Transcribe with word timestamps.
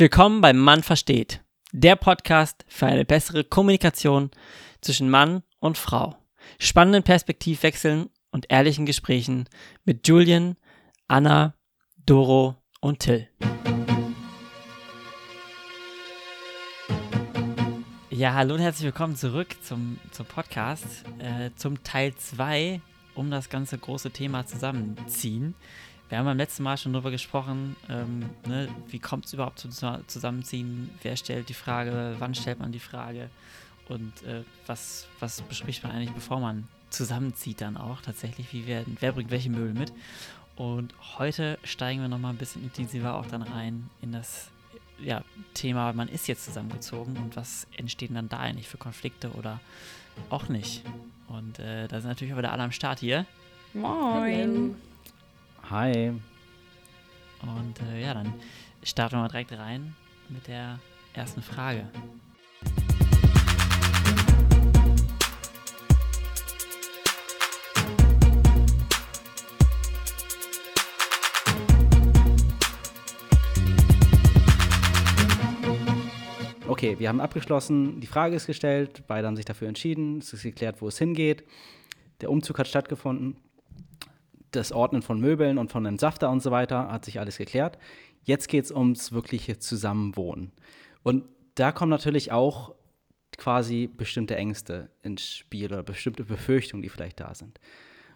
Willkommen 0.00 0.40
beim 0.40 0.58
Mann 0.58 0.84
versteht, 0.84 1.42
der 1.72 1.96
Podcast 1.96 2.64
für 2.68 2.86
eine 2.86 3.04
bessere 3.04 3.42
Kommunikation 3.42 4.30
zwischen 4.80 5.10
Mann 5.10 5.42
und 5.58 5.76
Frau. 5.76 6.16
Spannenden 6.60 7.02
Perspektivwechseln 7.02 8.08
und 8.30 8.46
ehrlichen 8.48 8.86
Gesprächen 8.86 9.48
mit 9.84 10.06
Julian, 10.06 10.56
Anna, 11.08 11.54
Doro 12.06 12.54
und 12.80 13.00
Till. 13.00 13.28
Ja, 18.10 18.34
hallo 18.34 18.54
und 18.54 18.60
herzlich 18.60 18.84
willkommen 18.84 19.16
zurück 19.16 19.56
zum, 19.64 19.98
zum 20.12 20.26
Podcast, 20.26 20.86
äh, 21.18 21.50
zum 21.56 21.82
Teil 21.82 22.14
2 22.14 22.80
um 23.16 23.32
das 23.32 23.48
ganze 23.48 23.76
große 23.76 24.12
Thema 24.12 24.46
Zusammenziehen. 24.46 25.56
Wir 26.08 26.18
haben 26.18 26.24
beim 26.24 26.38
letzten 26.38 26.62
Mal 26.62 26.78
schon 26.78 26.92
darüber 26.94 27.10
gesprochen, 27.10 27.76
ähm, 27.88 28.30
ne, 28.46 28.68
wie 28.88 28.98
kommt 28.98 29.26
es 29.26 29.34
überhaupt 29.34 29.58
zum 29.58 29.70
Zusammenziehen, 30.06 30.90
wer 31.02 31.16
stellt 31.16 31.48
die 31.48 31.54
Frage, 31.54 32.16
wann 32.18 32.34
stellt 32.34 32.58
man 32.58 32.72
die 32.72 32.80
Frage 32.80 33.28
und 33.88 34.22
äh, 34.22 34.42
was, 34.66 35.06
was 35.20 35.42
bespricht 35.42 35.82
man 35.82 35.92
eigentlich, 35.92 36.12
bevor 36.12 36.40
man 36.40 36.66
zusammenzieht 36.88 37.60
dann 37.60 37.76
auch 37.76 38.00
tatsächlich, 38.00 38.52
wie 38.52 38.66
werden, 38.66 38.96
wer 39.00 39.12
bringt 39.12 39.30
welche 39.30 39.50
Möbel 39.50 39.74
mit. 39.74 39.92
Und 40.56 40.94
heute 41.18 41.58
steigen 41.62 42.00
wir 42.00 42.08
nochmal 42.08 42.32
ein 42.32 42.38
bisschen 42.38 42.64
intensiver 42.64 43.14
auch 43.14 43.26
dann 43.26 43.42
rein 43.42 43.90
in 44.00 44.12
das 44.12 44.48
ja, 44.98 45.22
Thema, 45.54 45.92
man 45.92 46.08
ist 46.08 46.26
jetzt 46.26 46.44
zusammengezogen 46.44 47.16
und 47.18 47.36
was 47.36 47.66
entstehen 47.76 48.14
dann 48.14 48.28
da 48.28 48.38
eigentlich 48.38 48.66
für 48.66 48.78
Konflikte 48.78 49.30
oder 49.32 49.60
auch 50.30 50.48
nicht. 50.48 50.82
Und 51.28 51.58
äh, 51.58 51.86
da 51.86 52.00
sind 52.00 52.08
natürlich 52.08 52.32
auch 52.34 52.38
wieder 52.38 52.52
alle 52.52 52.64
am 52.64 52.72
Start 52.72 52.98
hier. 52.98 53.26
Moin. 53.74 54.74
Hi. 55.70 56.12
Und 57.42 57.74
äh, 57.92 58.00
ja, 58.00 58.14
dann 58.14 58.32
starten 58.82 59.16
wir 59.16 59.20
mal 59.20 59.28
direkt 59.28 59.52
rein 59.52 59.94
mit 60.30 60.48
der 60.48 60.78
ersten 61.12 61.42
Frage. 61.42 61.86
Okay, 76.66 76.98
wir 76.98 77.10
haben 77.10 77.20
abgeschlossen, 77.20 78.00
die 78.00 78.06
Frage 78.06 78.36
ist 78.36 78.46
gestellt, 78.46 79.02
beide 79.06 79.26
haben 79.26 79.36
sich 79.36 79.44
dafür 79.44 79.68
entschieden, 79.68 80.20
es 80.20 80.32
ist 80.32 80.44
geklärt, 80.44 80.80
wo 80.80 80.88
es 80.88 80.96
hingeht. 80.96 81.44
Der 82.22 82.30
Umzug 82.30 82.58
hat 82.58 82.68
stattgefunden 82.68 83.36
das 84.50 84.72
Ordnen 84.72 85.02
von 85.02 85.20
Möbeln 85.20 85.58
und 85.58 85.70
von 85.70 85.86
einem 85.86 85.98
Safter 85.98 86.30
und 86.30 86.42
so 86.42 86.50
weiter 86.50 86.90
hat 86.90 87.04
sich 87.04 87.20
alles 87.20 87.38
geklärt. 87.38 87.78
Jetzt 88.22 88.48
geht 88.48 88.64
es 88.64 88.72
ums 88.72 89.12
wirkliche 89.12 89.58
Zusammenwohnen. 89.58 90.52
Und 91.02 91.24
da 91.54 91.72
kommen 91.72 91.90
natürlich 91.90 92.32
auch 92.32 92.74
quasi 93.36 93.86
bestimmte 93.86 94.36
Ängste 94.36 94.90
ins 95.02 95.24
Spiel 95.24 95.66
oder 95.66 95.82
bestimmte 95.82 96.24
Befürchtungen, 96.24 96.82
die 96.82 96.88
vielleicht 96.88 97.20
da 97.20 97.34
sind. 97.34 97.60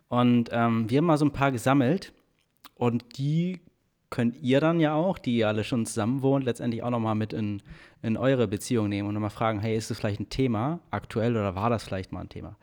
Und 0.09 0.51
ähm, 0.53 0.91
wir 0.91 0.99
haben 0.99 1.07
mal 1.07 1.17
so 1.17 1.25
ein 1.25 1.33
paar 1.33 1.53
gesammelt 1.53 2.13
und 2.75 3.17
die 3.17 3.61
könnt 4.13 4.37
ihr 4.43 4.61
dann 4.61 4.79
ja 4.79 4.95
auch, 4.95 5.19
die 5.19 5.39
ihr 5.39 5.49
alle 5.49 5.65
schon 5.65 5.87
zusammen 5.87 6.21
wohnt, 6.21 6.45
letztendlich 6.45 6.83
auch 6.83 6.91
nochmal 6.91 7.15
mit 7.15 7.33
in, 7.33 7.63
in 8.03 8.19
eure 8.19 8.47
Beziehung 8.47 8.91
nehmen 8.91 9.09
und 9.09 9.15
nochmal 9.15 9.31
fragen, 9.31 9.59
hey, 9.59 9.75
ist 9.75 9.91
das 9.91 9.99
vielleicht 9.99 10.21
ein 10.21 10.29
Thema 10.29 10.81
aktuell 10.91 11.33
oder 11.35 11.55
war 11.55 11.71
das 11.71 11.83
vielleicht 11.83 12.13
mal 12.13 12.21
ein 12.21 12.29
Thema? 12.29 12.57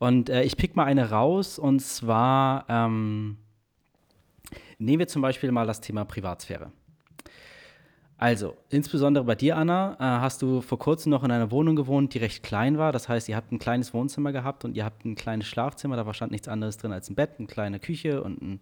Und 0.00 0.28
äh, 0.28 0.42
ich 0.42 0.56
pick 0.56 0.74
mal 0.74 0.84
eine 0.84 1.10
raus 1.10 1.60
und 1.60 1.80
zwar 1.80 2.64
ähm, 2.68 3.36
nehmen 4.78 4.98
wir 4.98 5.06
zum 5.06 5.22
Beispiel 5.22 5.52
mal 5.52 5.68
das 5.68 5.80
Thema 5.80 6.04
Privatsphäre. 6.04 6.72
Also, 8.16 8.56
insbesondere 8.68 9.22
bei 9.22 9.36
dir, 9.36 9.56
Anna, 9.56 9.94
äh, 10.00 10.20
hast 10.20 10.42
du 10.42 10.62
vor 10.62 10.80
kurzem 10.80 11.10
noch 11.10 11.22
in 11.22 11.30
einer 11.30 11.52
Wohnung 11.52 11.76
gewohnt, 11.76 12.12
die 12.12 12.18
recht 12.18 12.42
klein 12.42 12.76
war. 12.76 12.90
Das 12.90 13.08
heißt, 13.08 13.28
ihr 13.28 13.36
habt 13.36 13.52
ein 13.52 13.60
kleines 13.60 13.94
Wohnzimmer 13.94 14.32
gehabt 14.32 14.64
und 14.64 14.76
ihr 14.76 14.84
habt 14.84 15.04
ein 15.04 15.14
kleines 15.14 15.46
Schlafzimmer. 15.46 15.94
Da 15.94 16.06
war 16.06 16.14
stand 16.14 16.32
nichts 16.32 16.48
anderes 16.48 16.76
drin 16.76 16.90
als 16.90 17.08
ein 17.08 17.14
Bett, 17.14 17.34
eine 17.38 17.46
kleine 17.46 17.78
Küche 17.78 18.20
und 18.24 18.42
ein, 18.42 18.60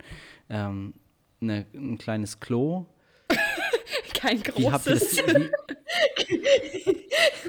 ähm, 0.51 0.93
eine, 1.41 1.67
ein 1.75 1.99
kleines 1.99 2.41
Klo. 2.41 2.87
Kein 4.15 4.43
großes. 4.43 5.23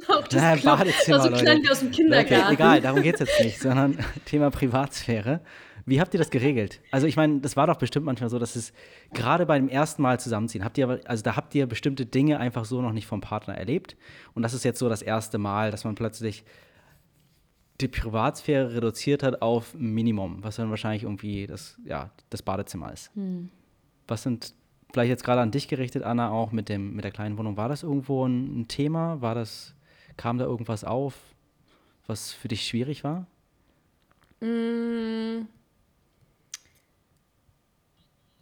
Auch 0.08 0.28
das 0.28 0.42
naja, 0.42 0.62
Badezimmer, 0.64 1.22
also 1.22 1.36
klein 1.36 1.64
wie 1.64 1.70
aus 1.70 1.80
dem 1.80 1.92
Kindergarten. 1.92 2.46
Okay, 2.46 2.54
egal, 2.54 2.82
darum 2.82 3.02
geht 3.02 3.16
es 3.16 3.22
jetzt 3.22 3.44
nicht, 3.44 3.60
sondern 3.60 3.98
Thema 4.26 4.52
Privatsphäre. 4.52 5.42
Wie 5.86 6.02
habt 6.02 6.14
ihr 6.14 6.18
das 6.18 6.30
geregelt? 6.30 6.82
Also 6.92 7.08
ich 7.08 7.16
meine, 7.16 7.40
das 7.40 7.56
war 7.56 7.68
doch 7.68 7.78
bestimmt 7.78 8.06
manchmal 8.06 8.30
so, 8.30 8.40
dass 8.40 8.58
es 8.58 8.74
gerade 9.14 9.46
beim 9.46 9.70
ersten 9.70 10.02
Mal 10.02 10.20
zusammenziehen, 10.20 10.66
habt 10.66 10.78
ihr 10.78 11.00
also 11.06 11.24
da 11.24 11.36
habt 11.36 11.56
ihr 11.56 11.66
bestimmte 11.66 12.06
Dinge 12.06 12.40
einfach 12.40 12.66
so 12.66 12.82
noch 12.82 12.92
nicht 12.92 13.08
vom 13.08 13.22
Partner 13.22 13.58
erlebt 13.58 13.96
und 14.34 14.44
das 14.44 14.54
ist 14.54 14.66
jetzt 14.66 14.80
so 14.80 14.90
das 14.90 15.02
erste 15.02 15.38
Mal, 15.38 15.72
dass 15.72 15.86
man 15.86 15.96
plötzlich 15.96 16.44
die 17.80 17.88
Privatsphäre 17.88 18.76
reduziert 18.76 19.24
hat 19.24 19.42
auf 19.42 19.74
Minimum, 19.76 20.44
was 20.44 20.58
dann 20.58 20.70
wahrscheinlich 20.70 21.04
irgendwie 21.04 21.48
das, 21.48 21.78
ja, 21.86 22.12
das 22.30 22.42
Badezimmer 22.42 22.92
ist. 22.92 23.16
Hm. 23.16 23.50
Was 24.08 24.24
sind 24.24 24.54
vielleicht 24.92 25.10
jetzt 25.10 25.24
gerade 25.24 25.42
an 25.42 25.52
dich 25.52 25.68
gerichtet, 25.68 26.04
Anna, 26.04 26.30
auch 26.30 26.52
mit, 26.52 26.70
dem, 26.70 26.96
mit 26.96 27.04
der 27.04 27.12
kleinen 27.12 27.38
Wohnung? 27.38 27.58
War 27.58 27.70
das 27.70 27.84
irgendwo 27.84 28.26
ein, 28.26 28.62
ein 28.62 28.68
Thema? 28.68 29.22
War 29.22 29.36
das, 29.36 29.76
kam 30.16 30.38
da 30.38 30.46
irgendwas 30.46 30.84
auf, 30.84 31.14
was 32.08 32.32
für 32.32 32.48
dich 32.48 32.66
schwierig 32.66 33.04
war? 33.04 33.28
Mm. 34.40 35.48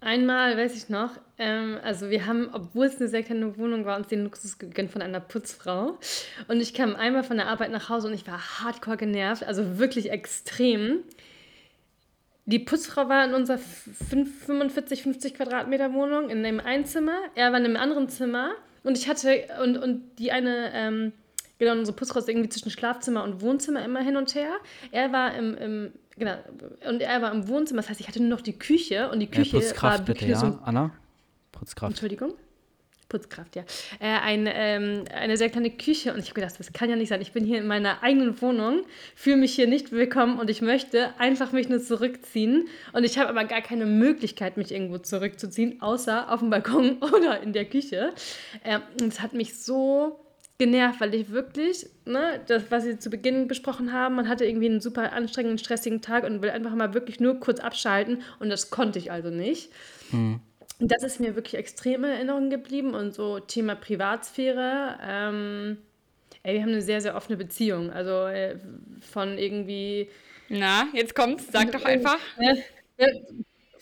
Einmal 0.02 0.56
weiß 0.56 0.78
ich 0.78 0.90
noch, 0.90 1.10
ähm, 1.40 1.80
also 1.82 2.12
wir 2.12 2.28
haben, 2.28 2.50
obwohl 2.54 2.86
es 2.86 2.98
eine 2.98 3.08
sehr 3.08 3.24
kleine 3.24 3.58
Wohnung 3.58 3.86
war, 3.86 3.98
uns 3.98 4.08
den 4.08 4.24
Luxus 4.24 4.60
gegönnt 4.60 4.92
von 4.92 5.02
einer 5.02 5.20
Putzfrau. 5.20 5.98
Und 6.48 6.62
ich 6.62 6.76
kam 6.76 6.96
einmal 6.96 7.24
von 7.24 7.38
der 7.38 7.48
Arbeit 7.48 7.72
nach 7.72 7.90
Hause 7.90 8.08
und 8.10 8.14
ich 8.14 8.28
war 8.28 8.40
hardcore 8.60 8.98
genervt, 8.98 9.44
also 9.44 9.80
wirklich 9.80 10.12
extrem. 10.12 11.00
Die 12.46 12.60
Putzfrau 12.60 13.10
war 13.10 13.26
in 13.26 13.34
unserer 13.34 13.58
45, 13.58 15.02
50 15.02 15.34
Quadratmeter 15.34 15.94
Wohnung 15.94 16.30
in 16.30 16.46
einem 16.46 16.60
Einzimmer. 16.60 17.18
Er 17.34 17.52
war 17.52 17.60
in 17.60 17.66
einem 17.66 17.78
anderen 17.78 18.08
Zimmer. 18.08 18.52
Und 18.84 18.98
ich 18.98 19.10
hatte, 19.10 19.48
und, 19.64 19.78
und 19.78 20.04
die 20.20 20.32
eine, 20.32 20.72
ähm, 20.74 21.12
genau, 21.58 21.72
unsere 21.72 21.96
Putzfrau 21.96 22.20
ist 22.20 22.30
irgendwie 22.30 22.50
zwischen 22.50 22.70
Schlafzimmer 22.70 23.24
und 23.24 23.42
Wohnzimmer 23.42 23.84
immer 23.84 24.02
hin 24.02 24.16
und 24.16 24.36
her. 24.36 24.52
Er 24.92 25.12
war 25.12 25.34
im, 25.34 25.58
im 25.58 25.92
genau, 26.18 26.36
und 26.88 27.02
er 27.02 27.22
war 27.24 27.34
im 27.34 27.48
Wohnzimmer. 27.48 27.82
Das 27.82 27.90
heißt, 27.90 28.00
ich 28.00 28.08
hatte 28.08 28.20
nur 28.22 28.30
noch 28.30 28.42
die 28.42 28.58
Küche 28.58 29.10
und 29.10 29.22
die 29.22 29.32
Küche 29.32 29.58
ja, 29.58 29.64
Putzkraft 29.64 30.00
war 30.00 30.06
bitte, 30.06 30.28
ja, 30.28 30.36
so, 30.36 30.60
Anna? 30.64 30.92
Putzkraft. 31.52 31.94
Entschuldigung? 31.94 32.36
Putzkraft, 33.10 33.56
ja. 33.56 33.64
Äh, 34.00 34.08
ein, 34.08 34.50
ähm, 34.52 35.06
eine 35.14 35.38
sehr 35.38 35.50
kleine 35.50 35.70
Küche 35.70 36.14
und 36.14 36.20
ich 36.20 36.26
habe 36.26 36.42
gedacht, 36.42 36.56
das 36.58 36.74
kann 36.74 36.90
ja 36.90 36.96
nicht 36.96 37.10
sein. 37.10 37.22
Ich 37.22 37.32
bin 37.32 37.46
hier 37.46 37.60
in 37.60 37.68
meiner 37.68 38.02
eigenen 38.02 38.42
Wohnung, 38.42 38.84
fühle 39.16 39.38
mich 39.38 39.54
hier 39.54 39.68
nicht 39.68 39.92
willkommen 39.92 40.40
und 40.40 40.50
ich 40.50 40.62
möchte 40.62 41.14
einfach 41.20 41.52
mich 41.52 41.70
nur 41.70 41.80
zurückziehen. 41.80 42.68
Und 42.94 43.04
ich 43.04 43.18
habe 43.18 43.30
aber 43.30 43.46
gar 43.46 43.62
keine 43.62 43.86
Möglichkeit, 43.86 44.58
mich 44.58 44.72
irgendwo 44.72 44.98
zurückzuziehen, 44.98 45.82
außer 45.82 46.32
auf 46.32 46.40
dem 46.40 46.50
Balkon 46.50 46.98
oder 47.02 47.42
in 47.42 47.54
der 47.54 47.66
Küche. 47.66 48.14
Äh, 48.64 48.80
und 49.00 49.08
es 49.08 49.22
hat 49.22 49.34
mich 49.34 49.58
so 49.58 50.20
genervt, 50.58 51.02
weil 51.02 51.14
ich 51.14 51.30
wirklich, 51.32 51.86
ne, 52.06 52.42
das, 52.48 52.64
was 52.70 52.84
Sie 52.86 52.98
zu 52.98 53.10
Beginn 53.10 53.48
besprochen 53.48 53.92
haben, 53.92 54.16
man 54.16 54.30
hatte 54.30 54.46
irgendwie 54.46 54.68
einen 54.68 54.80
super 54.80 55.12
anstrengenden, 55.12 55.58
stressigen 55.58 56.02
Tag 56.02 56.24
und 56.24 56.42
will 56.42 56.50
einfach 56.50 56.74
mal 56.74 56.94
wirklich 56.94 57.20
nur 57.20 57.40
kurz 57.40 57.60
abschalten 57.60 58.22
und 58.40 58.50
das 58.50 58.70
konnte 58.70 58.98
ich 58.98 59.12
also 59.12 59.30
nicht. 59.30 59.70
Mhm 60.12 60.40
das 60.80 61.04
ist 61.04 61.20
mir 61.20 61.36
wirklich 61.36 61.56
extrem 61.56 62.04
in 62.04 62.12
Erinnerung 62.12 62.50
geblieben 62.50 62.94
und 62.94 63.14
so 63.14 63.40
Thema 63.40 63.76
Privatsphäre. 63.76 64.98
Ähm, 65.02 65.78
ey, 66.44 66.56
wir 66.56 66.62
haben 66.62 66.70
eine 66.70 66.82
sehr, 66.82 67.02
sehr 67.02 67.16
offene 67.16 67.38
Beziehung. 67.38 67.92
Also 67.92 68.26
äh, 68.28 68.58
von 69.00 69.38
irgendwie. 69.38 70.10
Na, 70.50 70.88
jetzt 70.94 71.16
kommt's, 71.16 71.48
sag 71.52 71.72
doch 71.72 71.86
einfach. 71.86 72.18
Äh, 72.98 73.08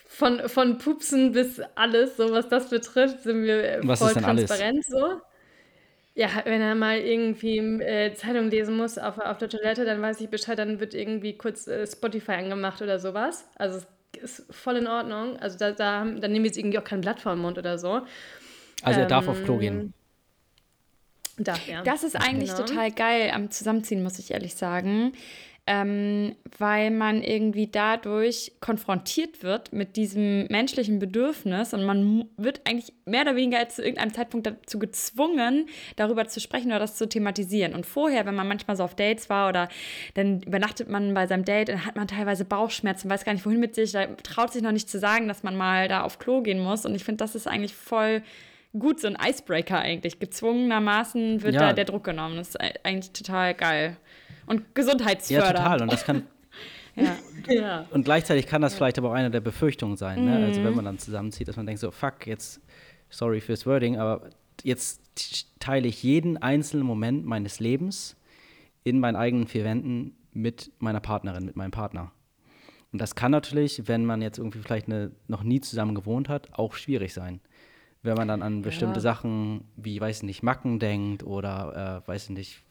von, 0.08 0.48
von 0.48 0.78
Pupsen 0.78 1.32
bis 1.32 1.60
alles, 1.76 2.18
so 2.18 2.32
was 2.32 2.48
das 2.48 2.70
betrifft, 2.70 3.24
sind 3.24 3.44
wir 3.44 3.64
äh, 3.64 3.80
was 3.84 4.00
voll 4.00 4.14
transparent 4.14 4.76
alles? 4.76 4.88
so. 4.88 5.22
Ja, 6.16 6.30
wenn 6.46 6.62
er 6.62 6.76
mal 6.76 7.00
irgendwie 7.00 7.58
äh, 7.58 8.14
Zeitung 8.14 8.52
lesen 8.52 8.78
muss 8.78 9.00
auf, 9.00 9.18
auf 9.18 9.40
der 9.40 9.50
Toilette, 9.50 9.84
dann 9.84 10.00
weiß 10.00 10.22
ich 10.22 10.30
Bescheid, 10.30 10.60
dann 10.60 10.80
wird 10.80 10.94
irgendwie 10.94 11.36
kurz 11.36 11.68
äh, 11.68 11.88
Spotify 11.88 12.34
angemacht 12.34 12.84
oder 12.84 13.00
sowas. 13.00 13.50
Also 13.56 13.80
es 13.80 13.88
ist 14.18 14.46
voll 14.50 14.78
in 14.78 14.88
Ordnung. 14.88 15.38
Also 15.38 15.58
da, 15.58 15.72
da, 15.72 16.06
da 16.06 16.28
nehmen 16.28 16.44
wir 16.44 16.50
jetzt 16.50 16.58
irgendwie 16.58 16.80
auch 16.80 16.84
kein 16.84 17.02
Blatt 17.02 17.20
vor 17.20 17.34
den 17.34 17.42
Mund 17.42 17.58
oder 17.58 17.78
so. 17.78 18.02
Also 18.82 19.00
er 19.00 19.04
ähm, 19.04 19.10
darf 19.10 19.28
auf 19.28 19.44
Klo 19.44 19.58
gehen. 19.58 19.94
Darf, 21.38 21.68
ja. 21.68 21.82
Das 21.84 22.04
ist 22.04 22.16
eigentlich 22.16 22.54
genau. 22.54 22.66
total 22.66 22.92
geil 22.92 23.32
am 23.34 23.50
Zusammenziehen, 23.50 24.04
muss 24.04 24.20
ich 24.20 24.32
ehrlich 24.32 24.56
sagen 24.56 25.14
ähm, 25.66 26.36
weil 26.58 26.92
man 26.92 27.24
irgendwie 27.24 27.68
dadurch 27.68 28.52
konfrontiert 28.60 29.44
wird 29.44 29.72
mit 29.72 29.96
diesem 29.96 30.46
menschlichen 30.48 31.00
Bedürfnis 31.00 31.74
und 31.74 31.86
man 31.86 32.26
wird 32.36 32.62
eigentlich 32.66 32.94
mehr 33.06 33.22
oder 33.22 33.38
weniger 33.38 33.70
zu 33.70 33.82
irgendeinem 33.82 34.14
Zeitpunkt 34.14 34.46
dazu 34.46 34.78
gezwungen, 34.78 35.68
darüber 35.96 36.28
zu 36.28 36.42
sprechen 36.42 36.68
oder 36.68 36.80
das 36.80 36.96
zu 36.96 37.08
thematisieren. 37.08 37.74
Und 37.74 37.86
vorher, 37.86 38.26
wenn 38.26 38.36
man 38.36 38.48
manchmal 38.48 38.76
so 38.76 38.84
auf 38.84 38.96
Dates 38.96 39.30
war 39.30 39.48
oder 39.48 39.70
dann 40.16 40.42
übernachtet 40.42 40.90
man 40.90 41.14
bei 41.14 41.28
seinem 41.28 41.46
Date, 41.46 41.70
dann 41.70 41.86
hat 41.86 41.96
man 41.96 42.10
teilweise 42.10 42.44
Bauchschmerzen, 42.44 43.10
weiß 43.10 43.24
gar 43.24 43.32
nicht, 43.32 43.46
wohin 43.46 43.62
mit 43.62 43.74
sich, 43.74 43.94
da 43.94 44.08
traut 44.22 44.52
sich 44.52 44.64
noch 44.64 44.74
nicht 44.74 44.90
zu 44.90 45.00
sagen, 45.00 45.30
dass 45.30 45.44
man 45.44 45.56
mal 45.56 45.88
da 45.88 46.02
auf 46.02 46.20
Klo 46.20 46.42
gehen 46.42 46.60
muss. 46.60 46.86
Und 46.86 46.94
ich 46.94 47.06
finde, 47.06 47.24
das 47.24 47.36
ist 47.36 47.48
eigentlich 47.48 47.74
voll 47.74 48.22
gut, 48.78 49.00
so 49.00 49.08
ein 49.08 49.18
Icebreaker 49.24 49.80
eigentlich. 49.80 50.20
Gezwungenermaßen 50.20 51.42
wird 51.42 51.56
ja. 51.56 51.60
da 51.62 51.74
der 51.74 51.86
Druck 51.86 52.04
genommen. 52.04 52.38
Das 52.38 52.50
ist 52.50 52.60
eigentlich 52.84 53.12
total 53.14 53.54
geil. 53.54 53.98
Und 54.46 54.76
gesundheitsfördernd. 54.76 55.58
Ja, 55.58 55.64
total. 55.64 55.82
Und 55.82 55.92
das 55.92 56.04
kann. 56.04 56.24
ja. 56.96 57.16
ja. 57.48 57.86
Und 57.92 58.06
gleichzeitig 58.06 58.48
kann 58.48 58.62
das 58.62 58.76
vielleicht 58.76 58.98
aber 58.98 59.10
auch 59.10 59.14
eine 59.14 59.32
der 59.32 59.42
Befürchtungen 59.42 59.98
sein. 59.98 60.26
Ne? 60.26 60.46
Also, 60.46 60.64
wenn 60.64 60.72
mhm. 60.72 60.76
man 60.78 60.86
dann 60.86 61.00
zusammenzieht, 61.00 61.48
dass 61.48 61.56
man 61.56 61.66
denkt 61.66 61.82
so, 61.82 61.92
fuck, 61.92 62.28
jetzt, 62.28 62.62
sorry 63.10 63.42
fürs 63.42 63.66
Wording, 63.66 63.98
aber 63.98 64.30
jetzt 64.64 65.02
teile 65.60 65.88
ich 65.88 66.04
jeden 66.04 66.38
einzelnen 66.38 66.86
Moment 66.86 67.26
meines 67.26 67.60
Lebens 67.60 68.16
in 68.84 69.00
meinen 69.00 69.16
eigenen 69.16 69.48
vier 69.48 69.64
Wänden 69.64 70.16
mit 70.34 70.72
meiner 70.80 71.00
Partnerin, 71.00 71.46
mit 71.46 71.56
meinem 71.56 71.72
Partner. 71.72 72.12
Und 72.92 73.02
das 73.02 73.16
kann 73.16 73.32
natürlich, 73.32 73.88
wenn 73.88 74.06
man 74.06 74.22
jetzt 74.22 74.38
irgendwie 74.38 74.60
vielleicht 74.60 74.88
eine, 74.88 75.12
noch 75.28 75.44
nie 75.44 75.62
zusammen 75.62 75.96
gewohnt 75.96 76.30
hat, 76.30 76.54
auch 76.54 76.76
schwierig 76.76 77.14
sein. 77.14 77.42
Wenn 78.04 78.16
man 78.16 78.28
dann 78.28 78.42
an 78.42 78.62
bestimmte 78.62 78.98
ja. 78.98 79.02
Sachen 79.02 79.64
wie, 79.76 80.00
weiß 80.00 80.18
ich 80.18 80.24
nicht, 80.24 80.44
Macken 80.44 80.80
denkt 80.80 81.24
oder, 81.24 82.04
äh, 82.06 82.08
weiß 82.08 82.26
ich 82.26 82.30
nicht, 82.32 82.64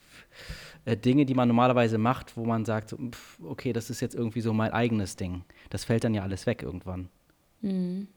äh, 0.85 0.97
Dinge, 0.97 1.25
die 1.25 1.33
man 1.33 1.47
normalerweise 1.47 1.97
macht, 1.97 2.37
wo 2.37 2.45
man 2.45 2.65
sagt, 2.65 2.91
pf, 2.91 3.39
okay, 3.43 3.73
das 3.73 3.89
ist 3.89 4.01
jetzt 4.01 4.15
irgendwie 4.15 4.41
so 4.41 4.53
mein 4.53 4.71
eigenes 4.71 5.15
Ding. 5.15 5.43
Das 5.69 5.85
fällt 5.85 6.03
dann 6.03 6.13
ja 6.13 6.23
alles 6.23 6.45
weg 6.45 6.63
irgendwann. 6.63 7.09
Mhm. 7.61 8.07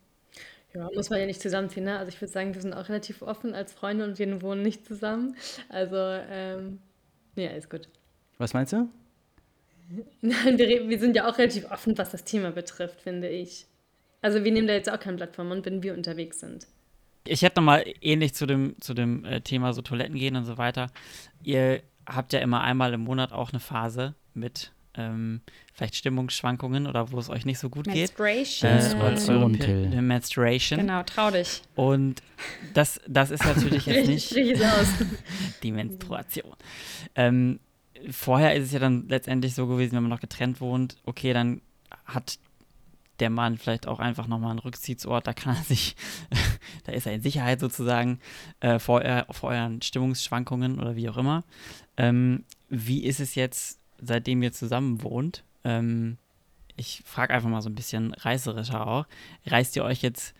Ja, 0.74 0.90
muss 0.94 1.08
man 1.08 1.20
ja 1.20 1.26
nicht 1.26 1.40
zusammenziehen, 1.40 1.84
ne? 1.84 1.98
Also 1.98 2.10
ich 2.10 2.20
würde 2.20 2.32
sagen, 2.32 2.54
wir 2.54 2.60
sind 2.60 2.74
auch 2.74 2.88
relativ 2.88 3.22
offen 3.22 3.54
als 3.54 3.72
Freunde 3.72 4.04
und 4.04 4.18
wir 4.18 4.42
wohnen 4.42 4.62
nicht 4.62 4.84
zusammen. 4.84 5.36
Also, 5.70 5.96
ähm, 5.96 6.80
ja, 7.34 7.50
ist 7.50 7.70
gut. 7.70 7.88
Was 8.36 8.52
meinst 8.52 8.74
du? 8.74 8.88
Nein, 10.20 10.58
wir, 10.58 10.88
wir, 10.88 10.98
sind 10.98 11.16
ja 11.16 11.28
auch 11.28 11.38
relativ 11.38 11.70
offen, 11.70 11.96
was 11.96 12.10
das 12.10 12.24
Thema 12.24 12.50
betrifft, 12.50 13.00
finde 13.00 13.28
ich. 13.28 13.66
Also 14.20 14.44
wir 14.44 14.52
nehmen 14.52 14.66
da 14.66 14.74
jetzt 14.74 14.90
auch 14.90 14.98
kein 15.00 15.16
Blatt 15.16 15.34
vom 15.34 15.48
Mund, 15.48 15.64
wenn 15.66 15.82
wir 15.82 15.94
unterwegs 15.94 16.40
sind. 16.40 16.66
Ich 17.26 17.42
hätte 17.42 17.60
nochmal 17.60 17.84
ähnlich 18.00 18.34
zu 18.34 18.46
dem, 18.46 18.76
zu 18.80 18.94
dem 18.94 19.24
äh, 19.24 19.40
Thema 19.40 19.72
so 19.72 19.82
Toiletten 19.82 20.16
gehen 20.16 20.36
und 20.36 20.44
so 20.44 20.58
weiter. 20.58 20.90
Ihr 21.42 21.82
habt 22.06 22.32
ja 22.32 22.40
immer 22.40 22.62
einmal 22.62 22.94
im 22.94 23.02
Monat 23.02 23.32
auch 23.32 23.50
eine 23.50 23.60
Phase 23.60 24.14
mit 24.34 24.72
ähm, 24.96 25.40
vielleicht 25.74 25.96
Stimmungsschwankungen 25.96 26.86
oder 26.86 27.12
wo 27.12 27.18
es 27.18 27.28
euch 27.28 27.44
nicht 27.44 27.58
so 27.58 27.68
gut 27.68 27.86
Menstruation. 27.86 28.70
geht. 28.70 28.80
Menstruation. 28.80 29.92
Äh, 29.92 30.02
Menstruation. 30.02 30.80
Genau, 30.80 31.02
trau 31.02 31.30
dich. 31.30 31.62
Und 31.74 32.22
das, 32.74 33.00
das 33.06 33.30
ist 33.30 33.44
natürlich 33.44 33.86
jetzt 33.86 34.08
nicht 34.08 34.34
die 35.62 35.72
Menstruation. 35.72 36.54
Ähm, 37.14 37.60
vorher 38.10 38.54
ist 38.54 38.64
es 38.64 38.72
ja 38.72 38.78
dann 38.78 39.08
letztendlich 39.08 39.54
so 39.54 39.66
gewesen, 39.66 39.96
wenn 39.96 40.02
man 40.02 40.10
noch 40.10 40.20
getrennt 40.20 40.60
wohnt, 40.60 40.96
okay, 41.04 41.32
dann 41.32 41.60
hat 42.04 42.38
der 43.20 43.30
Mann 43.30 43.58
vielleicht 43.58 43.86
auch 43.86 43.98
einfach 43.98 44.26
nochmal 44.26 44.50
einen 44.50 44.58
Rückzugsort, 44.58 45.26
da 45.26 45.32
kann 45.32 45.56
er 45.56 45.62
sich, 45.62 45.96
da 46.84 46.92
ist 46.92 47.06
er 47.06 47.14
in 47.14 47.22
Sicherheit 47.22 47.60
sozusagen 47.60 48.20
äh, 48.60 48.78
vor, 48.78 49.02
vor 49.30 49.50
euren 49.50 49.82
Stimmungsschwankungen 49.82 50.78
oder 50.78 50.96
wie 50.96 51.08
auch 51.08 51.16
immer. 51.16 51.44
Ähm, 51.96 52.44
wie 52.68 53.04
ist 53.04 53.20
es 53.20 53.34
jetzt, 53.34 53.80
seitdem 54.00 54.42
ihr 54.42 54.52
zusammen 54.52 55.02
wohnt? 55.02 55.44
Ähm, 55.64 56.18
ich 56.76 57.02
frage 57.04 57.32
einfach 57.32 57.48
mal 57.48 57.62
so 57.62 57.70
ein 57.70 57.74
bisschen 57.74 58.12
reißerischer 58.14 58.86
auch. 58.86 59.06
Reißt 59.46 59.76
ihr 59.76 59.84
euch 59.84 60.02
jetzt 60.02 60.34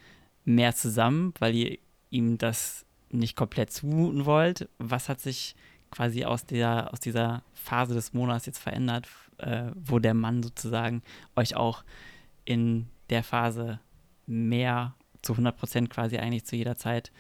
mehr 0.45 0.75
zusammen, 0.75 1.33
weil 1.39 1.55
ihr 1.55 1.79
ihm 2.11 2.39
das 2.39 2.85
nicht 3.11 3.37
komplett 3.37 3.73
zumuten 3.73 4.27
wollt? 4.27 4.69
Was 4.79 5.09
hat 5.09 5.21
sich 5.21 5.55
quasi 5.91 6.25
aus, 6.25 6.45
der, 6.45 6.93
aus 6.93 7.01
dieser 7.01 7.43
Phase 7.55 7.95
des 7.95 8.13
Monats 8.13 8.47
jetzt 8.47 8.59
verändert, 8.59 9.09
äh, 9.39 9.71
wo 9.75 9.99
der 9.99 10.15
Mann 10.15 10.43
sozusagen 10.43 11.03
euch 11.37 11.57
auch 11.57 11.85
in 12.47 12.89
der 13.11 13.23
Phase 13.23 13.81
mehr 14.27 14.95
zu 15.23 15.35
100 15.35 15.57
Prozent 15.57 15.91
quasi 15.91 16.17
eigentlich 16.17 16.47
zu 16.47 16.57
jeder 16.57 16.77
Zeit 16.77 17.13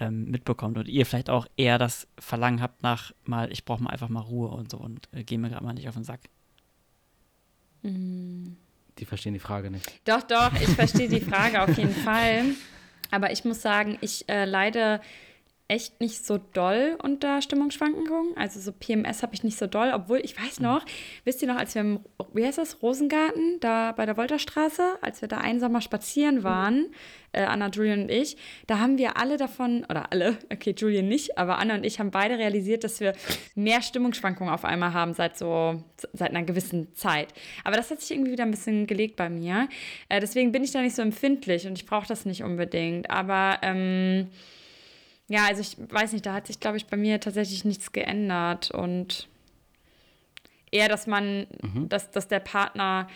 ähm, 0.00 0.30
mitbekommt 0.30 0.78
und 0.78 0.88
ihr 0.88 1.04
vielleicht 1.04 1.28
auch 1.28 1.46
eher 1.56 1.78
das 1.78 2.08
Verlangen 2.18 2.62
habt 2.62 2.82
nach 2.82 3.12
mal, 3.24 3.52
ich 3.52 3.64
brauche 3.64 3.82
mal 3.82 3.90
einfach 3.90 4.08
mal 4.08 4.20
Ruhe 4.20 4.48
und 4.48 4.70
so 4.70 4.78
und 4.78 5.08
äh, 5.12 5.24
gehe 5.24 5.38
mir 5.38 5.50
gerade 5.50 5.64
mal 5.64 5.74
nicht 5.74 5.88
auf 5.88 5.94
den 5.94 6.04
Sack. 6.04 6.20
Die 8.98 9.04
verstehen 9.04 9.34
die 9.34 9.38
Frage 9.38 9.70
nicht. 9.70 10.00
Doch, 10.04 10.22
doch, 10.22 10.52
ich 10.54 10.68
verstehe 10.68 11.08
die 11.08 11.20
Frage 11.20 11.62
auf 11.62 11.76
jeden 11.76 11.94
Fall. 11.94 12.44
Aber 13.10 13.32
ich 13.32 13.44
muss 13.44 13.62
sagen, 13.62 13.98
ich 14.00 14.28
äh, 14.28 14.44
leide 14.44 15.00
echt 15.68 16.00
nicht 16.00 16.24
so 16.24 16.38
doll 16.38 16.96
unter 17.02 17.42
Stimmungsschwankungen. 17.42 18.34
Also 18.36 18.58
so 18.58 18.72
PMS 18.72 19.22
habe 19.22 19.34
ich 19.34 19.44
nicht 19.44 19.58
so 19.58 19.66
doll, 19.66 19.92
obwohl 19.94 20.18
ich 20.24 20.40
weiß 20.40 20.60
noch, 20.60 20.84
wisst 21.24 21.42
ihr 21.42 21.48
noch, 21.48 21.58
als 21.58 21.74
wir 21.74 21.82
im, 21.82 22.00
wie 22.32 22.44
heißt 22.44 22.56
das, 22.56 22.82
Rosengarten, 22.82 23.60
da 23.60 23.92
bei 23.92 24.06
der 24.06 24.16
Wolterstraße, 24.16 24.82
als 25.02 25.20
wir 25.20 25.28
da 25.28 25.38
einen 25.38 25.60
Sommer 25.60 25.82
spazieren 25.82 26.42
waren, 26.42 26.86
äh, 27.32 27.42
Anna, 27.42 27.68
Julian 27.68 28.02
und 28.02 28.10
ich, 28.10 28.38
da 28.66 28.78
haben 28.78 28.96
wir 28.96 29.18
alle 29.18 29.36
davon, 29.36 29.84
oder 29.90 30.10
alle, 30.10 30.38
okay, 30.52 30.74
Julian 30.74 31.06
nicht, 31.06 31.36
aber 31.36 31.58
Anna 31.58 31.74
und 31.74 31.84
ich 31.84 32.00
haben 32.00 32.10
beide 32.10 32.38
realisiert, 32.38 32.82
dass 32.82 33.00
wir 33.00 33.12
mehr 33.54 33.82
Stimmungsschwankungen 33.82 34.52
auf 34.52 34.64
einmal 34.64 34.94
haben 34.94 35.12
seit 35.12 35.36
so, 35.36 35.84
seit 36.14 36.30
einer 36.30 36.44
gewissen 36.44 36.94
Zeit. 36.94 37.34
Aber 37.64 37.76
das 37.76 37.90
hat 37.90 38.00
sich 38.00 38.12
irgendwie 38.12 38.32
wieder 38.32 38.44
ein 38.44 38.50
bisschen 38.50 38.86
gelegt 38.86 39.16
bei 39.16 39.28
mir. 39.28 39.68
Äh, 40.08 40.20
deswegen 40.20 40.50
bin 40.50 40.64
ich 40.64 40.72
da 40.72 40.80
nicht 40.80 40.96
so 40.96 41.02
empfindlich 41.02 41.66
und 41.66 41.76
ich 41.76 41.84
brauche 41.84 42.08
das 42.08 42.24
nicht 42.24 42.42
unbedingt. 42.42 43.10
Aber, 43.10 43.58
ähm, 43.60 44.28
ja, 45.28 45.46
also 45.46 45.60
ich 45.60 45.76
weiß 45.78 46.12
nicht, 46.12 46.24
da 46.26 46.32
hat 46.32 46.46
sich, 46.46 46.58
glaube 46.58 46.78
ich, 46.78 46.86
bei 46.86 46.96
mir 46.96 47.20
tatsächlich 47.20 47.64
nichts 47.64 47.92
geändert 47.92 48.70
und 48.70 49.28
eher, 50.70 50.88
dass 50.88 51.06
man, 51.06 51.46
mhm. 51.62 51.88
dass, 51.88 52.10
dass 52.10 52.28
der 52.28 52.40
Partner 52.40 53.08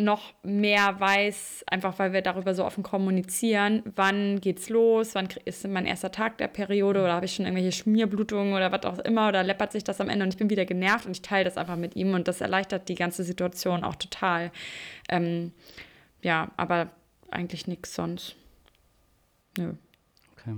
noch 0.00 0.32
mehr 0.44 1.00
weiß, 1.00 1.64
einfach 1.66 1.98
weil 1.98 2.12
wir 2.12 2.22
darüber 2.22 2.54
so 2.54 2.64
offen 2.64 2.84
kommunizieren, 2.84 3.82
wann 3.96 4.40
geht's 4.40 4.68
los, 4.68 5.16
wann 5.16 5.28
ist 5.44 5.66
mein 5.66 5.86
erster 5.86 6.12
Tag 6.12 6.38
der 6.38 6.46
Periode 6.46 7.00
oder 7.00 7.14
habe 7.14 7.26
ich 7.26 7.34
schon 7.34 7.46
irgendwelche 7.46 7.72
Schmierblutungen 7.72 8.54
oder 8.54 8.70
was 8.70 8.84
auch 8.84 9.00
immer 9.00 9.28
oder 9.28 9.42
läppert 9.42 9.72
sich 9.72 9.82
das 9.82 10.00
am 10.00 10.08
Ende 10.08 10.24
und 10.24 10.32
ich 10.32 10.38
bin 10.38 10.50
wieder 10.50 10.66
genervt 10.66 11.06
und 11.06 11.12
ich 11.12 11.22
teile 11.22 11.44
das 11.44 11.56
einfach 11.56 11.76
mit 11.76 11.96
ihm 11.96 12.14
und 12.14 12.28
das 12.28 12.40
erleichtert 12.40 12.88
die 12.88 12.94
ganze 12.94 13.24
Situation 13.24 13.82
auch 13.82 13.96
total. 13.96 14.52
Ähm, 15.08 15.52
ja, 16.22 16.52
aber 16.56 16.90
eigentlich 17.30 17.66
nichts 17.66 17.92
sonst. 17.92 18.36
Nö. 19.56 19.72
Okay. 20.36 20.54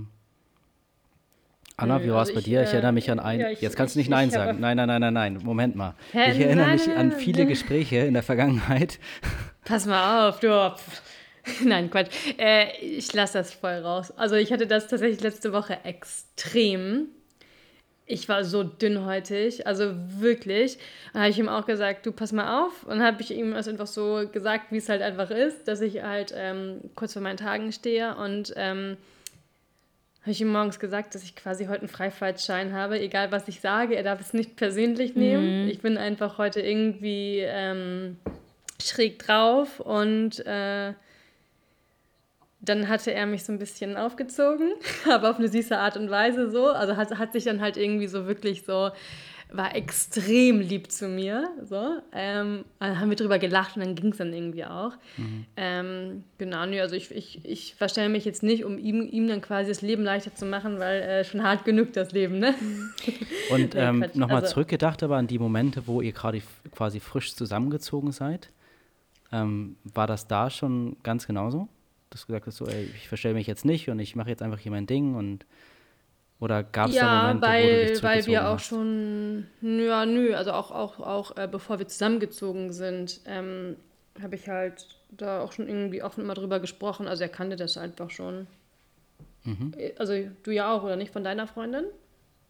Anna, 1.81 2.03
wie 2.03 2.11
war 2.11 2.21
es 2.21 2.29
also 2.29 2.39
bei 2.39 2.41
dir? 2.41 2.63
Ich 2.63 2.69
erinnere 2.69 2.91
mich 2.91 3.09
an 3.09 3.19
ein. 3.19 3.39
Ja, 3.39 3.49
ich, 3.49 3.61
Jetzt 3.61 3.75
kannst 3.75 3.95
du 3.95 3.99
nicht 3.99 4.09
Nein 4.09 4.29
sagen. 4.29 4.59
Nein, 4.59 4.77
nein, 4.77 4.87
nein, 4.87 5.01
nein, 5.01 5.13
nein. 5.13 5.39
Moment 5.43 5.75
mal. 5.75 5.95
Hä, 6.11 6.31
ich 6.31 6.39
erinnere 6.39 6.67
nein, 6.67 6.77
mich 6.77 6.95
an 6.95 7.11
viele 7.11 7.45
Gespräche 7.45 7.97
in 7.97 8.13
der 8.13 8.23
Vergangenheit. 8.23 8.99
Pass 9.65 9.85
mal 9.85 10.29
auf, 10.29 10.39
du. 10.39 10.75
Nein, 11.65 11.89
Quatsch. 11.89 12.09
Äh, 12.37 12.77
ich 12.81 13.13
lasse 13.13 13.39
das 13.39 13.53
voll 13.53 13.79
raus. 13.79 14.11
Also 14.11 14.35
ich 14.35 14.51
hatte 14.51 14.67
das 14.67 14.87
tatsächlich 14.87 15.21
letzte 15.21 15.53
Woche 15.53 15.79
extrem. 15.83 17.07
Ich 18.05 18.27
war 18.27 18.43
so 18.43 18.63
dünnhäutig, 18.63 19.65
also 19.67 19.93
wirklich. 20.19 20.77
Dann 21.13 21.21
habe 21.21 21.31
ich 21.31 21.39
ihm 21.39 21.47
auch 21.47 21.65
gesagt, 21.65 22.05
du 22.05 22.11
pass 22.11 22.31
mal 22.31 22.65
auf. 22.65 22.83
Und 22.83 22.99
dann 22.99 23.03
habe 23.03 23.21
ich 23.21 23.31
ihm 23.31 23.53
also 23.53 23.71
einfach 23.71 23.87
so 23.87 24.27
gesagt, 24.31 24.71
wie 24.71 24.77
es 24.77 24.89
halt 24.89 25.01
einfach 25.01 25.31
ist, 25.31 25.67
dass 25.67 25.81
ich 25.81 26.03
halt 26.03 26.33
ähm, 26.35 26.81
kurz 26.95 27.13
vor 27.13 27.21
meinen 27.21 27.37
Tagen 27.37 27.71
stehe 27.71 28.15
und 28.15 28.53
ähm, 28.57 28.97
habe 30.21 30.31
ich 30.31 30.41
ihm 30.41 30.51
morgens 30.51 30.79
gesagt, 30.79 31.15
dass 31.15 31.23
ich 31.23 31.35
quasi 31.35 31.65
heute 31.65 31.81
einen 31.81 31.89
Freifahrtschein 31.89 32.73
habe. 32.73 32.99
Egal, 32.99 33.31
was 33.31 33.47
ich 33.47 33.59
sage, 33.59 33.95
er 33.95 34.03
darf 34.03 34.21
es 34.21 34.33
nicht 34.33 34.55
persönlich 34.55 35.15
nehmen. 35.15 35.63
Mhm. 35.63 35.69
Ich 35.69 35.79
bin 35.81 35.97
einfach 35.97 36.37
heute 36.37 36.61
irgendwie 36.61 37.39
ähm, 37.39 38.17
schräg 38.79 39.17
drauf 39.17 39.79
und 39.79 40.45
äh, 40.45 40.93
dann 42.63 42.87
hatte 42.87 43.11
er 43.11 43.25
mich 43.25 43.43
so 43.43 43.51
ein 43.51 43.57
bisschen 43.57 43.97
aufgezogen, 43.97 44.73
aber 45.09 45.31
auf 45.31 45.39
eine 45.39 45.47
süße 45.47 45.77
Art 45.77 45.97
und 45.97 46.11
Weise 46.11 46.51
so. 46.51 46.67
Also 46.67 46.97
hat, 46.97 47.17
hat 47.17 47.33
sich 47.33 47.45
dann 47.45 47.59
halt 47.59 47.75
irgendwie 47.75 48.07
so 48.07 48.27
wirklich 48.27 48.63
so 48.63 48.91
war 49.51 49.75
extrem 49.75 50.59
lieb 50.59 50.91
zu 50.91 51.07
mir. 51.07 51.49
So. 51.69 51.97
Ähm, 52.13 52.65
dann 52.79 52.99
haben 52.99 53.09
wir 53.09 53.17
drüber 53.17 53.37
gelacht 53.37 53.75
und 53.75 53.85
dann 53.85 53.95
ging 53.95 54.11
es 54.11 54.17
dann 54.17 54.33
irgendwie 54.33 54.65
auch. 54.65 54.93
Mhm. 55.17 55.45
Ähm, 55.57 56.23
genau, 56.37 56.65
nee, 56.65 56.79
also 56.79 56.95
ich, 56.95 57.11
ich, 57.11 57.43
ich 57.43 57.75
verstelle 57.75 58.09
mich 58.09 58.25
jetzt 58.25 58.43
nicht, 58.43 58.63
um 58.63 58.77
ihm, 58.77 59.07
ihm 59.09 59.27
dann 59.27 59.41
quasi 59.41 59.69
das 59.69 59.81
Leben 59.81 60.03
leichter 60.03 60.33
zu 60.33 60.45
machen, 60.45 60.79
weil 60.79 61.01
äh, 61.01 61.23
schon 61.25 61.43
hart 61.43 61.65
genug 61.65 61.93
das 61.93 62.11
Leben, 62.11 62.39
ne? 62.39 62.55
Und 63.51 63.75
ähm, 63.75 63.99
nee, 63.99 64.07
nochmal 64.13 64.41
also, 64.41 64.53
zurückgedacht 64.53 65.03
aber 65.03 65.17
an 65.17 65.27
die 65.27 65.39
Momente, 65.39 65.85
wo 65.85 66.01
ihr 66.01 66.13
gerade 66.13 66.41
quasi 66.73 66.99
frisch 66.99 67.35
zusammengezogen 67.35 68.11
seid. 68.11 68.49
Ähm, 69.33 69.75
war 69.83 70.07
das 70.07 70.27
da 70.27 70.49
schon 70.49 70.97
ganz 71.03 71.27
genauso? 71.27 71.67
Dass 72.09 72.21
du 72.21 72.27
gesagt 72.27 72.47
hast, 72.47 72.57
so, 72.57 72.67
ey, 72.67 72.89
ich 72.95 73.07
verstelle 73.07 73.35
mich 73.35 73.47
jetzt 73.47 73.65
nicht 73.65 73.89
und 73.89 73.99
ich 73.99 74.15
mache 74.15 74.29
jetzt 74.29 74.41
einfach 74.41 74.59
hier 74.59 74.71
mein 74.71 74.87
Ding 74.87 75.15
und 75.15 75.45
oder 76.41 76.63
gab 76.63 76.89
es 76.89 76.95
ja, 76.95 77.03
da 77.03 77.27
Momente, 77.27 77.47
weil, 77.47 77.63
wo 77.63 77.85
du 77.85 77.93
dich 77.93 78.03
weil 78.03 78.25
wir 78.25 78.47
auch 78.47 78.55
hast? 78.55 78.65
schon, 78.65 79.45
ja, 79.61 80.05
nö, 80.07 80.33
also 80.33 80.51
auch, 80.51 80.71
auch, 80.71 80.99
auch 80.99 81.37
äh, 81.37 81.47
bevor 81.47 81.77
wir 81.77 81.87
zusammengezogen 81.87 82.73
sind, 82.73 83.21
ähm, 83.27 83.75
habe 84.21 84.35
ich 84.35 84.49
halt 84.49 84.87
da 85.11 85.41
auch 85.41 85.51
schon 85.51 85.67
irgendwie 85.67 86.01
offen 86.01 86.23
immer 86.23 86.33
drüber 86.33 86.59
gesprochen. 86.59 87.07
Also 87.07 87.21
er 87.23 87.29
kannte 87.29 87.57
das 87.57 87.77
einfach 87.77 88.09
schon. 88.09 88.47
Mhm. 89.43 89.73
Äh, 89.77 89.93
also 89.99 90.13
du 90.41 90.51
ja 90.51 90.73
auch, 90.73 90.83
oder 90.83 90.95
nicht, 90.95 91.13
von 91.13 91.23
deiner 91.23 91.45
Freundin? 91.45 91.85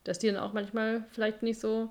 Dass 0.06 0.20
die 0.20 0.28
dann 0.28 0.38
auch 0.38 0.54
manchmal 0.54 1.04
vielleicht 1.12 1.44
nicht 1.44 1.60
so 1.60 1.90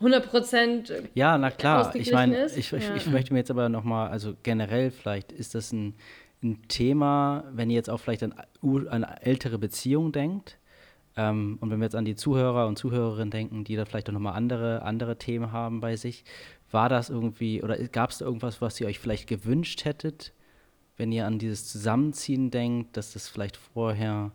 100% 0.00 0.92
Ja, 1.14 1.38
na 1.38 1.52
klar. 1.52 1.94
Ich 1.94 2.10
meine, 2.10 2.46
ich, 2.46 2.72
ja. 2.72 2.96
ich, 2.96 3.06
möchte 3.06 3.32
mir 3.32 3.38
jetzt 3.38 3.50
aber 3.52 3.68
nochmal, 3.68 4.10
also 4.10 4.34
generell 4.42 4.90
vielleicht, 4.90 5.30
ist 5.30 5.54
das 5.54 5.72
ein, 5.72 5.94
ein 6.42 6.66
Thema, 6.66 7.44
wenn 7.52 7.70
ihr 7.70 7.76
jetzt 7.76 7.88
auch 7.88 8.00
vielleicht 8.00 8.24
an 8.24 8.34
eine 8.62 9.22
ältere 9.22 9.56
Beziehung 9.56 10.10
denkt, 10.10 10.58
ähm, 11.16 11.58
und 11.60 11.70
wenn 11.70 11.78
wir 11.78 11.84
jetzt 11.84 11.96
an 11.96 12.04
die 12.04 12.16
Zuhörer 12.16 12.66
und 12.66 12.76
Zuhörerinnen 12.76 13.30
denken, 13.30 13.64
die 13.64 13.76
da 13.76 13.84
vielleicht 13.84 14.08
auch 14.08 14.14
nochmal 14.14 14.34
andere, 14.34 14.82
andere 14.82 15.18
Themen 15.18 15.52
haben 15.52 15.80
bei 15.80 15.96
sich, 15.96 16.24
war 16.70 16.88
das 16.88 17.10
irgendwie, 17.10 17.62
oder 17.62 17.76
gab 17.88 18.10
es 18.10 18.18
da 18.18 18.26
irgendwas, 18.26 18.60
was 18.60 18.80
ihr 18.80 18.86
euch 18.86 18.98
vielleicht 18.98 19.26
gewünscht 19.26 19.84
hättet, 19.84 20.32
wenn 20.96 21.12
ihr 21.12 21.26
an 21.26 21.38
dieses 21.38 21.68
Zusammenziehen 21.68 22.50
denkt, 22.50 22.96
dass 22.96 23.12
das 23.12 23.28
vielleicht 23.28 23.56
vorher 23.56 24.32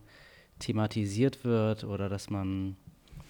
thematisiert 0.59 1.43
wird 1.43 1.83
oder 1.83 2.07
dass 2.09 2.29
man 2.29 2.77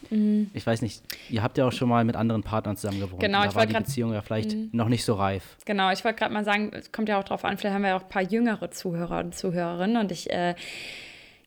Mhm. 0.10 0.50
Ich 0.53 0.65
weiß 0.65 0.81
nicht, 0.81 1.03
ihr 1.29 1.43
habt 1.43 1.58
ja 1.58 1.67
auch 1.67 1.72
schon 1.72 1.89
mal 1.89 2.03
mit 2.03 2.15
anderen 2.15 2.43
Partnern 2.43 2.75
zusammen 2.75 3.00
gewohnt. 3.00 3.22
Genau, 3.22 3.43
da 3.43 3.50
ich 3.50 3.55
war 3.55 3.65
die 3.65 3.74
Beziehung 3.74 4.13
ja 4.13 4.22
vielleicht 4.22 4.55
mhm. 4.55 4.70
noch 4.72 4.88
nicht 4.88 5.05
so 5.05 5.13
reif. 5.13 5.58
Genau, 5.65 5.91
ich 5.91 6.03
wollte 6.03 6.20
gerade 6.20 6.34
mal 6.34 6.43
sagen, 6.43 6.72
es 6.74 6.91
kommt 6.91 7.10
ja 7.10 7.20
auch 7.20 7.24
darauf 7.24 7.46
an, 7.46 7.58
vielleicht 7.58 7.75
haben 7.75 7.84
wir 7.84 7.89
ja 7.89 7.98
auch 7.98 8.03
ein 8.03 8.10
paar 8.10 8.24
jüngere 8.24 8.72
Zuhörer 8.72 9.20
und 9.20 9.36
Zuhörerinnen 9.36 9.98
und 9.98 10.12
ich 10.12 10.29
äh, 10.31 10.55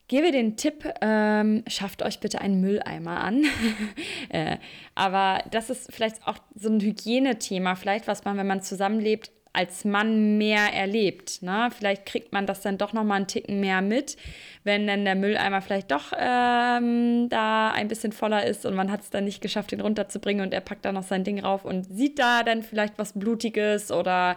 gebe 0.08 0.30
den 0.32 0.56
Tipp, 0.56 0.88
ähm, 1.00 1.64
schafft 1.66 2.02
euch 2.02 2.20
bitte 2.20 2.40
einen 2.40 2.60
Mülleimer 2.60 3.22
an. 3.22 3.44
äh, 4.28 4.58
aber 4.94 5.42
das 5.50 5.70
ist 5.70 5.92
vielleicht 5.92 6.26
auch 6.26 6.38
so 6.54 6.68
ein 6.68 6.80
Hygienethema, 6.80 7.74
vielleicht 7.74 8.06
was 8.06 8.24
man, 8.24 8.36
wenn 8.36 8.46
man 8.46 8.62
zusammenlebt, 8.62 9.30
als 9.54 9.84
Mann 9.84 10.36
mehr 10.36 10.74
erlebt. 10.74 11.40
Ne? 11.40 11.68
Vielleicht 11.76 12.06
kriegt 12.06 12.32
man 12.32 12.44
das 12.44 12.60
dann 12.60 12.76
doch 12.76 12.92
noch 12.92 13.04
mal 13.04 13.14
einen 13.14 13.28
Ticken 13.28 13.60
mehr 13.60 13.80
mit, 13.82 14.16
wenn 14.64 14.86
dann 14.86 15.04
der 15.04 15.14
Mülleimer 15.14 15.62
vielleicht 15.62 15.92
doch 15.92 16.12
ähm, 16.18 17.28
da 17.28 17.70
ein 17.70 17.86
bisschen 17.86 18.12
voller 18.12 18.44
ist 18.44 18.66
und 18.66 18.74
man 18.74 18.90
hat 18.90 19.02
es 19.02 19.10
dann 19.10 19.24
nicht 19.24 19.40
geschafft, 19.40 19.72
ihn 19.72 19.80
runterzubringen 19.80 20.44
und 20.44 20.52
er 20.52 20.60
packt 20.60 20.84
da 20.84 20.92
noch 20.92 21.04
sein 21.04 21.22
Ding 21.22 21.38
rauf 21.38 21.64
und 21.64 21.84
sieht 21.84 22.18
da 22.18 22.42
dann 22.42 22.64
vielleicht 22.64 22.98
was 22.98 23.12
Blutiges 23.12 23.92
oder 23.92 24.36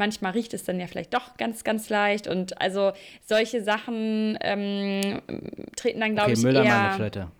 manchmal 0.00 0.32
riecht 0.32 0.52
es 0.54 0.64
dann 0.64 0.80
ja 0.80 0.88
vielleicht 0.88 1.14
doch 1.14 1.36
ganz, 1.36 1.62
ganz 1.62 1.88
leicht 1.88 2.26
und 2.26 2.60
also 2.60 2.92
solche 3.24 3.62
Sachen 3.62 4.36
ähm, 4.40 5.20
treten 5.76 6.00
dann, 6.00 6.16
glaube 6.16 6.32
okay, 6.32 6.38
ich, 6.38 6.44
Mülleimer 6.44 6.98
eher... 6.98 7.30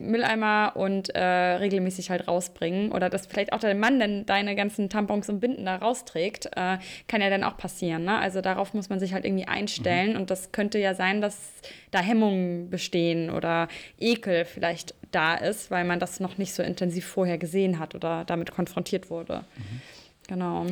Mülleimer 0.00 0.72
und 0.76 1.08
äh, 1.16 1.20
regelmäßig 1.20 2.08
halt 2.10 2.28
rausbringen. 2.28 2.92
Oder 2.92 3.10
dass 3.10 3.26
vielleicht 3.26 3.52
auch 3.52 3.58
der 3.58 3.74
Mann 3.74 3.98
dann 3.98 4.24
deine 4.24 4.54
ganzen 4.54 4.88
Tampons 4.88 5.28
und 5.28 5.40
Binden 5.40 5.64
da 5.64 5.74
rausträgt, 5.74 6.46
äh, 6.54 6.78
kann 7.08 7.20
ja 7.20 7.28
dann 7.28 7.42
auch 7.42 7.56
passieren. 7.56 8.04
Ne? 8.04 8.16
Also 8.16 8.40
darauf 8.40 8.72
muss 8.72 8.88
man 8.88 9.00
sich 9.00 9.14
halt 9.14 9.24
irgendwie 9.24 9.48
einstellen. 9.48 10.10
Mhm. 10.10 10.16
Und 10.16 10.30
das 10.30 10.52
könnte 10.52 10.78
ja 10.78 10.94
sein, 10.94 11.20
dass 11.20 11.54
da 11.90 11.98
Hemmungen 11.98 12.70
bestehen 12.70 13.30
oder 13.30 13.66
Ekel 13.98 14.44
vielleicht 14.44 14.94
da 15.10 15.34
ist, 15.34 15.72
weil 15.72 15.84
man 15.84 15.98
das 15.98 16.20
noch 16.20 16.38
nicht 16.38 16.54
so 16.54 16.62
intensiv 16.62 17.04
vorher 17.06 17.38
gesehen 17.38 17.80
hat 17.80 17.96
oder 17.96 18.24
damit 18.24 18.52
konfrontiert 18.52 19.10
wurde. 19.10 19.44
Mhm. 19.56 19.80
Genau. 20.28 20.66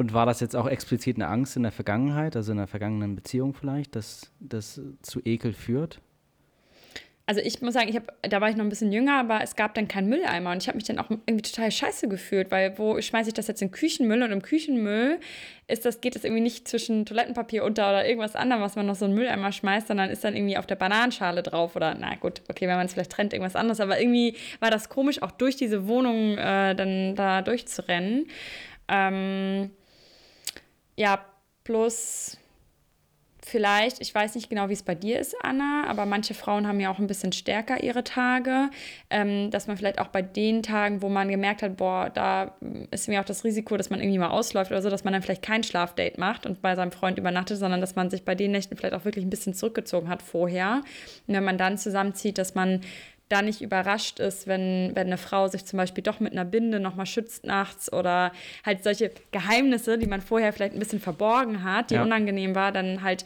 Und 0.00 0.14
war 0.14 0.24
das 0.24 0.40
jetzt 0.40 0.56
auch 0.56 0.66
explizit 0.66 1.16
eine 1.16 1.28
Angst 1.28 1.58
in 1.58 1.62
der 1.62 1.72
Vergangenheit, 1.72 2.34
also 2.34 2.52
in 2.52 2.56
der 2.56 2.66
vergangenen 2.66 3.16
Beziehung 3.16 3.52
vielleicht, 3.52 3.96
dass 3.96 4.30
das 4.40 4.80
zu 5.02 5.20
Ekel 5.26 5.52
führt? 5.52 6.00
also 7.26 7.40
ich 7.42 7.62
muss 7.62 7.74
sagen, 7.74 7.88
ich 7.88 7.94
hab, 7.94 8.12
da 8.22 8.40
war 8.40 8.50
ich 8.50 8.56
noch 8.56 8.64
ein 8.64 8.70
bisschen 8.70 8.90
jünger, 8.90 9.20
aber 9.20 9.40
es 9.40 9.54
gab 9.54 9.74
dann 9.74 9.86
keinen 9.86 10.08
Mülleimer 10.08 10.50
und 10.50 10.60
ich 10.60 10.66
habe 10.66 10.74
mich 10.74 10.86
dann 10.86 10.98
auch 10.98 11.10
irgendwie 11.10 11.42
total 11.42 11.70
scheiße 11.70 12.08
gefühlt, 12.08 12.50
weil 12.50 12.76
wo 12.76 13.00
schmeiße 13.00 13.28
ich 13.28 13.34
das 13.34 13.46
jetzt 13.46 13.62
in 13.62 13.70
Küchenmüll 13.70 14.24
und 14.24 14.32
im 14.32 14.42
Küchenmüll 14.42 15.20
ist 15.68 15.84
das, 15.84 16.00
geht 16.00 16.16
das 16.16 16.24
irgendwie 16.24 16.42
nicht 16.42 16.66
zwischen 16.66 17.06
Toilettenpapier 17.06 17.62
unter 17.62 17.88
oder 17.88 18.04
irgendwas 18.04 18.34
anderem, 18.34 18.62
was 18.62 18.74
man 18.74 18.86
noch 18.86 18.96
so 18.96 19.04
einen 19.04 19.14
Mülleimer 19.14 19.52
schmeißt, 19.52 19.86
sondern 19.86 20.10
ist 20.10 20.24
dann 20.24 20.34
irgendwie 20.34 20.58
auf 20.58 20.66
der 20.66 20.74
Bananenschale 20.74 21.44
drauf 21.44 21.76
oder 21.76 21.94
na 21.94 22.16
gut, 22.16 22.42
okay, 22.50 22.66
wenn 22.66 22.76
man 22.76 22.86
es 22.86 22.94
vielleicht 22.94 23.12
trennt, 23.12 23.32
irgendwas 23.32 23.54
anderes, 23.54 23.78
aber 23.78 24.00
irgendwie 24.00 24.34
war 24.58 24.72
das 24.72 24.88
komisch, 24.88 25.22
auch 25.22 25.30
durch 25.30 25.54
diese 25.54 25.86
Wohnung 25.86 26.36
äh, 26.36 26.74
dann 26.74 27.14
da 27.14 27.42
durchzurennen. 27.42 28.26
Ähm, 28.88 29.70
ja, 31.00 31.18
plus 31.64 32.36
vielleicht, 33.42 34.02
ich 34.02 34.14
weiß 34.14 34.34
nicht 34.34 34.50
genau, 34.50 34.68
wie 34.68 34.74
es 34.74 34.82
bei 34.82 34.94
dir 34.94 35.18
ist, 35.18 35.34
Anna, 35.42 35.84
aber 35.88 36.04
manche 36.04 36.34
Frauen 36.34 36.68
haben 36.68 36.78
ja 36.78 36.92
auch 36.92 36.98
ein 36.98 37.06
bisschen 37.06 37.32
stärker 37.32 37.82
ihre 37.82 38.04
Tage, 38.04 38.68
ähm, 39.08 39.50
dass 39.50 39.66
man 39.66 39.78
vielleicht 39.78 39.98
auch 39.98 40.08
bei 40.08 40.20
den 40.20 40.62
Tagen, 40.62 41.00
wo 41.00 41.08
man 41.08 41.30
gemerkt 41.30 41.62
hat, 41.62 41.78
boah, 41.78 42.10
da 42.12 42.54
ist 42.90 43.08
mir 43.08 43.18
auch 43.18 43.24
das 43.24 43.42
Risiko, 43.42 43.78
dass 43.78 43.88
man 43.88 44.00
irgendwie 44.00 44.18
mal 44.18 44.28
ausläuft 44.28 44.70
oder 44.70 44.82
so, 44.82 44.90
dass 44.90 45.04
man 45.04 45.14
dann 45.14 45.22
vielleicht 45.22 45.42
kein 45.42 45.62
Schlafdate 45.62 46.20
macht 46.20 46.44
und 46.44 46.60
bei 46.60 46.76
seinem 46.76 46.92
Freund 46.92 47.18
übernachtet, 47.18 47.56
sondern 47.56 47.80
dass 47.80 47.96
man 47.96 48.10
sich 48.10 48.26
bei 48.26 48.34
den 48.34 48.50
Nächten 48.50 48.76
vielleicht 48.76 48.94
auch 48.94 49.06
wirklich 49.06 49.24
ein 49.24 49.30
bisschen 49.30 49.54
zurückgezogen 49.54 50.10
hat 50.10 50.20
vorher. 50.20 50.82
Und 51.26 51.34
wenn 51.34 51.44
man 51.44 51.56
dann 51.56 51.78
zusammenzieht, 51.78 52.36
dass 52.36 52.54
man 52.54 52.82
da 53.30 53.42
nicht 53.42 53.62
überrascht 53.62 54.18
ist, 54.18 54.46
wenn, 54.46 54.90
wenn 54.94 55.06
eine 55.06 55.16
Frau 55.16 55.48
sich 55.48 55.64
zum 55.64 55.76
Beispiel 55.76 56.02
doch 56.02 56.20
mit 56.20 56.32
einer 56.32 56.44
Binde 56.44 56.80
nochmal 56.80 57.06
schützt 57.06 57.44
nachts 57.44 57.90
oder 57.92 58.32
halt 58.66 58.82
solche 58.82 59.12
Geheimnisse, 59.30 59.98
die 59.98 60.06
man 60.06 60.20
vorher 60.20 60.52
vielleicht 60.52 60.74
ein 60.74 60.80
bisschen 60.80 61.00
verborgen 61.00 61.62
hat, 61.62 61.90
die 61.90 61.94
ja. 61.94 62.02
unangenehm 62.02 62.54
war, 62.54 62.72
dann 62.72 63.02
halt 63.02 63.24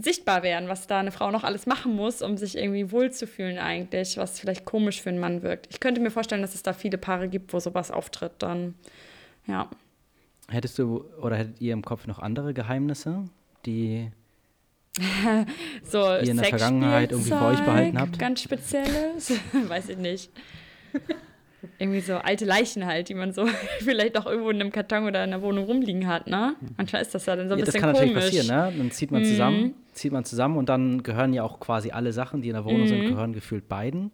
sichtbar 0.00 0.42
werden, 0.42 0.68
was 0.68 0.86
da 0.86 1.00
eine 1.00 1.10
Frau 1.10 1.30
noch 1.30 1.44
alles 1.44 1.66
machen 1.66 1.94
muss, 1.94 2.22
um 2.22 2.36
sich 2.36 2.56
irgendwie 2.56 2.90
wohlzufühlen 2.90 3.58
eigentlich, 3.58 4.16
was 4.16 4.40
vielleicht 4.40 4.64
komisch 4.64 5.02
für 5.02 5.10
einen 5.10 5.18
Mann 5.18 5.42
wirkt. 5.42 5.66
Ich 5.70 5.80
könnte 5.80 6.00
mir 6.00 6.10
vorstellen, 6.10 6.42
dass 6.42 6.54
es 6.54 6.62
da 6.62 6.72
viele 6.72 6.96
Paare 6.96 7.28
gibt, 7.28 7.52
wo 7.52 7.60
sowas 7.60 7.90
auftritt 7.90 8.32
dann. 8.38 8.74
Ja. 9.46 9.68
Hättest 10.48 10.78
du 10.78 11.04
oder 11.20 11.36
hättet 11.36 11.60
ihr 11.60 11.72
im 11.72 11.82
Kopf 11.82 12.06
noch 12.06 12.18
andere 12.18 12.54
Geheimnisse, 12.54 13.24
die 13.66 14.10
so 15.82 15.98
ihr 15.98 16.22
in 16.22 16.36
der 16.36 16.46
Vergangenheit 16.46 17.10
irgendwie 17.12 17.30
bei 17.30 17.52
euch 17.52 17.60
behalten 17.60 17.98
habt? 17.98 18.18
Ganz 18.18 18.42
spezielles? 18.42 19.32
Weiß 19.68 19.88
ich 19.88 19.98
nicht. 19.98 20.30
Irgendwie 21.78 22.00
so 22.00 22.16
alte 22.16 22.44
Leichen 22.44 22.84
halt, 22.84 23.08
die 23.08 23.14
man 23.14 23.32
so 23.32 23.46
vielleicht 23.78 24.18
auch 24.18 24.26
irgendwo 24.26 24.50
in 24.50 24.60
einem 24.60 24.70
Karton 24.70 25.06
oder 25.06 25.24
in 25.24 25.30
der 25.30 25.40
Wohnung 25.40 25.64
rumliegen 25.64 26.06
hat, 26.06 26.26
ne? 26.26 26.56
Manchmal 26.76 27.00
ist 27.00 27.14
das 27.14 27.24
ja 27.24 27.36
dann 27.36 27.48
so 27.48 27.54
ein 27.54 27.58
ja, 27.58 27.64
bisschen 27.64 27.80
komisch. 27.80 27.94
Das 27.94 28.00
kann 28.02 28.08
komisch. 28.10 28.22
natürlich 28.22 28.40
passieren, 28.42 28.72
ne? 28.72 28.78
Dann 28.78 28.90
zieht 28.90 29.10
man 29.10 29.22
mhm. 29.22 29.26
zusammen, 29.26 29.74
zieht 29.92 30.12
man 30.12 30.24
zusammen 30.24 30.56
und 30.58 30.68
dann 30.68 31.02
gehören 31.02 31.32
ja 31.32 31.42
auch 31.42 31.58
quasi 31.60 31.90
alle 31.90 32.12
Sachen, 32.12 32.42
die 32.42 32.48
in 32.48 32.54
der 32.54 32.66
Wohnung 32.66 32.82
mhm. 32.82 32.88
sind, 32.88 33.08
gehören 33.08 33.32
gefühlt 33.32 33.66
beiden. 33.66 34.12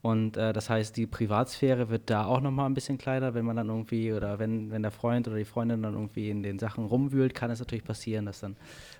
Und 0.00 0.36
äh, 0.36 0.52
das 0.52 0.70
heißt, 0.70 0.96
die 0.96 1.08
Privatsphäre 1.08 1.88
wird 1.88 2.08
da 2.08 2.24
auch 2.24 2.40
nochmal 2.40 2.66
ein 2.66 2.74
bisschen 2.74 2.98
kleiner, 2.98 3.34
wenn 3.34 3.44
man 3.44 3.56
dann 3.56 3.68
irgendwie, 3.68 4.12
oder 4.12 4.38
wenn, 4.38 4.70
wenn 4.70 4.82
der 4.82 4.92
Freund 4.92 5.26
oder 5.26 5.36
die 5.36 5.44
Freundin 5.44 5.82
dann 5.82 5.94
irgendwie 5.94 6.30
in 6.30 6.44
den 6.44 6.60
Sachen 6.60 6.84
rumwühlt, 6.84 7.34
kann 7.34 7.50
es 7.50 7.58
natürlich 7.58 7.82
passieren, 7.82 8.24
dass 8.26 8.38
dann 8.38 8.56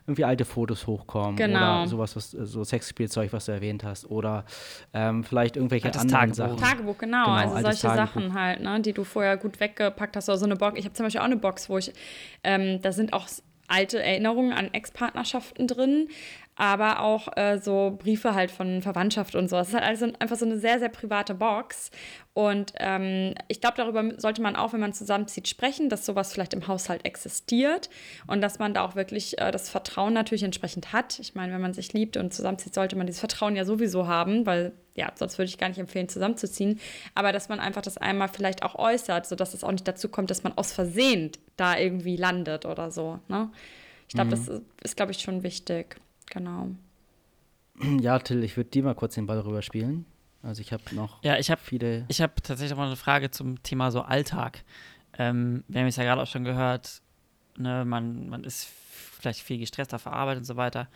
irgendwie 0.08 0.24
alte 0.24 0.44
Fotos 0.44 0.88
hochkommen 0.88 1.36
genau. 1.36 1.82
oder 1.82 1.86
sowas, 1.86 2.16
was, 2.16 2.32
so 2.32 2.64
Sexspielzeug, 2.64 3.32
was 3.32 3.44
du 3.44 3.52
erwähnt 3.52 3.84
hast, 3.84 4.10
oder 4.10 4.44
ähm, 4.92 5.22
vielleicht 5.22 5.56
irgendwelche 5.56 5.86
Altes 5.86 6.00
anderen 6.02 6.32
Tagebuch. 6.32 6.58
Sachen. 6.58 6.70
Tagebuch, 6.70 6.98
genau, 6.98 7.24
genau 7.24 7.36
also 7.36 7.60
solche 7.60 7.82
Tagebuch. 7.82 8.14
Sachen 8.14 8.34
halt, 8.34 8.60
ne, 8.60 8.80
die 8.80 8.92
du 8.92 9.04
vorher 9.04 9.36
gut 9.36 9.60
weggepackt 9.60 10.16
hast, 10.16 10.28
oder 10.28 10.38
so 10.38 10.46
eine 10.46 10.56
Box. 10.56 10.80
Ich 10.80 10.84
habe 10.84 10.94
zum 10.94 11.06
Beispiel 11.06 11.20
auch 11.20 11.26
eine 11.26 11.36
Box, 11.36 11.70
wo 11.70 11.78
ich, 11.78 11.92
ähm, 12.42 12.82
da 12.82 12.90
sind 12.90 13.12
auch 13.12 13.28
alte 13.68 14.02
Erinnerungen 14.02 14.52
an 14.52 14.72
Ex-Partnerschaften 14.72 15.68
drin, 15.68 16.08
aber 16.58 17.00
auch 17.00 17.28
äh, 17.36 17.58
so 17.58 17.96
Briefe 17.96 18.34
halt 18.34 18.50
von 18.50 18.82
Verwandtschaft 18.82 19.36
und 19.36 19.48
so. 19.48 19.56
Es 19.56 19.68
ist 19.68 19.74
halt 19.74 19.84
also 19.84 20.08
einfach 20.18 20.36
so 20.36 20.44
eine 20.44 20.58
sehr, 20.58 20.80
sehr 20.80 20.88
private 20.88 21.34
Box. 21.34 21.92
Und 22.34 22.72
ähm, 22.78 23.34
ich 23.46 23.60
glaube, 23.60 23.76
darüber 23.76 24.04
sollte 24.18 24.42
man 24.42 24.56
auch, 24.56 24.72
wenn 24.72 24.80
man 24.80 24.92
zusammenzieht, 24.92 25.46
sprechen, 25.46 25.88
dass 25.88 26.04
sowas 26.04 26.32
vielleicht 26.32 26.54
im 26.54 26.66
Haushalt 26.66 27.04
existiert 27.04 27.88
und 28.26 28.40
dass 28.40 28.58
man 28.58 28.74
da 28.74 28.84
auch 28.84 28.96
wirklich 28.96 29.38
äh, 29.38 29.52
das 29.52 29.70
Vertrauen 29.70 30.12
natürlich 30.12 30.42
entsprechend 30.42 30.92
hat. 30.92 31.20
Ich 31.20 31.36
meine, 31.36 31.52
wenn 31.52 31.60
man 31.60 31.74
sich 31.74 31.92
liebt 31.92 32.16
und 32.16 32.34
zusammenzieht, 32.34 32.74
sollte 32.74 32.96
man 32.96 33.06
dieses 33.06 33.20
Vertrauen 33.20 33.54
ja 33.54 33.64
sowieso 33.64 34.08
haben, 34.08 34.44
weil 34.44 34.72
ja, 34.96 35.12
sonst 35.14 35.38
würde 35.38 35.48
ich 35.48 35.58
gar 35.58 35.68
nicht 35.68 35.78
empfehlen, 35.78 36.08
zusammenzuziehen. 36.08 36.80
Aber 37.14 37.30
dass 37.30 37.48
man 37.48 37.60
einfach 37.60 37.82
das 37.82 37.98
einmal 37.98 38.26
vielleicht 38.26 38.64
auch 38.64 38.74
äußert, 38.74 39.26
sodass 39.26 39.54
es 39.54 39.62
auch 39.62 39.70
nicht 39.70 39.86
dazu 39.86 40.08
kommt, 40.08 40.28
dass 40.30 40.42
man 40.42 40.58
aus 40.58 40.72
Versehen 40.72 41.30
da 41.56 41.78
irgendwie 41.78 42.16
landet 42.16 42.66
oder 42.66 42.90
so. 42.90 43.20
Ne? 43.28 43.48
Ich 44.08 44.14
glaube, 44.14 44.26
mhm. 44.26 44.30
das 44.30 44.48
ist, 44.48 44.62
ist 44.82 44.96
glaube 44.96 45.12
ich, 45.12 45.20
schon 45.20 45.44
wichtig. 45.44 46.00
Genau. 46.30 46.68
Ja, 48.00 48.18
Till, 48.18 48.42
ich 48.42 48.56
würde 48.56 48.70
dir 48.70 48.82
mal 48.82 48.94
kurz 48.94 49.14
den 49.14 49.26
Ball 49.26 49.38
rüberspielen. 49.38 50.04
Also 50.42 50.60
ich 50.60 50.72
habe 50.72 50.82
noch 50.94 51.22
ja, 51.22 51.36
ich 51.38 51.50
hab, 51.50 51.60
viele. 51.60 52.04
Ich 52.08 52.20
habe 52.20 52.34
tatsächlich 52.36 52.70
noch 52.70 52.78
mal 52.78 52.86
eine 52.86 52.96
Frage 52.96 53.30
zum 53.30 53.62
Thema 53.62 53.90
so 53.90 54.02
Alltag. 54.02 54.64
Ähm, 55.16 55.64
wir 55.68 55.80
haben 55.80 55.88
es 55.88 55.96
ja 55.96 56.04
gerade 56.04 56.22
auch 56.22 56.26
schon 56.26 56.44
gehört, 56.44 57.02
ne, 57.56 57.84
man, 57.84 58.28
man 58.28 58.44
ist 58.44 58.68
vielleicht 59.20 59.40
viel 59.40 59.58
gestresst 59.58 59.94
auf 59.94 60.04
der 60.04 60.12
Arbeit 60.12 60.38
und 60.38 60.44
so 60.44 60.56
weiter. 60.56 60.88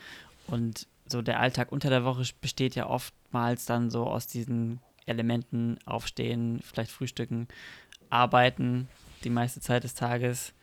Und 0.47 0.87
so 1.07 1.23
der 1.23 1.41
Alltag 1.41 1.73
unter 1.73 1.91
der 1.91 2.05
Woche 2.05 2.25
besteht 2.41 2.75
ja 2.75 2.87
oftmals 2.87 3.67
dann 3.67 3.91
so 3.91 4.07
aus 4.07 4.27
diesen 4.27 4.81
Elementen 5.07 5.79
aufstehen, 5.85 6.61
vielleicht 6.63 6.91
frühstücken, 6.91 7.49
arbeiten 8.11 8.89
die 9.25 9.31
meiste 9.31 9.61
Zeit 9.61 9.85
des 9.85 9.95
Tages. 9.95 10.55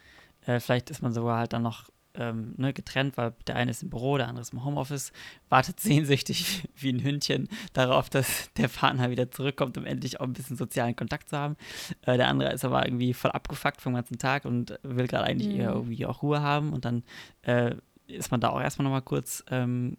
Äh, 0.46 0.60
vielleicht 0.60 0.90
ist 0.90 1.02
man 1.02 1.14
sogar 1.14 1.38
halt 1.38 1.54
dann 1.54 1.64
noch 1.64 1.90
ähm, 2.16 2.54
ne, 2.58 2.74
getrennt, 2.74 3.18
weil 3.18 3.34
der 3.48 3.56
eine 3.56 3.72
ist 3.72 3.84
im 3.84 3.90
Büro, 3.90 4.18
der 4.18 4.28
andere 4.28 4.42
ist 4.42 4.54
im 4.54 4.64
Homeoffice, 4.64 5.12
wartet 5.50 5.80
sehnsüchtig 5.80 6.68
wie 6.76 6.92
ein 6.92 7.04
Hündchen 7.04 7.48
darauf, 7.74 8.10
dass 8.10 8.52
der 8.54 8.68
Partner 8.68 9.10
wieder 9.10 9.32
zurückkommt, 9.32 9.78
um 9.78 9.86
endlich 9.86 10.20
auch 10.20 10.26
ein 10.26 10.34
bisschen 10.34 10.58
sozialen 10.58 10.96
Kontakt 10.96 11.30
zu 11.30 11.38
haben. 11.38 11.56
Äh, 12.02 12.18
der 12.18 12.28
andere 12.28 12.52
ist 12.52 12.66
aber 12.66 12.86
irgendwie 12.86 13.14
voll 13.14 13.32
abgefuckt 13.32 13.82
vom 13.82 13.94
ganzen 13.94 14.18
Tag 14.18 14.46
und 14.46 14.80
will 14.84 15.08
gerade 15.08 15.26
eigentlich 15.26 15.50
mhm. 15.50 15.60
eher 15.60 15.72
irgendwie 15.72 16.06
auch 16.06 16.22
Ruhe 16.22 16.42
haben 16.42 16.74
und 16.74 16.86
dann 16.86 17.04
äh, 17.44 17.76
ist 18.08 18.32
man 18.32 18.42
da 18.42 18.50
auch 18.50 18.62
erstmal 18.62 18.84
nochmal 18.84 19.02
kurz 19.02 19.44
ähm, 19.50 19.96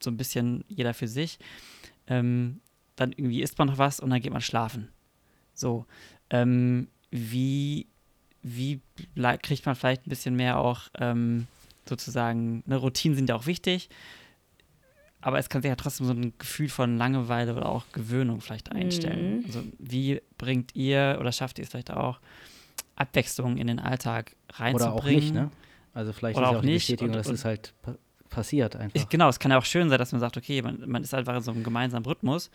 so 0.00 0.10
ein 0.10 0.16
bisschen 0.16 0.64
jeder 0.68 0.94
für 0.94 1.08
sich. 1.08 1.38
Ähm, 2.06 2.60
dann 2.96 3.12
irgendwie 3.12 3.42
isst 3.42 3.58
man 3.58 3.68
noch 3.68 3.78
was 3.78 4.00
und 4.00 4.10
dann 4.10 4.20
geht 4.20 4.32
man 4.32 4.42
schlafen. 4.42 4.88
So, 5.54 5.86
ähm, 6.30 6.88
wie 7.10 7.86
wie 8.42 8.80
kriegt 9.42 9.66
man 9.66 9.74
vielleicht 9.74 10.06
ein 10.06 10.10
bisschen 10.10 10.36
mehr 10.36 10.58
auch 10.58 10.82
ähm, 10.98 11.46
sozusagen, 11.88 12.62
ne, 12.66 12.76
Routinen 12.76 13.16
sind 13.16 13.28
ja 13.28 13.36
auch 13.36 13.46
wichtig, 13.46 13.88
aber 15.20 15.38
es 15.38 15.48
kann 15.48 15.62
sich 15.62 15.68
ja 15.68 15.76
trotzdem 15.76 16.06
so 16.06 16.12
ein 16.12 16.32
Gefühl 16.36 16.68
von 16.68 16.96
Langeweile 16.96 17.54
oder 17.54 17.66
auch 17.66 17.84
Gewöhnung 17.92 18.40
vielleicht 18.40 18.72
einstellen. 18.72 19.38
Mhm. 19.38 19.44
Also 19.46 19.62
wie 19.78 20.20
bringt 20.36 20.74
ihr 20.74 21.18
oder 21.20 21.30
schafft 21.30 21.58
ihr 21.58 21.64
es 21.64 21.70
vielleicht 21.70 21.92
auch, 21.92 22.18
Abwechslung 22.96 23.56
in 23.56 23.68
den 23.68 23.78
Alltag 23.78 24.36
reinzubringen? 24.52 24.92
Oder 24.92 24.94
auch 24.94 25.04
nicht, 25.04 25.34
ne? 25.34 25.50
Also 25.94 26.12
vielleicht 26.12 26.36
oder 26.36 26.46
ist 26.46 26.50
ja 26.50 26.56
auch, 26.56 26.60
auch 26.60 26.64
die 26.64 26.74
Bestätigung, 26.74 27.12
dass 27.12 27.28
es 27.28 27.44
halt 27.44 27.74
pa 27.82 27.96
passiert 28.28 28.76
einfach. 28.76 28.96
Ich, 28.96 29.10
genau, 29.10 29.28
es 29.28 29.38
kann 29.38 29.50
ja 29.50 29.58
auch 29.58 29.64
schön 29.66 29.90
sein, 29.90 29.98
dass 29.98 30.10
man 30.10 30.20
sagt, 30.22 30.38
okay, 30.38 30.62
man, 30.62 30.88
man 30.88 31.02
ist 31.02 31.12
einfach 31.12 31.36
in 31.36 31.42
so 31.42 31.50
einem 31.50 31.62
gemeinsamen 31.62 32.06
Rhythmus. 32.06 32.50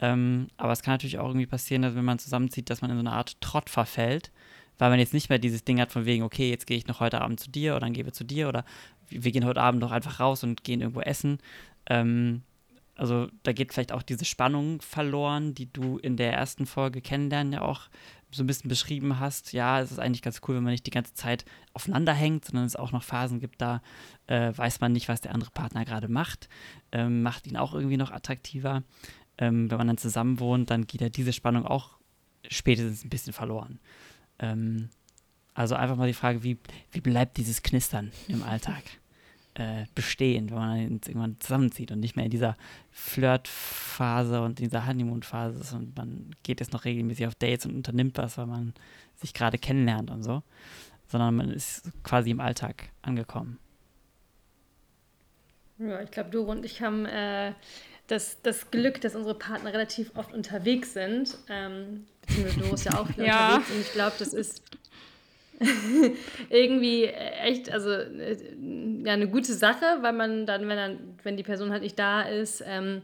Ähm, 0.00 0.48
aber 0.56 0.72
es 0.72 0.80
kann 0.80 0.94
natürlich 0.94 1.18
auch 1.18 1.26
irgendwie 1.26 1.44
passieren, 1.44 1.82
dass 1.82 1.94
wenn 1.94 2.04
man 2.06 2.18
zusammenzieht, 2.18 2.70
dass 2.70 2.80
man 2.80 2.90
in 2.90 2.96
so 2.96 3.00
eine 3.00 3.12
Art 3.12 3.38
Trott 3.42 3.68
verfällt, 3.68 4.30
weil 4.78 4.90
man 4.90 4.98
jetzt 4.98 5.14
nicht 5.14 5.28
mehr 5.28 5.38
dieses 5.38 5.64
Ding 5.64 5.80
hat 5.80 5.92
von 5.92 6.06
wegen, 6.06 6.22
okay, 6.22 6.48
jetzt 6.50 6.66
gehe 6.66 6.76
ich 6.76 6.86
noch 6.86 7.00
heute 7.00 7.20
Abend 7.20 7.40
zu 7.40 7.50
dir 7.50 7.72
oder 7.72 7.80
dann 7.80 7.92
gehen 7.92 8.06
wir 8.06 8.12
zu 8.12 8.24
dir 8.24 8.48
oder 8.48 8.64
wir 9.08 9.32
gehen 9.32 9.44
heute 9.44 9.60
Abend 9.60 9.80
noch 9.80 9.92
einfach 9.92 10.20
raus 10.20 10.44
und 10.44 10.64
gehen 10.64 10.80
irgendwo 10.80 11.00
essen. 11.00 11.38
Ähm, 11.86 12.42
also 12.94 13.28
da 13.44 13.52
geht 13.52 13.72
vielleicht 13.72 13.92
auch 13.92 14.02
diese 14.02 14.24
Spannung 14.24 14.82
verloren, 14.82 15.54
die 15.54 15.72
du 15.72 15.98
in 15.98 16.16
der 16.16 16.32
ersten 16.32 16.66
Folge 16.66 17.00
kennenlernen 17.00 17.52
ja 17.52 17.62
auch 17.62 17.82
so 18.30 18.42
ein 18.42 18.46
bisschen 18.46 18.68
beschrieben 18.68 19.20
hast. 19.20 19.52
Ja, 19.52 19.80
es 19.80 19.92
ist 19.92 20.00
eigentlich 20.00 20.20
ganz 20.20 20.40
cool, 20.46 20.56
wenn 20.56 20.64
man 20.64 20.72
nicht 20.72 20.86
die 20.86 20.90
ganze 20.90 21.14
Zeit 21.14 21.44
aufeinander 21.72 22.12
hängt, 22.12 22.44
sondern 22.44 22.66
es 22.66 22.76
auch 22.76 22.92
noch 22.92 23.04
Phasen 23.04 23.40
gibt, 23.40 23.62
da 23.62 23.80
äh, 24.26 24.52
weiß 24.54 24.80
man 24.80 24.92
nicht, 24.92 25.08
was 25.08 25.20
der 25.20 25.32
andere 25.32 25.50
Partner 25.50 25.84
gerade 25.84 26.08
macht. 26.08 26.48
Ähm, 26.92 27.22
macht 27.22 27.46
ihn 27.46 27.56
auch 27.56 27.72
irgendwie 27.72 27.96
noch 27.96 28.10
attraktiver. 28.10 28.82
Ähm, 29.38 29.70
wenn 29.70 29.78
man 29.78 29.86
dann 29.86 29.98
zusammen 29.98 30.40
wohnt, 30.40 30.70
dann 30.70 30.86
geht 30.86 31.00
ja 31.00 31.08
diese 31.08 31.32
Spannung 31.32 31.64
auch 31.64 31.98
spätestens 32.48 33.04
ein 33.04 33.10
bisschen 33.10 33.32
verloren. 33.32 33.78
Ähm, 34.38 34.88
also 35.54 35.74
einfach 35.74 35.96
mal 35.96 36.06
die 36.06 36.14
Frage, 36.14 36.42
wie, 36.42 36.58
wie 36.92 37.00
bleibt 37.00 37.36
dieses 37.36 37.62
Knistern 37.62 38.12
im 38.28 38.42
Alltag? 38.42 38.82
äh, 39.58 39.86
bestehen, 39.94 40.50
wenn 40.50 40.56
man 40.56 40.78
irgendwann 40.78 41.36
zusammenzieht 41.40 41.90
und 41.90 42.00
nicht 42.00 42.16
mehr 42.16 42.24
in 42.24 42.30
dieser 42.30 42.56
Flirtphase 42.92 44.40
und 44.40 44.60
in 44.60 44.66
dieser 44.66 44.86
Honeymoon-Phase 44.86 45.60
ist 45.60 45.72
und 45.72 45.96
man 45.96 46.30
geht 46.44 46.60
jetzt 46.60 46.72
noch 46.72 46.84
regelmäßig 46.84 47.26
auf 47.26 47.34
Dates 47.34 47.66
und 47.66 47.74
unternimmt 47.74 48.16
was, 48.18 48.38
weil 48.38 48.46
man 48.46 48.72
sich 49.16 49.34
gerade 49.34 49.58
kennenlernt 49.58 50.10
und 50.10 50.22
so, 50.22 50.42
sondern 51.08 51.34
man 51.34 51.50
ist 51.50 51.90
quasi 52.04 52.30
im 52.30 52.40
Alltag 52.40 52.90
angekommen. 53.02 53.58
Ja, 55.78 56.02
ich 56.02 56.10
glaube, 56.10 56.30
Doro 56.30 56.52
und 56.52 56.64
ich 56.64 56.80
haben 56.80 57.04
äh, 57.06 57.52
das, 58.06 58.40
das 58.42 58.70
Glück, 58.70 59.00
dass 59.00 59.14
unsere 59.14 59.36
Partner 59.36 59.72
relativ 59.72 60.12
oft 60.16 60.32
unterwegs 60.32 60.92
sind. 60.92 61.36
Ähm, 61.48 62.06
Doro 62.60 62.74
ist 62.74 62.84
ja 62.84 62.98
auch 62.98 63.06
viel 63.08 63.24
ja. 63.24 63.56
unterwegs 63.56 63.70
und 63.70 63.80
ich 63.80 63.92
glaube, 63.92 64.16
das 64.18 64.32
ist 64.32 64.62
irgendwie 66.50 67.04
echt, 67.04 67.70
also 67.70 67.90
äh, 67.90 68.36
ja, 69.04 69.12
eine 69.12 69.28
gute 69.28 69.52
Sache, 69.54 69.98
weil 70.02 70.12
man 70.12 70.46
dann, 70.46 70.68
wenn, 70.68 70.76
dann, 70.76 70.98
wenn 71.22 71.36
die 71.36 71.42
Person 71.42 71.70
halt 71.70 71.82
nicht 71.82 71.98
da 71.98 72.22
ist, 72.22 72.62
ähm, 72.66 73.02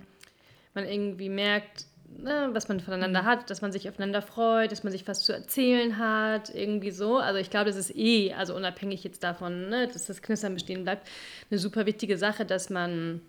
man 0.74 0.86
irgendwie 0.86 1.28
merkt, 1.28 1.86
ne, 2.18 2.50
was 2.52 2.68
man 2.68 2.80
voneinander 2.80 3.22
mhm. 3.22 3.26
hat, 3.26 3.50
dass 3.50 3.62
man 3.62 3.72
sich 3.72 3.88
aufeinander 3.88 4.22
freut, 4.22 4.72
dass 4.72 4.84
man 4.84 4.92
sich 4.92 5.06
was 5.08 5.24
zu 5.24 5.32
erzählen 5.32 5.98
hat, 5.98 6.54
irgendwie 6.54 6.90
so. 6.90 7.18
Also 7.18 7.38
ich 7.38 7.50
glaube, 7.50 7.66
das 7.66 7.76
ist 7.76 7.94
eh, 7.96 8.32
also 8.34 8.54
unabhängig 8.54 9.04
jetzt 9.04 9.24
davon, 9.24 9.68
ne, 9.68 9.88
dass 9.88 10.06
das 10.06 10.22
Knistern 10.22 10.54
bestehen 10.54 10.84
bleibt, 10.84 11.08
eine 11.50 11.58
super 11.58 11.86
wichtige 11.86 12.18
Sache, 12.18 12.44
dass 12.44 12.70
man 12.70 13.20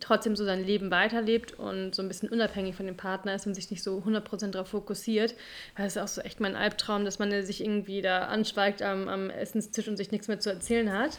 trotzdem 0.00 0.34
so 0.36 0.44
sein 0.44 0.64
Leben 0.64 0.90
weiterlebt 0.90 1.58
und 1.58 1.94
so 1.94 2.02
ein 2.02 2.08
bisschen 2.08 2.28
unabhängig 2.28 2.74
von 2.74 2.86
dem 2.86 2.96
Partner 2.96 3.34
ist 3.34 3.46
und 3.46 3.54
sich 3.54 3.70
nicht 3.70 3.82
so 3.82 3.98
100% 3.98 4.50
darauf 4.50 4.68
fokussiert. 4.68 5.34
Es 5.76 5.96
ist 5.96 6.02
auch 6.02 6.08
so 6.08 6.20
echt 6.22 6.40
mein 6.40 6.56
Albtraum, 6.56 7.04
dass 7.04 7.18
man 7.18 7.30
sich 7.44 7.62
irgendwie 7.62 8.02
da 8.02 8.26
anschweigt 8.26 8.82
am, 8.82 9.08
am 9.08 9.30
Essenstisch 9.30 9.88
und 9.88 9.96
sich 9.96 10.10
nichts 10.10 10.28
mehr 10.28 10.40
zu 10.40 10.50
erzählen 10.50 10.92
hat. 10.92 11.18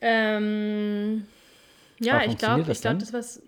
Ähm, 0.00 1.26
ja, 2.00 2.24
ich 2.24 2.38
glaube, 2.38 2.70
ich 2.70 2.80
glaube, 2.80 2.98
das 2.98 3.12
was. 3.12 3.42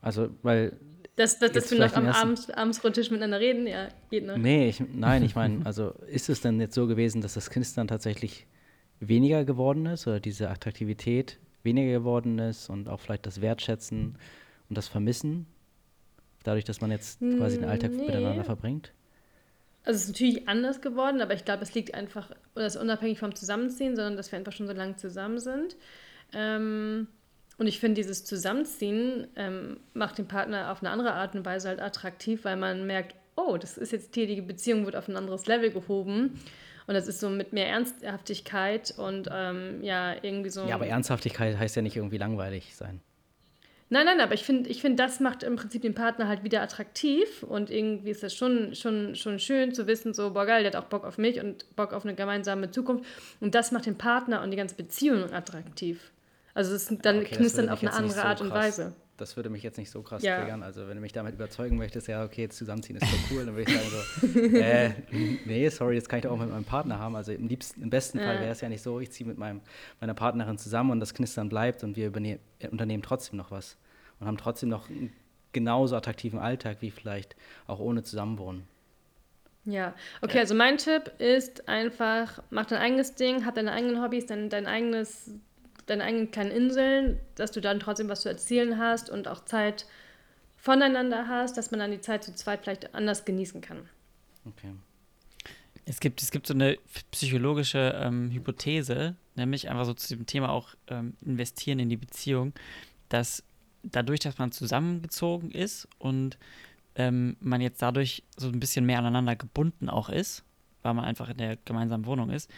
Also, 0.00 0.28
weil. 0.42 0.72
Dass, 1.16 1.38
dass, 1.38 1.52
dass 1.52 1.70
wir 1.70 1.78
noch 1.78 1.94
am 1.94 2.08
abends, 2.08 2.50
abends 2.50 2.80
Tisch 2.80 3.10
miteinander 3.10 3.38
reden, 3.38 3.68
ja, 3.68 3.86
geht 4.10 4.26
noch. 4.26 4.36
Nee, 4.36 4.68
ich, 4.68 4.82
nein, 4.92 5.22
ich 5.22 5.34
meine, 5.36 5.64
also 5.64 5.90
ist 6.08 6.28
es 6.28 6.40
denn 6.40 6.60
jetzt 6.60 6.74
so 6.74 6.88
gewesen, 6.88 7.20
dass 7.20 7.34
das 7.34 7.50
Kind 7.50 7.64
dann 7.76 7.86
tatsächlich 7.86 8.46
weniger 8.98 9.44
geworden 9.44 9.86
ist 9.86 10.06
oder 10.08 10.18
diese 10.18 10.50
Attraktivität 10.50 11.38
weniger 11.64 11.92
geworden 11.92 12.38
ist 12.38 12.70
und 12.70 12.88
auch 12.88 13.00
vielleicht 13.00 13.26
das 13.26 13.40
Wertschätzen 13.40 14.16
und 14.68 14.78
das 14.78 14.88
Vermissen, 14.88 15.46
dadurch, 16.42 16.64
dass 16.64 16.80
man 16.80 16.90
jetzt 16.90 17.20
quasi 17.20 17.58
den 17.58 17.68
Alltag 17.68 17.90
nee. 17.92 18.06
miteinander 18.06 18.44
verbringt? 18.44 18.92
Also 19.84 19.96
es 19.96 20.04
ist 20.04 20.08
natürlich 20.10 20.48
anders 20.48 20.80
geworden, 20.80 21.20
aber 21.20 21.34
ich 21.34 21.44
glaube, 21.44 21.62
es 21.62 21.74
liegt 21.74 21.94
einfach, 21.94 22.30
oder 22.54 22.64
es 22.64 22.74
ist 22.74 22.80
unabhängig 22.80 23.18
vom 23.18 23.34
Zusammenziehen, 23.34 23.96
sondern 23.96 24.16
dass 24.16 24.32
wir 24.32 24.38
einfach 24.38 24.52
schon 24.52 24.66
so 24.66 24.72
lange 24.72 24.96
zusammen 24.96 25.38
sind. 25.38 25.76
Ähm, 26.32 27.06
und 27.58 27.66
ich 27.66 27.78
finde, 27.78 28.00
dieses 28.00 28.24
Zusammenziehen 28.24 29.28
ähm, 29.36 29.78
macht 29.92 30.18
den 30.18 30.26
Partner 30.26 30.72
auf 30.72 30.82
eine 30.82 30.90
andere 30.90 31.12
Art 31.12 31.34
und 31.34 31.44
Weise 31.44 31.68
halt 31.68 31.80
attraktiv, 31.80 32.44
weil 32.44 32.56
man 32.56 32.86
merkt, 32.86 33.14
oh, 33.36 33.56
das 33.58 33.76
ist 33.76 33.92
jetzt 33.92 34.14
hier, 34.14 34.26
die 34.26 34.40
Beziehung 34.40 34.86
wird 34.86 34.96
auf 34.96 35.08
ein 35.08 35.16
anderes 35.16 35.46
Level 35.46 35.70
gehoben. 35.70 36.40
Und 36.86 36.94
das 36.94 37.08
ist 37.08 37.20
so 37.20 37.30
mit 37.30 37.52
mehr 37.52 37.68
Ernsthaftigkeit 37.68 38.94
und 38.96 39.28
ähm, 39.32 39.82
ja, 39.82 40.14
irgendwie 40.22 40.50
so. 40.50 40.66
Ja, 40.66 40.74
aber 40.74 40.86
Ernsthaftigkeit 40.86 41.58
heißt 41.58 41.76
ja 41.76 41.82
nicht 41.82 41.96
irgendwie 41.96 42.18
langweilig 42.18 42.76
sein. 42.76 43.00
Nein, 43.90 44.06
nein, 44.06 44.20
aber 44.20 44.34
ich 44.34 44.44
finde, 44.44 44.68
ich 44.70 44.80
find, 44.80 44.98
das 44.98 45.20
macht 45.20 45.42
im 45.42 45.56
Prinzip 45.56 45.82
den 45.82 45.94
Partner 45.94 46.26
halt 46.26 46.42
wieder 46.42 46.62
attraktiv 46.62 47.42
und 47.42 47.70
irgendwie 47.70 48.10
ist 48.10 48.22
das 48.22 48.34
schon, 48.34 48.74
schon, 48.74 49.14
schon 49.14 49.38
schön 49.38 49.72
zu 49.72 49.86
wissen, 49.86 50.14
so, 50.14 50.32
boah, 50.32 50.46
geil, 50.46 50.62
der 50.62 50.72
hat 50.72 50.76
auch 50.76 50.88
Bock 50.88 51.04
auf 51.04 51.18
mich 51.18 51.38
und 51.40 51.76
Bock 51.76 51.92
auf 51.92 52.04
eine 52.04 52.14
gemeinsame 52.14 52.70
Zukunft. 52.70 53.04
Und 53.40 53.54
das 53.54 53.72
macht 53.72 53.86
den 53.86 53.96
Partner 53.96 54.42
und 54.42 54.50
die 54.50 54.56
ganze 54.56 54.74
Beziehung 54.74 55.32
attraktiv. 55.32 56.12
Also 56.54 56.74
es 56.74 56.90
ist 56.90 57.04
dann 57.04 57.20
okay, 57.20 57.36
knistern 57.36 57.68
auf 57.68 57.82
eine 57.82 57.92
andere 57.92 58.20
so 58.20 58.20
Art 58.20 58.40
und 58.40 58.50
Weise 58.50 58.94
das 59.16 59.36
würde 59.36 59.48
mich 59.48 59.62
jetzt 59.62 59.78
nicht 59.78 59.90
so 59.90 60.02
krass 60.02 60.22
ja. 60.22 60.38
triggern. 60.38 60.62
Also 60.62 60.88
wenn 60.88 60.96
du 60.96 61.00
mich 61.00 61.12
damit 61.12 61.34
überzeugen 61.34 61.76
möchtest, 61.76 62.08
ja, 62.08 62.24
okay, 62.24 62.42
jetzt 62.42 62.56
zusammenziehen 62.56 62.96
ist 62.96 63.04
doch 63.04 63.30
cool, 63.30 63.46
dann 63.46 63.54
würde 63.54 63.70
ich 63.70 63.78
sagen 63.78 63.90
so, 63.90 64.56
äh, 64.58 64.90
nee, 65.44 65.68
sorry, 65.68 65.96
das 65.96 66.08
kann 66.08 66.18
ich 66.18 66.24
doch 66.24 66.32
auch 66.32 66.38
mit 66.38 66.50
meinem 66.50 66.64
Partner 66.64 66.98
haben. 66.98 67.14
Also 67.14 67.32
im 67.32 67.46
liebsten, 67.46 67.82
im 67.82 67.90
besten 67.90 68.18
Fall 68.18 68.40
wäre 68.40 68.50
es 68.50 68.60
ja 68.60 68.68
nicht 68.68 68.82
so, 68.82 69.00
ich 69.00 69.10
ziehe 69.12 69.28
mit 69.28 69.38
meinem, 69.38 69.60
meiner 70.00 70.14
Partnerin 70.14 70.58
zusammen 70.58 70.90
und 70.90 71.00
das 71.00 71.14
Knistern 71.14 71.48
bleibt 71.48 71.84
und 71.84 71.96
wir 71.96 72.12
unternehmen 72.70 73.02
trotzdem 73.02 73.36
noch 73.36 73.50
was 73.50 73.76
und 74.18 74.26
haben 74.26 74.38
trotzdem 74.38 74.68
noch 74.68 74.88
einen 74.88 75.12
genauso 75.52 75.96
attraktiven 75.96 76.38
Alltag 76.38 76.78
wie 76.80 76.90
vielleicht 76.90 77.36
auch 77.66 77.78
ohne 77.78 78.02
Zusammenwohnen. 78.02 78.64
Ja, 79.66 79.94
okay, 80.20 80.40
also 80.40 80.54
mein 80.54 80.76
Tipp 80.76 81.12
ist 81.18 81.68
einfach, 81.68 82.42
mach 82.50 82.66
dein 82.66 82.80
eigenes 82.80 83.14
Ding, 83.14 83.46
hab 83.46 83.54
deine 83.54 83.72
eigenen 83.72 84.02
Hobbys, 84.02 84.26
dein, 84.26 84.50
dein 84.50 84.66
eigenes 84.66 85.30
deine 85.86 86.04
eigenen 86.04 86.30
kleinen 86.30 86.50
Inseln, 86.50 87.20
dass 87.34 87.52
du 87.52 87.60
dann 87.60 87.80
trotzdem 87.80 88.08
was 88.08 88.22
zu 88.22 88.28
erzählen 88.28 88.78
hast 88.78 89.10
und 89.10 89.28
auch 89.28 89.44
Zeit 89.44 89.86
voneinander 90.56 91.28
hast, 91.28 91.56
dass 91.56 91.70
man 91.70 91.80
dann 91.80 91.90
die 91.90 92.00
Zeit 92.00 92.24
zu 92.24 92.34
zweit 92.34 92.62
vielleicht 92.62 92.94
anders 92.94 93.24
genießen 93.24 93.60
kann. 93.60 93.88
Okay. 94.46 94.72
Es 95.86 96.00
gibt, 96.00 96.22
es 96.22 96.30
gibt 96.30 96.46
so 96.46 96.54
eine 96.54 96.78
psychologische 97.10 98.00
ähm, 98.02 98.30
Hypothese, 98.30 99.16
nämlich 99.34 99.68
einfach 99.68 99.84
so 99.84 99.92
zu 99.92 100.16
dem 100.16 100.24
Thema 100.24 100.48
auch 100.48 100.74
ähm, 100.88 101.14
investieren 101.20 101.78
in 101.78 101.90
die 101.90 101.98
Beziehung, 101.98 102.54
dass 103.10 103.44
dadurch, 103.82 104.20
dass 104.20 104.38
man 104.38 104.52
zusammengezogen 104.52 105.50
ist 105.50 105.86
und 105.98 106.38
ähm, 106.94 107.36
man 107.40 107.60
jetzt 107.60 107.82
dadurch 107.82 108.22
so 108.36 108.48
ein 108.48 108.60
bisschen 108.60 108.86
mehr 108.86 108.98
aneinander 108.98 109.36
gebunden 109.36 109.90
auch 109.90 110.08
ist, 110.08 110.44
weil 110.82 110.94
man 110.94 111.04
einfach 111.04 111.28
in 111.28 111.36
der 111.36 111.56
gemeinsamen 111.64 112.06
Wohnung 112.06 112.30
ist, 112.30 112.50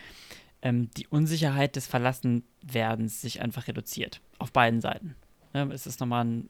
ähm, 0.62 0.90
die 0.96 1.06
Unsicherheit 1.06 1.76
des 1.76 1.86
Verlassenwerdens 1.86 3.20
sich 3.20 3.40
einfach 3.40 3.68
reduziert. 3.68 4.20
Auf 4.38 4.52
beiden 4.52 4.80
Seiten. 4.80 5.14
Ne, 5.52 5.70
es 5.72 5.86
ist 5.86 6.00
nochmal 6.00 6.24
ein 6.24 6.48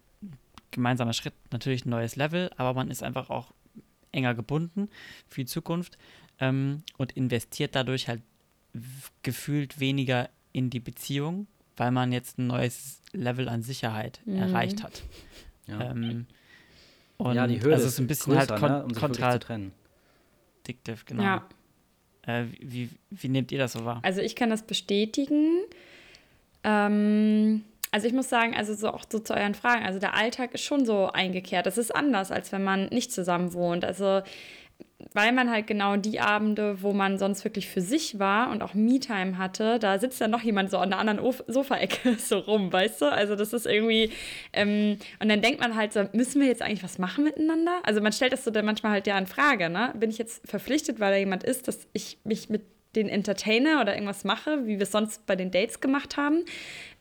gemeinsamer 0.70 1.12
Schritt, 1.12 1.34
natürlich 1.52 1.86
ein 1.86 1.90
neues 1.90 2.16
Level, 2.16 2.50
aber 2.56 2.74
man 2.74 2.90
ist 2.90 3.02
einfach 3.02 3.30
auch 3.30 3.52
enger 4.12 4.34
gebunden 4.34 4.88
für 5.28 5.42
die 5.42 5.46
Zukunft 5.46 5.98
ähm, 6.40 6.82
und 6.96 7.12
investiert 7.12 7.74
dadurch 7.74 8.08
halt 8.08 8.22
gefühlt 9.22 9.80
weniger 9.80 10.28
in 10.52 10.70
die 10.70 10.80
Beziehung, 10.80 11.46
weil 11.76 11.90
man 11.90 12.12
jetzt 12.12 12.38
ein 12.38 12.46
neues 12.46 13.00
Level 13.12 13.48
an 13.48 13.62
Sicherheit 13.62 14.20
mhm. 14.24 14.36
erreicht 14.36 14.82
hat. 14.82 15.02
Ja. 15.66 15.90
Ähm, 15.90 16.26
und 17.16 17.34
ja, 17.34 17.46
die 17.46 17.62
Höhe 17.62 17.74
also 17.74 17.86
ist 17.86 17.98
ein 17.98 18.06
bisschen 18.06 18.34
größer, 18.34 18.48
halt 18.50 18.60
kon 18.60 18.70
ne, 18.70 18.84
um 18.84 18.92
kontradiktiv, 18.92 19.72
genau. 21.06 21.22
Ja. 21.22 21.48
Äh, 22.26 22.44
wie, 22.60 22.90
wie 23.10 23.28
nehmt 23.28 23.52
ihr 23.52 23.58
das 23.58 23.72
so 23.72 23.84
wahr? 23.84 24.00
Also 24.02 24.20
ich 24.20 24.36
kann 24.36 24.50
das 24.50 24.62
bestätigen. 24.62 25.60
Ähm, 26.64 27.62
also 27.92 28.06
ich 28.06 28.12
muss 28.12 28.28
sagen, 28.28 28.54
also 28.54 28.74
so 28.74 28.90
auch 28.90 29.04
so 29.08 29.20
zu 29.20 29.34
euren 29.34 29.54
Fragen, 29.54 29.84
also 29.86 29.98
der 29.98 30.14
Alltag 30.14 30.52
ist 30.54 30.64
schon 30.64 30.84
so 30.84 31.06
eingekehrt. 31.06 31.66
Das 31.66 31.78
ist 31.78 31.94
anders, 31.94 32.30
als 32.30 32.52
wenn 32.52 32.64
man 32.64 32.86
nicht 32.88 33.12
zusammen 33.12 33.52
wohnt. 33.52 33.84
Also 33.84 34.22
weil 35.12 35.32
man 35.32 35.50
halt 35.50 35.66
genau 35.66 35.96
die 35.96 36.20
Abende, 36.20 36.82
wo 36.82 36.92
man 36.92 37.18
sonst 37.18 37.44
wirklich 37.44 37.68
für 37.68 37.82
sich 37.82 38.18
war 38.18 38.50
und 38.50 38.62
auch 38.62 38.74
Me-Time 38.74 39.36
hatte, 39.36 39.78
da 39.78 39.98
sitzt 39.98 40.20
dann 40.20 40.30
noch 40.30 40.42
jemand 40.42 40.70
so 40.70 40.78
an 40.78 40.90
der 40.90 40.98
anderen 40.98 41.20
Sofaecke 41.46 42.14
so 42.18 42.38
rum, 42.38 42.72
weißt 42.72 43.02
du? 43.02 43.12
Also 43.12 43.36
das 43.36 43.52
ist 43.52 43.66
irgendwie, 43.66 44.10
ähm, 44.52 44.98
und 45.20 45.28
dann 45.28 45.42
denkt 45.42 45.60
man 45.60 45.76
halt 45.76 45.92
so, 45.92 46.08
müssen 46.12 46.40
wir 46.40 46.48
jetzt 46.48 46.62
eigentlich 46.62 46.82
was 46.82 46.98
machen 46.98 47.24
miteinander? 47.24 47.80
Also 47.82 48.00
man 48.00 48.12
stellt 48.12 48.32
das 48.32 48.44
so 48.44 48.50
dann 48.50 48.64
manchmal 48.64 48.92
halt 48.92 49.06
ja 49.06 49.18
in 49.18 49.26
Frage, 49.26 49.68
ne? 49.68 49.92
Bin 49.96 50.10
ich 50.10 50.18
jetzt 50.18 50.48
verpflichtet, 50.48 50.98
weil 50.98 51.12
da 51.12 51.18
jemand 51.18 51.44
ist, 51.44 51.68
dass 51.68 51.86
ich 51.92 52.18
mich 52.24 52.48
mit 52.48 52.62
den 52.94 53.08
entertaine 53.10 53.80
oder 53.80 53.94
irgendwas 53.94 54.24
mache, 54.24 54.66
wie 54.66 54.78
wir 54.78 54.82
es 54.82 54.92
sonst 54.92 55.26
bei 55.26 55.36
den 55.36 55.50
Dates 55.50 55.80
gemacht 55.80 56.16
haben. 56.16 56.44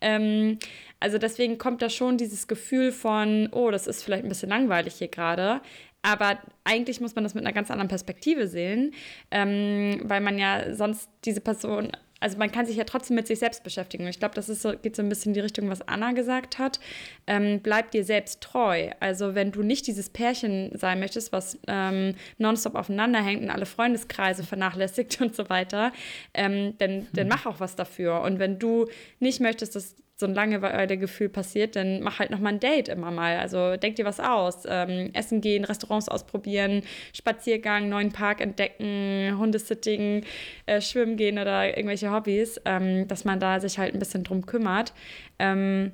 Ähm, 0.02 0.60
also 1.00 1.18
deswegen 1.18 1.58
kommt 1.58 1.82
da 1.82 1.90
schon 1.90 2.18
dieses 2.18 2.48
Gefühl 2.48 2.92
von, 2.92 3.50
oh, 3.52 3.72
das 3.72 3.88
ist 3.88 4.04
vielleicht 4.04 4.24
ein 4.24 4.30
bisschen 4.30 4.50
langweilig 4.50 4.96
hier 4.96 5.08
gerade. 5.08 5.62
Aber 6.06 6.38
eigentlich 6.64 7.02
muss 7.02 7.16
man 7.16 7.24
das 7.24 7.34
mit 7.34 7.44
einer 7.44 7.54
ganz 7.54 7.72
anderen 7.72 7.88
Perspektive 7.88 8.48
sehen, 8.48 8.94
ähm, 9.32 10.02
weil 10.04 10.22
man 10.22 10.38
ja 10.38 10.76
sonst 10.76 11.10
diese 11.26 11.42
Person 11.42 11.92
also 12.22 12.38
man 12.38 12.52
kann 12.52 12.66
sich 12.66 12.78
ja 12.78 12.86
trotzdem 12.86 13.16
mit 13.16 13.28
sich 13.28 13.40
selbst 13.40 13.64
beschäftigen. 13.64 14.06
Und 14.06 14.10
ich 14.10 14.20
glaube, 14.20 14.34
das 14.34 14.50
ist 14.50 14.62
so, 14.62 14.72
geht 14.72 14.96
so 14.96 15.04
ein 15.04 15.10
bisschen 15.10 15.32
in 15.32 15.34
die 15.36 15.42
Richtung, 15.42 15.70
was 15.70 15.88
Anna 15.88 16.14
gesagt 16.14 16.58
hat. 16.58 16.80
Ähm, 17.28 17.60
bleib 17.62 17.92
dir 17.92 18.04
selbst 18.04 18.42
treu. 18.42 18.90
Also 19.00 19.36
wenn 19.36 19.52
du 19.52 19.62
nicht 19.62 19.86
dieses 19.86 20.10
Pärchen 20.10 20.72
sein 20.74 21.00
möchtest, 21.00 21.34
was 21.34 21.60
ähm, 21.68 22.16
nonstop 22.38 22.74
aufeinander 22.76 23.22
hängt 23.22 23.44
und 23.44 23.50
alle 23.50 23.66
Freundeskreise 23.66 24.44
vernachlässigt 24.44 25.22
und 25.22 25.36
so 25.36 25.50
weiter, 25.50 25.92
ähm, 26.34 26.76
dann, 26.78 27.08
dann 27.14 27.28
mach 27.28 27.46
auch 27.46 27.60
was 27.60 27.76
dafür. 27.76 28.22
Und 28.22 28.40
wenn 28.40 28.58
du 28.60 28.88
nicht 29.20 29.42
möchtest, 29.42 29.76
dass 29.76 29.96
so 30.18 30.26
ein 30.26 30.34
Langeweilegefühl 30.34 31.28
passiert, 31.28 31.76
dann 31.76 32.02
mach 32.02 32.20
halt 32.20 32.32
nochmal 32.32 32.54
ein 32.54 32.60
Date 32.60 32.88
immer 32.88 33.12
mal. 33.12 33.38
Also 33.38 33.76
denk 33.76 33.98
dir 33.98 34.06
was 34.06 34.22
aus. 34.22 34.64
Ähm, 34.66 35.10
essen 35.14 35.42
gehen, 35.42 35.66
Restaurants 35.66 36.08
ausprobieren, 36.08 36.84
Spaziergang, 37.14 37.90
neuen 37.90 38.12
Park 38.12 38.40
entdecken, 38.40 39.38
Hundesitting, 39.38 40.24
äh, 40.68 40.80
schwimmen 40.80 41.18
gehen 41.18 41.38
oder 41.38 41.76
irgendwelche 41.78 42.12
Hobbys, 42.12 42.62
ähm, 42.64 43.08
dass 43.10 43.26
man 43.26 43.40
da 43.40 43.60
sich 43.60 43.78
halt 43.78 43.94
ein 43.94 44.00
bisschen 44.00 44.24
drum 44.24 44.46
kümmert. 44.46 44.94
Ähm, 45.38 45.92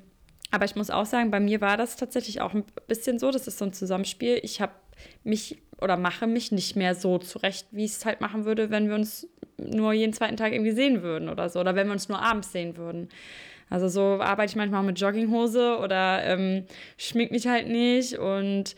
aber 0.52 0.66
ich 0.66 0.76
muss 0.76 0.90
auch 0.90 1.06
sagen, 1.06 1.30
bei 1.30 1.40
mir 1.40 1.60
war 1.60 1.76
das 1.76 1.96
tatsächlich 1.96 2.40
auch 2.40 2.54
ein 2.54 2.64
bisschen 2.86 3.18
so, 3.18 3.30
das 3.30 3.48
ist 3.48 3.58
so 3.58 3.64
ein 3.64 3.72
Zusammenspiel. 3.72 4.38
Ich 4.42 4.60
habe 4.60 4.72
mich 5.24 5.62
oder 5.80 5.96
mache 5.96 6.28
mich 6.28 6.52
nicht 6.52 6.76
mehr 6.76 6.94
so 6.94 7.18
zurecht, 7.18 7.66
wie 7.72 7.86
ich 7.86 7.92
es 7.92 8.04
halt 8.04 8.20
machen 8.20 8.44
würde, 8.44 8.70
wenn 8.70 8.88
wir 8.88 8.94
uns 8.94 9.28
nur 9.58 9.92
jeden 9.92 10.12
zweiten 10.12 10.36
Tag 10.36 10.52
irgendwie 10.52 10.70
sehen 10.70 11.02
würden 11.02 11.28
oder 11.28 11.48
so. 11.48 11.58
Oder 11.58 11.74
wenn 11.74 11.88
wir 11.88 11.92
uns 11.92 12.08
nur 12.08 12.20
abends 12.20 12.52
sehen 12.52 12.76
würden. 12.76 13.08
Also 13.72 13.88
so 13.88 14.20
arbeite 14.20 14.50
ich 14.50 14.56
manchmal 14.56 14.82
mit 14.82 15.00
Jogginghose 15.00 15.78
oder 15.78 16.22
ähm, 16.24 16.66
schmink 16.98 17.30
mich 17.30 17.46
halt 17.46 17.68
nicht 17.68 18.18
und 18.18 18.76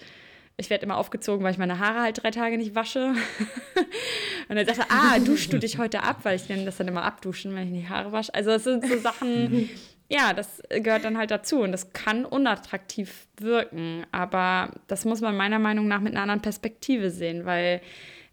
ich 0.57 0.71
werde 0.71 0.85
immer 0.85 0.99
aufgezogen, 0.99 1.43
weil 1.43 1.51
ich 1.51 1.59
meine 1.59 1.81
Haare 1.81 2.03
halt 2.03 2.23
drei 2.23 2.31
Tage 2.31 2.57
nicht 2.57 2.77
wasche. 2.77 3.09
und 4.49 4.55
dann 4.55 4.65
sagt 4.65 4.79
er, 4.79 4.87
ah, 4.91 5.19
duschst 5.19 5.53
du 5.53 5.59
dich 5.59 5.79
heute 5.79 6.05
ab, 6.05 6.19
weil 6.23 6.37
ich 6.37 6.49
nenne 6.49 6.65
das 6.65 6.77
dann 6.77 6.87
immer 6.87 7.03
abduschen, 7.03 7.57
wenn 7.57 7.75
ich 7.75 7.83
die 7.83 7.89
Haare 7.89 8.13
wasche. 8.13 8.33
Also 8.33 8.51
das 8.51 8.63
sind 8.63 8.87
so 8.87 8.97
Sachen, 8.99 9.69
ja, 10.09 10.33
das 10.33 10.63
gehört 10.69 11.05
dann 11.05 11.19
halt 11.19 11.33
dazu 11.33 11.63
und 11.63 11.73
das 11.73 11.93
kann 11.93 12.25
unattraktiv 12.25 13.27
wirken, 13.39 14.07
aber 14.13 14.71
das 14.87 15.05
muss 15.05 15.21
man 15.21 15.37
meiner 15.37 15.59
Meinung 15.59 15.89
nach 15.89 16.03
mit 16.03 16.13
einer 16.13 16.23
anderen 16.23 16.43
Perspektive 16.43 17.11
sehen, 17.11 17.47
weil 17.47 17.81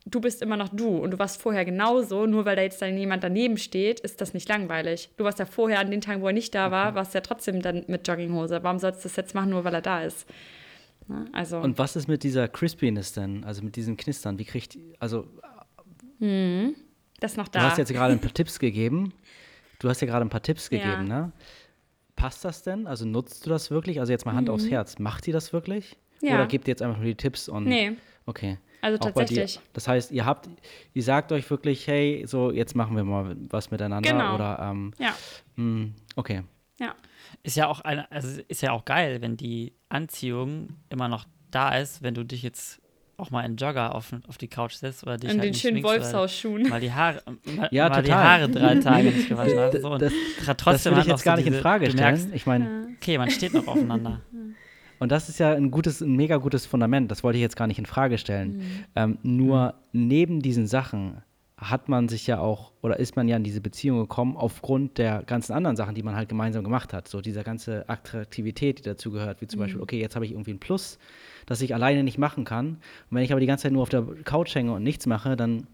du 0.06 0.20
bist 0.20 0.42
immer 0.42 0.58
noch 0.58 0.70
du 0.70 0.98
und 0.98 1.12
du 1.12 1.20
warst 1.20 1.42
vorher 1.42 1.66
genauso, 1.66 2.26
nur 2.26 2.46
weil 2.46 2.56
da 2.56 2.62
jetzt 2.64 2.82
dann 2.82 2.98
jemand 2.98 3.24
daneben 3.24 3.58
steht, 3.58 4.00
ist 4.00 4.22
das 4.22 4.34
nicht 4.34 4.50
langweilig. 4.50 5.10
Du 5.18 5.24
warst 5.24 5.40
ja 5.40 5.46
vorher 5.46 5.80
an 5.80 5.92
den 5.92 6.02
Tagen, 6.02 6.22
wo 6.22 6.28
er 6.28 6.34
nicht 6.34 6.56
da 6.56 6.72
war, 6.72 6.96
warst 6.96 7.14
ja 7.14 7.22
trotzdem 7.22 7.62
dann 7.62 7.86
mit 7.88 8.08
Jogginghose. 8.08 8.64
Warum 8.64 8.80
sollst 8.80 9.04
du 9.04 9.10
das 9.10 9.16
jetzt 9.16 9.36
machen, 9.36 9.52
nur 9.52 9.64
weil 9.64 9.74
er 9.74 9.82
da 9.82 10.04
ist? 10.04 10.26
Na, 11.08 11.26
also. 11.34 11.60
Und 11.60 11.78
was 11.78 11.96
ist 11.96 12.08
mit 12.08 12.24
dieser 12.24 12.48
Crispiness 12.48 13.14
denn? 13.14 13.44
Also 13.44 13.64
mit 13.64 13.76
diesem 13.76 13.98
Knistern? 13.98 14.40
Wie 14.40 14.46
kriegt, 14.46 14.78
also. 15.00 15.28
Hm, 16.20 16.76
das 17.20 17.32
ist 17.32 17.38
noch 17.38 17.48
da. 17.48 17.60
Du 17.60 17.66
hast 17.66 17.78
jetzt 17.78 17.94
gerade 17.94 18.14
ein 18.14 18.20
paar 18.20 18.34
Tipps 18.34 18.60
gegeben. 18.60 19.14
Du 19.80 19.90
hast 19.90 20.02
ja 20.02 20.08
gerade 20.08 20.26
ein 20.26 20.30
paar 20.30 20.44
Tipps 20.44 20.70
gegeben, 20.70 21.08
ja. 21.08 21.22
ne? 21.22 21.32
Passt 22.16 22.46
das 22.46 22.62
denn? 22.62 22.86
Also 22.86 23.06
nutzt 23.06 23.46
du 23.46 23.50
das 23.50 23.72
wirklich? 23.72 24.00
Also 24.00 24.12
jetzt 24.12 24.26
mal 24.26 24.36
Hand 24.36 24.48
mhm. 24.48 24.54
aufs 24.54 24.70
Herz. 24.70 25.00
Macht 25.00 25.28
ihr 25.28 25.34
das 25.34 25.54
wirklich? 25.54 25.98
Ja. 26.22 26.36
Oder 26.36 26.46
gebt 26.46 26.68
ihr 26.68 26.72
jetzt 26.72 26.84
einfach 26.84 26.98
nur 26.98 27.06
die 27.06 27.16
Tipps 27.16 27.50
und. 27.50 27.66
Nee. 27.66 27.94
Okay. 28.28 28.58
Also 28.82 28.98
tatsächlich. 28.98 29.60
Das 29.74 29.88
heißt, 29.88 30.12
ihr 30.12 30.26
habt, 30.26 30.50
ihr 30.94 31.04
sagt 31.04 31.32
euch 31.32 31.50
wirklich, 31.50 31.88
hey, 31.88 32.24
so 32.28 32.52
jetzt 32.52 32.76
machen 32.76 32.96
wir 32.96 33.04
mal 33.04 33.36
was 33.50 33.72
miteinander 33.72 34.10
genau. 34.10 34.36
oder 34.36 34.60
ähm, 34.60 34.94
ja. 34.98 35.10
Mh, 35.56 35.56
hm, 35.56 35.96
okay. 36.16 36.44
Ja. 36.80 36.96
Ist 37.44 37.58
ja 37.58 37.68
auch 37.68 37.82
eine, 37.82 38.12
also 38.12 38.42
ist 38.48 38.62
ja 38.62 38.72
auch 38.72 38.86
geil, 38.86 39.22
wenn 39.22 39.38
die 39.38 39.74
Anziehung 39.90 40.70
immer 40.90 41.08
noch 41.08 41.26
da 41.52 41.78
ist, 41.78 42.02
wenn 42.02 42.14
du 42.14 42.24
dich 42.24 42.44
jetzt 42.44 42.82
auch 43.18 43.30
mal 43.30 43.46
in 43.46 43.56
Jogger 43.56 43.94
auf, 43.94 44.12
auf 44.28 44.38
die 44.38 44.48
Couch 44.48 44.74
setzt 44.74 45.04
oder 45.04 45.18
dich 45.18 45.30
in 45.30 45.40
halt 45.40 45.50
den 45.50 45.54
schönen 45.54 45.84
Wolfshausschuhen. 45.84 46.70
Mal 46.70 46.82
die 46.82 46.92
Haare, 46.92 47.22
mal, 47.56 47.70
ja, 47.72 47.88
mal 47.88 48.02
die 48.02 48.14
Haare 48.14 48.50
drei 48.50 48.76
Tage 48.80 49.12
nicht 49.12 49.30
gewaschen 49.30 49.60
hast. 49.60 49.80
So, 49.80 49.98
das, 49.98 50.12
trotzdem 50.58 50.66
das 50.66 50.86
will 50.86 50.98
ich 51.02 51.08
jetzt 51.08 51.24
gar 51.24 51.38
nicht 51.38 51.46
in 51.46 51.54
Frage 51.54 51.86
stellen. 51.86 52.04
Merkst, 52.04 52.30
ich 52.34 52.48
meine, 52.48 52.88
okay, 52.98 53.20
man 53.20 53.30
steht 53.30 53.54
noch 53.54 53.68
aufeinander. 53.68 54.22
Und 55.02 55.12
das 55.12 55.30
ist 55.30 55.40
ja 55.40 55.54
ein 55.54 55.72
gutes, 55.72 56.02
ein 56.02 56.16
mega 56.16 56.38
gutes 56.38 56.68
Fundament. 56.68 57.10
Das 57.10 57.24
wollte 57.24 57.38
ich 57.38 57.42
jetzt 57.42 57.56
gar 57.56 57.66
nicht 57.66 57.80
in 57.80 57.88
Frage 57.88 58.20
stellen. 58.20 58.58
Mhm. 58.58 58.64
Ähm, 58.96 59.18
nur 59.24 59.74
mhm. 59.94 60.08
neben 60.08 60.42
diesen 60.44 60.68
Sachen 60.68 61.24
hat 61.58 61.90
man 61.90 62.08
sich 62.08 62.28
ja 62.28 62.40
auch 62.40 62.72
oder 62.84 63.00
ist 63.00 63.16
man 63.16 63.28
ja 63.28 63.36
in 63.36 63.44
diese 63.44 63.62
Beziehung 63.62 63.98
gekommen 63.98 64.38
aufgrund 64.38 65.00
der 65.00 65.24
ganzen 65.24 65.54
anderen 65.54 65.76
Sachen, 65.76 65.96
die 65.96 66.04
man 66.04 66.16
halt 66.16 66.30
gemeinsam 66.30 66.64
gemacht 66.64 66.94
hat. 66.94 67.08
So 67.08 67.20
diese 67.20 67.42
ganze 67.44 67.90
Attraktivität, 67.90 68.78
die 68.78 68.84
dazu 68.84 69.10
gehört, 69.10 69.42
wie 69.42 69.48
zum 69.48 69.58
mhm. 69.58 69.64
Beispiel, 69.64 69.82
okay, 69.82 70.00
jetzt 70.00 70.14
habe 70.14 70.26
ich 70.26 70.34
irgendwie 70.34 70.54
ein 70.54 70.60
Plus, 70.60 71.00
das 71.48 71.62
ich 71.62 71.74
alleine 71.74 72.04
nicht 72.04 72.20
machen 72.20 72.46
kann. 72.46 72.68
Und 72.68 72.78
wenn 73.10 73.24
ich 73.24 73.32
aber 73.32 73.40
die 73.40 73.48
ganze 73.48 73.64
Zeit 73.64 73.72
nur 73.72 73.82
auf 73.82 73.90
der 73.90 74.04
Couch 74.24 74.54
hänge 74.54 74.72
und 74.72 74.84
nichts 74.84 75.08
mache, 75.08 75.36
dann 75.36 75.66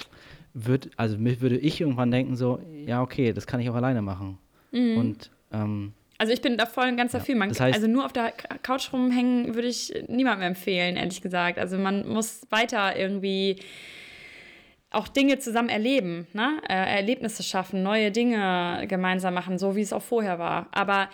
wird, 0.54 0.90
also 0.96 1.20
würde 1.20 1.58
ich 1.58 1.82
irgendwann 1.82 2.12
denken 2.12 2.38
so, 2.38 2.62
ja, 2.86 3.02
okay, 3.02 3.34
das 3.34 3.46
kann 3.46 3.60
ich 3.60 3.70
auch 3.70 3.76
alleine 3.76 4.02
machen. 4.02 4.38
Mhm. 4.72 4.98
Und 4.98 5.32
ähm, 5.52 5.92
also 6.18 6.34
ich 6.34 6.42
bin 6.42 6.58
da 6.58 6.66
voll 6.66 6.86
ein 6.86 6.98
ganz 6.98 7.12
dafür. 7.12 7.36
Man, 7.36 7.50
das 7.50 7.60
heißt, 7.60 7.76
also 7.76 7.88
nur 7.88 8.06
auf 8.06 8.14
der 8.14 8.32
Couch 8.64 8.92
rumhängen 8.92 9.54
würde 9.56 9.68
ich 9.68 9.94
niemandem 10.08 10.48
empfehlen, 10.50 10.96
ehrlich 10.96 11.22
gesagt. 11.22 11.60
Also 11.60 11.78
man 11.78 12.08
muss 12.08 12.42
weiter 12.50 12.98
irgendwie 12.98 13.58
auch 14.90 15.08
Dinge 15.08 15.38
zusammen 15.38 15.70
erleben, 15.70 16.28
ne? 16.34 16.62
Äh, 16.68 16.96
Erlebnisse 16.98 17.44
schaffen, 17.44 17.84
neue 17.84 18.12
Dinge 18.12 18.86
gemeinsam 18.88 19.34
machen, 19.34 19.58
so 19.58 19.76
wie 19.76 19.82
es 19.82 19.94
auch 19.94 20.02
vorher 20.02 20.40
war. 20.40 20.68
Aber 20.72 21.10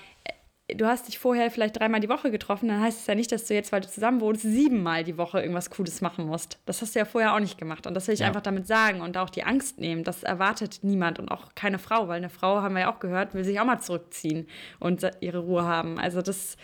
du 0.69 0.85
hast 0.85 1.07
dich 1.07 1.19
vorher 1.19 1.51
vielleicht 1.51 1.77
dreimal 1.77 1.99
die 1.99 2.09
Woche 2.09 2.31
getroffen, 2.31 2.69
dann 2.69 2.81
heißt 2.81 3.01
es 3.01 3.07
ja 3.07 3.15
nicht, 3.15 3.31
dass 3.31 3.45
du 3.45 3.53
jetzt, 3.53 3.71
weil 3.71 3.81
du 3.81 3.89
zusammen 3.89 4.21
wohnst, 4.21 4.43
siebenmal 4.43 5.03
die 5.03 5.17
Woche 5.17 5.41
irgendwas 5.41 5.69
Cooles 5.69 6.01
machen 6.01 6.25
musst. 6.25 6.59
Das 6.65 6.81
hast 6.81 6.95
du 6.95 6.99
ja 6.99 7.05
vorher 7.05 7.35
auch 7.35 7.39
nicht 7.39 7.57
gemacht. 7.57 7.85
Und 7.85 7.93
das 7.93 8.07
will 8.07 8.13
ich 8.13 8.21
ja. 8.21 8.27
einfach 8.27 8.41
damit 8.41 8.65
sagen 8.65 9.01
und 9.01 9.17
auch 9.17 9.29
die 9.29 9.43
Angst 9.43 9.79
nehmen. 9.79 10.03
Das 10.03 10.23
erwartet 10.23 10.79
niemand 10.81 11.19
und 11.19 11.29
auch 11.29 11.53
keine 11.55 11.79
Frau, 11.79 12.07
weil 12.07 12.17
eine 12.17 12.29
Frau, 12.29 12.61
haben 12.61 12.75
wir 12.75 12.81
ja 12.81 12.93
auch 12.93 12.99
gehört, 12.99 13.33
will 13.33 13.43
sich 13.43 13.59
auch 13.59 13.65
mal 13.65 13.79
zurückziehen 13.79 14.47
und 14.79 15.05
ihre 15.19 15.39
Ruhe 15.39 15.63
haben. 15.63 15.99
Also 15.99 16.21
das, 16.21 16.55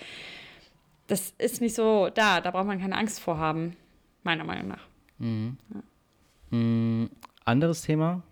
das 1.07 1.33
ist 1.37 1.59
nicht 1.61 1.75
so 1.75 2.09
da. 2.09 2.39
Da 2.39 2.51
braucht 2.51 2.67
man 2.67 2.79
keine 2.79 2.95
Angst 2.95 3.19
vor 3.19 3.37
haben, 3.37 3.75
meiner 4.23 4.45
Meinung 4.45 4.69
nach. 4.69 4.87
Mhm. 5.17 5.57
Ja. 5.73 6.57
Mhm. 6.57 7.09
Anderes 7.43 7.81
Thema. 7.81 8.23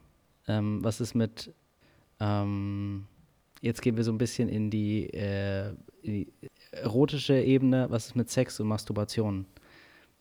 Ähm, 0.48 0.82
was 0.82 1.02
ist 1.02 1.14
mit 1.14 1.54
ähm 2.22 3.06
jetzt 3.62 3.82
gehen 3.82 3.98
wir 3.98 4.04
so 4.04 4.12
ein 4.12 4.18
bisschen 4.18 4.50
in 4.50 4.70
die, 4.70 5.10
äh, 5.14 5.70
in 6.02 6.14
die 6.14 6.34
erotische 6.72 7.40
Ebene. 7.40 7.88
Was 7.90 8.08
ist 8.08 8.16
mit 8.16 8.30
Sex 8.30 8.60
und 8.60 8.68
Masturbation? 8.68 9.46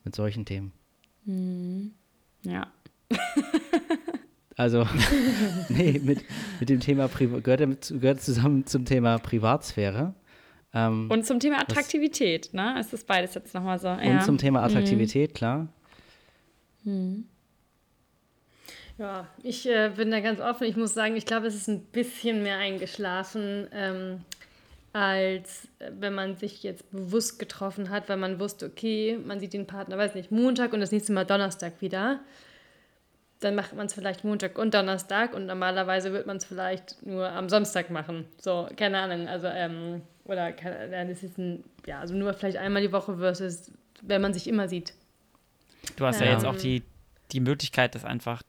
Mit 0.03 0.15
solchen 0.15 0.45
Themen. 0.45 0.71
Mhm. 1.25 1.91
Ja. 2.43 2.71
Also, 4.59 4.87
nee, 5.69 6.01
mit, 6.03 6.25
mit 6.59 6.69
dem 6.69 6.79
Thema 6.79 7.07
gehört, 7.07 7.93
gehört 8.01 8.21
zusammen 8.21 8.65
zum 8.65 8.85
Thema 8.85 9.19
Privatsphäre. 9.19 10.15
Ähm, 10.73 11.11
und 11.11 11.27
zum 11.27 11.39
Thema 11.39 11.61
Attraktivität, 11.61 12.47
was, 12.47 12.53
ne? 12.53 12.75
Es 12.79 12.91
ist 12.91 13.05
beides 13.05 13.35
jetzt 13.35 13.53
nochmal 13.53 13.77
so. 13.77 13.89
Und 13.89 14.03
ja. 14.03 14.19
zum 14.21 14.39
Thema 14.39 14.63
Attraktivität, 14.63 15.29
mhm. 15.29 15.33
klar. 15.35 15.67
Mhm. 16.83 17.25
Ja, 18.97 19.27
ich 19.43 19.67
äh, 19.69 19.91
bin 19.95 20.09
da 20.09 20.19
ganz 20.21 20.39
offen. 20.39 20.65
Ich 20.65 20.75
muss 20.75 20.93
sagen, 20.93 21.15
ich 21.15 21.25
glaube, 21.25 21.47
es 21.47 21.55
ist 21.55 21.67
ein 21.67 21.81
bisschen 21.85 22.41
mehr 22.41 22.57
eingeschlafen, 22.57 23.67
ähm, 23.71 24.21
als 24.91 25.67
äh, 25.79 25.91
wenn 25.99 26.15
man 26.15 26.35
sich 26.35 26.63
jetzt 26.63 26.89
bewusst 26.91 27.37
getroffen 27.37 27.89
hat, 27.89 28.09
weil 28.09 28.17
man 28.17 28.39
wusste, 28.39 28.65
okay, 28.65 29.19
man 29.23 29.39
sieht 29.39 29.53
den 29.53 29.67
Partner, 29.67 29.97
weiß 29.97 30.15
nicht, 30.15 30.31
Montag 30.31 30.73
und 30.73 30.79
das 30.79 30.91
nächste 30.91 31.13
Mal 31.13 31.25
Donnerstag 31.25 31.73
wieder. 31.79 32.21
Dann 33.39 33.53
macht 33.53 33.75
man 33.75 33.85
es 33.85 33.93
vielleicht 33.93 34.23
Montag 34.23 34.57
und 34.57 34.73
Donnerstag 34.73 35.35
und 35.35 35.45
normalerweise 35.45 36.11
wird 36.11 36.25
man 36.25 36.37
es 36.37 36.45
vielleicht 36.45 37.05
nur 37.05 37.29
am 37.29 37.49
Samstag 37.49 37.91
machen. 37.91 38.25
So, 38.39 38.67
keine 38.75 38.97
Ahnung. 38.97 39.27
Also, 39.27 39.45
ähm, 39.45 40.01
oder 40.25 40.51
keine, 40.53 41.05
das 41.07 41.21
ist 41.21 41.37
ein, 41.37 41.63
ja, 41.85 41.99
also 41.99 42.15
nur 42.15 42.33
vielleicht 42.33 42.57
einmal 42.57 42.81
die 42.81 42.91
Woche 42.91 43.15
versus, 43.17 43.71
wenn 44.01 44.23
man 44.23 44.33
sich 44.33 44.47
immer 44.47 44.67
sieht. 44.67 44.95
Du 45.97 46.05
hast 46.05 46.19
ja, 46.19 46.25
ja 46.25 46.31
jetzt 46.33 46.45
auch 46.45 46.55
die, 46.55 46.81
die 47.31 47.39
Möglichkeit, 47.39 47.93
das 47.93 48.03
einfach 48.03 48.41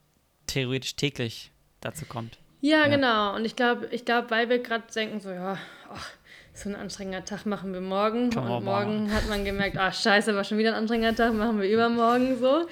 theoretisch 0.49 0.97
täglich 0.97 1.53
dazu 1.81 2.05
kommt. 2.07 2.39
Ja, 2.61 2.79
ja. 2.79 2.89
genau. 2.89 3.37
Und 3.37 3.45
ich 3.45 3.57
glaube, 3.57 3.89
ich 3.93 4.05
glaub, 4.05 4.31
weil 4.31 4.49
wir 4.49 4.59
gerade 4.59 4.85
denken, 4.95 5.21
so, 5.21 5.31
ja, 5.31 5.59
oh, 5.93 5.97
so 6.55 6.69
ein 6.69 6.75
anstrengender 6.75 7.25
Tag 7.25 7.47
machen 7.47 7.73
wir 7.73 7.81
morgen. 7.81 8.31
Kann 8.31 8.49
und 8.49 8.65
morgen 8.65 9.13
hat 9.13 9.29
man 9.29 9.45
gemerkt, 9.45 9.77
ach, 9.79 9.95
scheiße, 9.95 10.35
war 10.35 10.45
schon 10.45 10.59
wieder 10.59 10.71
ein 10.71 10.77
anstrengender 10.77 11.15
Tag, 11.15 11.35
machen 11.35 11.61
wir 11.61 11.71
übermorgen 11.71 12.39
so. 12.39 12.67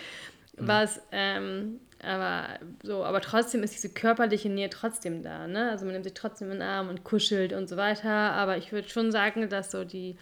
Mhm. 0.57 0.67
Was, 0.67 1.01
ähm, 1.13 1.81
aber 2.03 2.59
so, 2.83 3.05
aber 3.05 3.21
trotzdem 3.21 3.63
ist 3.63 3.75
diese 3.75 3.89
körperliche 3.89 4.49
Nähe 4.49 4.71
trotzdem 4.71 5.23
da, 5.23 5.47
ne? 5.47 5.71
Also 5.71 5.85
man 5.85 5.93
nimmt 5.93 6.05
sich 6.05 6.15
trotzdem 6.15 6.51
in 6.51 6.59
den 6.59 6.69
Arm 6.69 6.89
und 6.89 7.05
kuschelt 7.05 7.53
und 7.53 7.69
so 7.69 7.77
weiter. 7.77 8.11
Aber 8.11 8.57
ich 8.57 8.73
würde 8.73 8.89
schon 8.89 9.13
sagen, 9.13 9.49
dass 9.49 9.71
so 9.71 9.85
die 9.85 10.17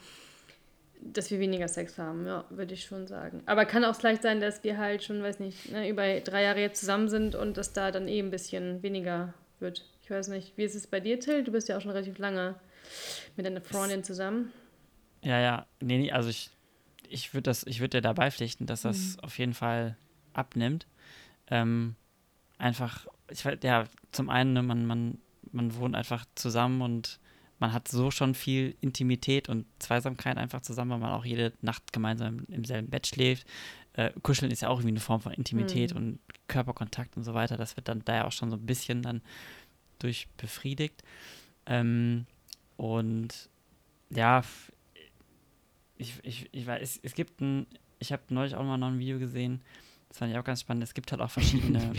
dass 1.12 1.30
wir 1.30 1.38
weniger 1.38 1.68
Sex 1.68 1.98
haben, 1.98 2.26
ja, 2.26 2.44
würde 2.50 2.74
ich 2.74 2.84
schon 2.84 3.06
sagen. 3.06 3.42
Aber 3.46 3.66
kann 3.66 3.84
auch 3.84 3.94
vielleicht 3.94 4.22
sein, 4.22 4.40
dass 4.40 4.64
wir 4.64 4.78
halt 4.78 5.04
schon, 5.04 5.22
weiß 5.22 5.38
nicht, 5.40 5.70
ne, 5.70 5.88
über 5.88 6.20
drei 6.20 6.42
Jahre 6.42 6.60
jetzt 6.60 6.80
zusammen 6.80 7.08
sind 7.08 7.34
und 7.34 7.56
dass 7.56 7.72
da 7.72 7.90
dann 7.90 8.08
eh 8.08 8.18
ein 8.18 8.30
bisschen 8.30 8.82
weniger 8.82 9.34
wird. 9.60 9.84
Ich 10.02 10.10
weiß 10.10 10.28
nicht, 10.28 10.56
wie 10.56 10.64
ist 10.64 10.74
es 10.74 10.86
bei 10.86 11.00
dir, 11.00 11.20
Till? 11.20 11.44
Du 11.44 11.52
bist 11.52 11.68
ja 11.68 11.76
auch 11.76 11.80
schon 11.80 11.90
relativ 11.90 12.18
lange 12.18 12.54
mit 13.36 13.44
deiner 13.44 13.60
Freundin 13.60 14.02
zusammen. 14.02 14.52
Ja, 15.22 15.40
ja, 15.40 15.66
nee, 15.80 15.98
nee 15.98 16.12
also 16.12 16.28
ich, 16.28 16.50
ich 17.08 17.34
würde 17.34 17.44
das, 17.44 17.64
ich 17.66 17.80
würde 17.80 17.98
dir 17.98 18.02
dabei 18.02 18.30
pflichten, 18.30 18.66
dass 18.66 18.82
das 18.82 19.16
mhm. 19.16 19.24
auf 19.24 19.38
jeden 19.38 19.54
Fall 19.54 19.96
abnimmt. 20.32 20.86
Ähm, 21.48 21.96
einfach, 22.58 23.06
ich 23.30 23.44
ja, 23.62 23.84
zum 24.12 24.30
einen, 24.30 24.54
ne, 24.54 24.62
man, 24.62 24.86
man, 24.86 25.18
man 25.52 25.76
wohnt 25.76 25.94
einfach 25.94 26.24
zusammen 26.34 26.82
und 26.82 27.18
man 27.58 27.72
hat 27.72 27.88
so 27.88 28.10
schon 28.10 28.34
viel 28.34 28.76
Intimität 28.80 29.48
und 29.48 29.66
Zweisamkeit 29.78 30.36
einfach 30.36 30.60
zusammen, 30.60 30.92
weil 30.92 30.98
man 30.98 31.12
auch 31.12 31.24
jede 31.24 31.52
Nacht 31.62 31.92
gemeinsam 31.92 32.44
im 32.48 32.64
selben 32.64 32.90
Bett 32.90 33.06
schläft. 33.06 33.46
Äh, 33.94 34.10
Kuscheln 34.22 34.50
ist 34.50 34.62
ja 34.62 34.68
auch 34.68 34.78
irgendwie 34.78 34.94
eine 34.94 35.00
Form 35.00 35.20
von 35.20 35.32
Intimität 35.32 35.92
mhm. 35.92 35.96
und 35.96 36.18
Körperkontakt 36.48 37.16
und 37.16 37.24
so 37.24 37.34
weiter. 37.34 37.56
Das 37.56 37.76
wird 37.76 37.88
dann 37.88 38.04
da 38.04 38.16
ja 38.16 38.24
auch 38.26 38.32
schon 38.32 38.50
so 38.50 38.56
ein 38.56 38.66
bisschen 38.66 39.02
dann 39.02 39.22
durch 39.98 40.28
befriedigt. 40.36 41.02
Ähm, 41.66 42.26
und 42.76 43.48
ja, 44.10 44.42
ich, 45.96 46.14
ich, 46.22 46.48
ich 46.52 46.66
weiß, 46.66 46.82
es, 46.82 47.00
es 47.02 47.14
gibt 47.14 47.40
ein, 47.40 47.66
ich 47.98 48.12
habe 48.12 48.22
neulich 48.28 48.54
auch 48.54 48.64
mal 48.64 48.76
noch 48.76 48.88
ein 48.88 48.98
Video 48.98 49.18
gesehen, 49.18 49.62
das 50.14 50.20
fand 50.20 50.30
ich 50.30 50.38
auch 50.38 50.44
ganz 50.44 50.60
spannend. 50.60 50.84
Es 50.84 50.94
gibt 50.94 51.10
halt 51.10 51.20
auch 51.20 51.30
verschiedene. 51.32 51.82
ähm, 51.82 51.92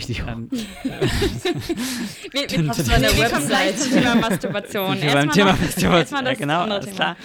wir, 2.32 2.70
auf 2.70 2.90
eine 2.90 3.08
wir 3.08 3.28
kommen 3.28 3.46
gleich 3.46 3.76
zum 3.76 3.92
Thema 3.92 4.14
Masturbation. 4.14 4.96
Erstmal 4.96 5.26
beim 5.26 5.30
Thema 5.32 5.52
Masturbation. 5.52 6.24
Ja, 6.24 6.32
genau, 6.32 6.60
alles 6.62 6.86
Thema. 6.86 6.96
klar. 6.96 7.16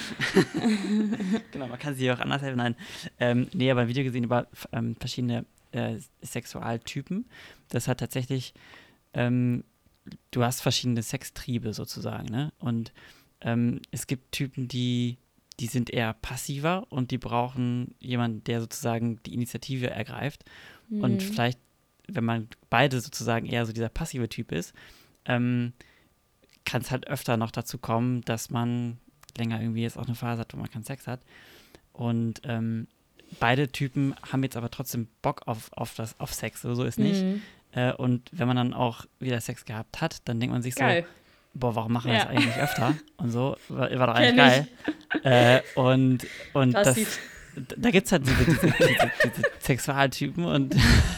genau, 1.54 1.68
man 1.68 1.80
kann 1.80 1.96
sich 1.96 2.12
auch 2.12 2.20
anders 2.20 2.42
helfen. 2.42 2.58
Nein. 2.58 2.76
Ähm, 3.22 3.48
nee, 3.54 3.72
aber 3.72 3.80
ein 3.84 3.88
Video 3.88 4.04
gesehen 4.04 4.26
über 4.26 4.48
ähm, 4.74 4.98
verschiedene 4.98 5.46
äh, 5.72 5.96
Sexualtypen. 6.22 7.24
Das 7.70 7.88
hat 7.88 8.02
tatsächlich, 8.02 8.54
ähm, 9.14 9.64
du 10.32 10.44
hast 10.44 10.60
verschiedene 10.60 11.04
Sextriebe 11.04 11.72
sozusagen, 11.72 12.26
ne? 12.26 12.52
Und 12.60 12.92
ähm, 13.40 13.80
es 13.92 14.08
gibt 14.08 14.34
Typen, 14.34 14.68
die 14.68 15.18
die 15.62 15.68
sind 15.68 15.92
eher 15.92 16.14
passiver 16.14 16.88
und 16.90 17.12
die 17.12 17.20
brauchen 17.20 17.94
jemanden, 18.00 18.44
der 18.46 18.62
sozusagen 18.62 19.22
die 19.24 19.34
Initiative 19.36 19.92
ergreift. 19.92 20.44
Mhm. 20.92 21.04
Und 21.04 21.24
vielleicht, 21.24 21.60
wenn 22.08 22.26
man 22.26 22.48
beide 22.70 23.02
sozusagen 23.02 23.48
eher 23.48 23.66
so 23.66 23.74
dieser 23.74 23.90
passive 23.90 24.30
Typ 24.30 24.52
ist, 24.52 24.74
ähm, 25.26 25.74
kann 26.66 26.82
es 26.82 26.92
halt 26.92 27.08
öfter 27.08 27.38
noch 27.38 27.52
dazu 27.52 27.78
kommen, 27.78 28.22
dass 28.22 28.50
man 28.50 28.98
länger 29.38 29.62
irgendwie 29.62 29.82
jetzt 29.82 29.98
auch 29.98 30.06
eine 30.06 30.16
Phase 30.16 30.42
hat, 30.42 30.54
wo 30.54 30.58
man 30.58 30.70
keinen 30.70 30.84
Sex 30.84 31.08
hat. 31.08 31.22
Und 31.94 32.42
ähm, 32.44 32.88
beide 33.40 33.70
Typen 33.70 34.14
haben 34.30 34.44
jetzt 34.44 34.58
aber 34.58 34.70
trotzdem 34.70 35.08
Bock 35.22 35.48
auf, 35.48 35.72
auf, 35.74 35.96
das, 35.96 36.20
auf 36.20 36.34
Sex, 36.34 36.62
so, 36.62 36.76
so 36.76 36.84
ist 36.84 37.00
nicht. 37.00 37.24
Mhm. 37.24 37.42
Äh, 37.72 37.94
und 37.94 38.30
wenn 38.34 38.48
man 38.48 38.58
dann 38.58 38.74
auch 38.74 39.06
wieder 39.20 39.40
Sex 39.40 39.66
gehabt 39.66 40.02
hat, 40.02 40.22
dann 40.26 40.40
denkt 40.40 40.54
man 40.54 40.62
sich 40.62 40.76
Geil. 40.76 41.04
so, 41.04 41.60
boah, 41.60 41.76
warum 41.76 41.94
machen 41.94 42.12
wir 42.12 42.18
ja. 42.18 42.26
das 42.26 42.30
eigentlich 42.30 42.58
öfter? 42.58 42.96
Und 43.18 43.32
so, 43.32 43.56
war, 43.70 43.90
war 43.98 44.08
doch 44.08 44.16
eigentlich 44.16 44.36
geil. 44.36 44.68
Äh, 45.24 45.62
und 45.76 46.26
und 46.54 46.74
das, 46.74 46.96
das 46.96 47.20
da 47.56 47.92
gibt 47.92 48.06
es 48.06 48.12
halt 48.12 48.26
diese, 48.26 48.46
diese, 48.46 48.68
diese, 48.68 49.12
diese 49.24 49.42
Sexualtypen 49.60 50.46
und 50.46 50.76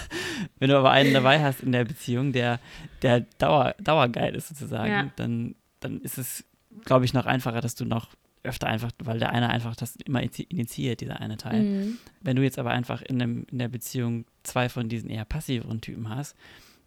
wenn 0.60 0.70
du 0.70 0.78
aber 0.78 0.92
einen 0.92 1.14
dabei 1.14 1.44
hast 1.44 1.62
in 1.62 1.72
der 1.72 1.86
Beziehung, 1.86 2.32
der, 2.34 2.60
der 3.02 3.22
Dauer, 3.38 3.76
dauergeil 3.80 4.36
ist 4.36 4.50
sozusagen, 4.50 4.92
ja. 4.92 5.12
dann, 5.16 5.56
dann 5.80 6.02
ist 6.02 6.18
es, 6.18 6.44
glaube 6.86 7.06
ich, 7.06 7.14
noch 7.14 7.26
einfacher, 7.26 7.62
dass 7.62 7.76
du 7.76 7.86
noch 7.86 8.10
öfter 8.44 8.68
einfach, 8.68 8.92
weil 9.00 9.20
der 9.20 9.32
eine 9.32 9.50
einfach 9.50 9.76
das 9.76 9.96
immer 9.96 10.22
initiiert, 10.22 11.02
dieser 11.02 11.22
eine 11.22 11.38
Teil. 11.38 11.64
Mhm. 11.64 11.98
Wenn 12.22 12.36
du 12.36 12.44
jetzt 12.44 12.60
aber 12.60 12.72
einfach 12.72 13.02
in, 13.02 13.22
einem, 13.22 13.46
in 13.50 13.60
der 13.60 13.70
Beziehung 13.70 14.26
zwei 14.44 14.70
von 14.70 14.90
diesen 14.90 15.10
eher 15.10 15.26
passiveren 15.26 15.82
Typen 15.82 16.10
hast, 16.10 16.36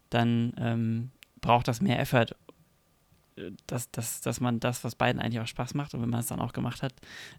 dann 0.09 0.53
ähm, 0.59 1.09
braucht 1.41 1.67
das 1.67 1.81
mehr 1.81 1.99
Effort 1.99 2.35
dass, 3.67 3.91
dass, 3.91 4.21
dass 4.21 4.39
man 4.39 4.59
das, 4.59 4.83
was 4.83 4.95
beiden 4.95 5.21
eigentlich 5.21 5.39
auch 5.39 5.47
Spaß 5.47 5.73
macht 5.73 5.93
und 5.93 6.01
wenn 6.01 6.09
man 6.09 6.21
es 6.21 6.27
dann 6.27 6.39
auch 6.39 6.53
gemacht 6.53 6.81
hat, 6.81 6.93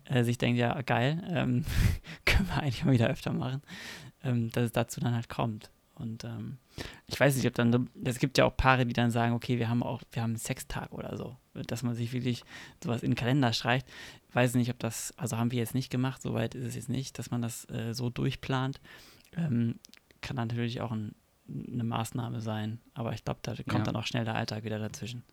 äh, 0.05 0.25
sich 0.25 0.39
denkt, 0.39 0.59
ja, 0.59 0.81
geil, 0.83 1.23
ähm, 1.29 1.65
können 2.25 2.49
wir 2.49 2.63
eigentlich 2.63 2.85
mal 2.85 2.93
wieder 2.93 3.09
öfter 3.09 3.33
machen, 3.33 3.63
ähm, 4.23 4.51
dass 4.53 4.65
es 4.65 4.73
dazu 4.73 5.01
dann 5.01 5.15
halt 5.15 5.29
kommt. 5.29 5.71
Und 5.99 6.23
ähm, 6.23 6.59
ich 7.07 7.19
weiß 7.19 7.35
nicht, 7.37 7.47
ob 7.47 7.55
dann, 7.55 7.91
es 8.05 8.21
gibt 8.21 8.39
ja 8.39 8.45
auch 8.45 8.57
Paare, 8.57 8.87
die 8.87 8.93
dann 8.93 9.11
sagen, 9.11 9.35
okay, 9.35 9.59
wir 9.59 9.69
haben 9.69 9.83
auch, 9.83 10.01
wir 10.13 10.23
haben 10.23 10.31
einen 10.31 10.39
Sextag 10.39 10.93
oder 10.93 11.17
so, 11.17 11.37
dass 11.55 11.83
man 11.83 11.95
sich 11.95 12.13
wirklich 12.13 12.45
sowas 12.83 13.03
in 13.03 13.11
den 13.11 13.17
Kalender 13.17 13.53
streicht. 13.53 13.87
Ich 14.29 14.35
weiß 14.35 14.55
nicht, 14.55 14.71
ob 14.71 14.79
das, 14.79 15.13
also 15.17 15.37
haben 15.37 15.51
wir 15.51 15.59
jetzt 15.59 15.75
nicht 15.75 15.91
gemacht, 15.91 16.23
soweit 16.23 16.55
ist 16.55 16.67
es 16.67 16.75
jetzt 16.77 16.89
nicht, 16.89 17.19
dass 17.19 17.33
man 17.33 17.43
das 17.43 17.69
äh, 17.71 17.95
so 17.95 18.11
durchplant. 18.11 18.81
Ähm, 19.37 19.81
kann 20.21 20.37
natürlich 20.37 20.81
auch 20.81 20.93
ein, 20.93 21.17
eine 21.49 21.85
Maßnahme 21.85 22.41
sein, 22.41 22.81
aber 22.95 23.13
ich 23.13 23.25
glaube, 23.25 23.41
da 23.43 23.55
kommt 23.55 23.69
ja. 23.69 23.83
dann 23.83 23.97
auch 23.97 24.07
schnell 24.07 24.25
der 24.25 24.37
Alltag 24.37 24.63
wieder 24.63 24.79
dazwischen. 24.79 25.25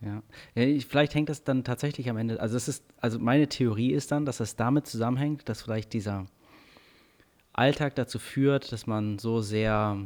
Ja. 0.00 0.22
ja 0.54 0.62
ich, 0.62 0.86
vielleicht 0.86 1.14
hängt 1.14 1.28
das 1.28 1.44
dann 1.44 1.64
tatsächlich 1.64 2.08
am 2.10 2.16
Ende, 2.16 2.40
also 2.40 2.56
es 2.56 2.68
ist, 2.68 2.84
also 3.00 3.18
meine 3.18 3.48
Theorie 3.48 3.92
ist 3.92 4.12
dann, 4.12 4.26
dass 4.26 4.40
es 4.40 4.56
damit 4.56 4.86
zusammenhängt, 4.86 5.48
dass 5.48 5.62
vielleicht 5.62 5.92
dieser 5.92 6.26
Alltag 7.52 7.94
dazu 7.94 8.18
führt, 8.18 8.72
dass 8.72 8.86
man 8.86 9.18
so 9.18 9.40
sehr 9.40 9.98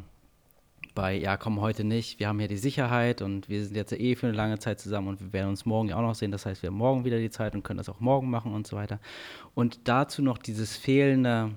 bei, 0.94 1.16
ja, 1.16 1.36
komm 1.36 1.60
heute 1.60 1.84
nicht, 1.84 2.18
wir 2.18 2.28
haben 2.28 2.38
hier 2.38 2.48
die 2.48 2.56
Sicherheit 2.56 3.22
und 3.22 3.48
wir 3.48 3.64
sind 3.64 3.76
jetzt 3.76 3.92
eh 3.92 4.14
für 4.14 4.26
eine 4.28 4.36
lange 4.36 4.58
Zeit 4.58 4.80
zusammen 4.80 5.08
und 5.08 5.20
wir 5.20 5.32
werden 5.32 5.50
uns 5.50 5.64
morgen 5.64 5.88
ja 5.88 5.96
auch 5.96 6.02
noch 6.02 6.14
sehen, 6.14 6.30
das 6.30 6.46
heißt, 6.46 6.62
wir 6.62 6.68
haben 6.68 6.76
morgen 6.76 7.04
wieder 7.04 7.18
die 7.18 7.30
Zeit 7.30 7.54
und 7.54 7.62
können 7.62 7.78
das 7.78 7.88
auch 7.88 8.00
morgen 8.00 8.30
machen 8.30 8.52
und 8.52 8.66
so 8.66 8.76
weiter. 8.76 9.00
Und 9.54 9.88
dazu 9.88 10.22
noch 10.22 10.38
dieses 10.38 10.76
fehlende, 10.76 11.52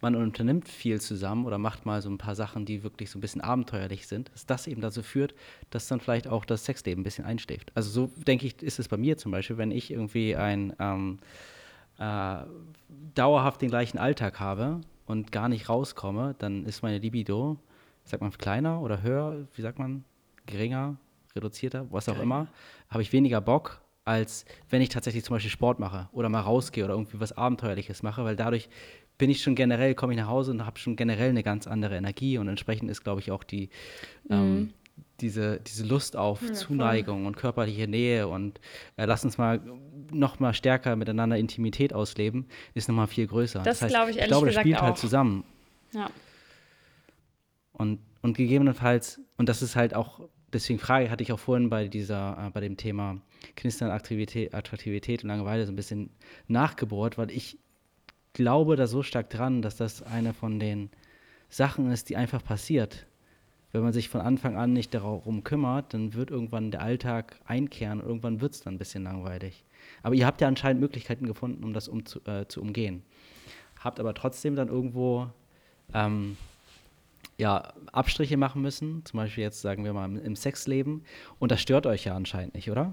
man 0.00 0.14
unternimmt 0.14 0.68
viel 0.68 1.00
zusammen 1.00 1.46
oder 1.46 1.58
macht 1.58 1.86
mal 1.86 2.02
so 2.02 2.10
ein 2.10 2.18
paar 2.18 2.34
Sachen, 2.34 2.64
die 2.64 2.82
wirklich 2.82 3.10
so 3.10 3.18
ein 3.18 3.20
bisschen 3.20 3.40
abenteuerlich 3.40 4.06
sind, 4.06 4.30
dass 4.32 4.46
das 4.46 4.66
eben 4.66 4.80
dazu 4.80 5.02
führt, 5.02 5.34
dass 5.70 5.88
dann 5.88 6.00
vielleicht 6.00 6.28
auch 6.28 6.44
das 6.44 6.64
Sexleben 6.64 7.00
ein 7.00 7.04
bisschen 7.04 7.24
einschläft. 7.24 7.72
Also 7.74 7.90
so 7.90 8.10
denke 8.22 8.46
ich, 8.46 8.62
ist 8.62 8.78
es 8.78 8.88
bei 8.88 8.96
mir 8.96 9.16
zum 9.16 9.32
Beispiel, 9.32 9.58
wenn 9.58 9.70
ich 9.70 9.90
irgendwie 9.90 10.36
ein 10.36 10.74
ähm, 10.78 11.18
äh, 11.98 12.38
dauerhaft 13.14 13.62
den 13.62 13.70
gleichen 13.70 13.98
Alltag 13.98 14.40
habe 14.40 14.80
und 15.06 15.32
gar 15.32 15.48
nicht 15.48 15.68
rauskomme, 15.68 16.34
dann 16.38 16.64
ist 16.64 16.82
meine 16.82 16.98
Libido, 16.98 17.58
sagt 18.04 18.22
man 18.22 18.30
kleiner 18.32 18.80
oder 18.80 19.02
höher, 19.02 19.46
wie 19.54 19.62
sagt 19.62 19.78
man, 19.78 20.04
geringer, 20.46 20.96
reduzierter, 21.34 21.86
was 21.90 22.08
auch 22.08 22.20
immer, 22.20 22.48
habe 22.88 23.02
ich 23.02 23.12
weniger 23.12 23.40
Bock, 23.40 23.80
als 24.04 24.44
wenn 24.70 24.80
ich 24.80 24.88
tatsächlich 24.88 25.24
zum 25.24 25.34
Beispiel 25.34 25.50
Sport 25.50 25.80
mache 25.80 26.08
oder 26.12 26.28
mal 26.28 26.40
rausgehe 26.40 26.84
oder 26.84 26.94
irgendwie 26.94 27.18
was 27.18 27.32
Abenteuerliches 27.32 28.02
mache, 28.02 28.24
weil 28.24 28.36
dadurch 28.36 28.68
bin 29.18 29.30
ich 29.30 29.42
schon 29.42 29.54
generell, 29.54 29.94
komme 29.94 30.12
ich 30.12 30.18
nach 30.18 30.28
Hause 30.28 30.50
und 30.50 30.66
habe 30.66 30.78
schon 30.78 30.96
generell 30.96 31.30
eine 31.30 31.42
ganz 31.42 31.66
andere 31.66 31.96
Energie 31.96 32.38
und 32.38 32.48
entsprechend 32.48 32.90
ist, 32.90 33.02
glaube 33.02 33.20
ich, 33.20 33.30
auch 33.30 33.44
die 33.44 33.70
mhm. 34.28 34.34
ähm, 34.34 34.72
diese, 35.20 35.60
diese 35.60 35.84
Lust 35.84 36.16
auf 36.16 36.42
ja, 36.42 36.52
Zuneigung 36.52 37.20
voll. 37.20 37.26
und 37.26 37.36
körperliche 37.36 37.88
Nähe 37.88 38.28
und 38.28 38.60
äh, 38.96 39.06
lass 39.06 39.24
uns 39.24 39.38
mal 39.38 39.60
noch 40.10 40.40
mal 40.40 40.52
stärker 40.52 40.96
miteinander 40.96 41.36
Intimität 41.38 41.92
ausleben, 41.92 42.46
ist 42.74 42.88
noch 42.88 42.94
mal 42.94 43.06
viel 43.06 43.26
größer. 43.26 43.62
Das, 43.62 43.78
das 43.78 43.88
glaube 43.88 44.10
ich, 44.10 44.18
ich 44.18 44.24
glaube, 44.26 44.46
das 44.46 44.56
spielt 44.56 44.76
halt 44.76 44.82
auch. 44.82 44.86
halt 44.88 44.98
zusammen. 44.98 45.44
Ja. 45.92 46.10
Und, 47.72 48.00
und 48.22 48.36
gegebenenfalls, 48.36 49.20
und 49.36 49.48
das 49.48 49.62
ist 49.62 49.76
halt 49.76 49.94
auch, 49.94 50.20
deswegen 50.52 50.78
frage, 50.78 51.10
hatte 51.10 51.22
ich 51.22 51.32
auch 51.32 51.38
vorhin 51.38 51.70
bei 51.70 51.88
dieser, 51.88 52.46
äh, 52.46 52.50
bei 52.50 52.60
dem 52.60 52.76
Thema 52.76 53.20
Knistern, 53.56 53.90
Attraktivität, 53.90 54.54
Attraktivität 54.54 55.22
und 55.22 55.28
Langeweile 55.28 55.66
so 55.66 55.72
ein 55.72 55.76
bisschen 55.76 56.10
nachgebohrt, 56.48 57.18
weil 57.18 57.30
ich 57.30 57.58
glaube 58.36 58.76
da 58.76 58.86
so 58.86 59.02
stark 59.02 59.30
dran, 59.30 59.62
dass 59.62 59.76
das 59.76 60.02
eine 60.02 60.34
von 60.34 60.60
den 60.60 60.90
Sachen 61.48 61.90
ist, 61.90 62.10
die 62.10 62.16
einfach 62.16 62.44
passiert. 62.44 63.06
Wenn 63.72 63.80
man 63.82 63.94
sich 63.94 64.10
von 64.10 64.20
Anfang 64.20 64.56
an 64.56 64.74
nicht 64.74 64.92
darum 64.92 65.42
kümmert, 65.42 65.94
dann 65.94 66.12
wird 66.12 66.30
irgendwann 66.30 66.70
der 66.70 66.82
Alltag 66.82 67.40
einkehren 67.46 68.00
und 68.00 68.06
irgendwann 68.06 68.42
wird 68.42 68.52
es 68.52 68.60
dann 68.60 68.74
ein 68.74 68.78
bisschen 68.78 69.04
langweilig. 69.04 69.64
Aber 70.02 70.14
ihr 70.14 70.26
habt 70.26 70.42
ja 70.42 70.48
anscheinend 70.48 70.82
Möglichkeiten 70.82 71.26
gefunden, 71.26 71.64
um 71.64 71.72
das 71.72 71.88
um 71.88 72.04
zu, 72.04 72.20
äh, 72.26 72.46
zu 72.46 72.60
umgehen. 72.60 73.02
Habt 73.80 74.00
aber 74.00 74.12
trotzdem 74.12 74.54
dann 74.54 74.68
irgendwo 74.68 75.28
ähm, 75.94 76.36
ja, 77.38 77.72
Abstriche 77.90 78.36
machen 78.36 78.60
müssen, 78.60 79.02
zum 79.06 79.16
Beispiel 79.16 79.44
jetzt 79.44 79.62
sagen 79.62 79.82
wir 79.82 79.94
mal 79.94 80.14
im 80.14 80.36
Sexleben. 80.36 81.04
Und 81.38 81.52
das 81.52 81.62
stört 81.62 81.86
euch 81.86 82.04
ja 82.04 82.14
anscheinend 82.14 82.54
nicht, 82.54 82.70
oder? 82.70 82.92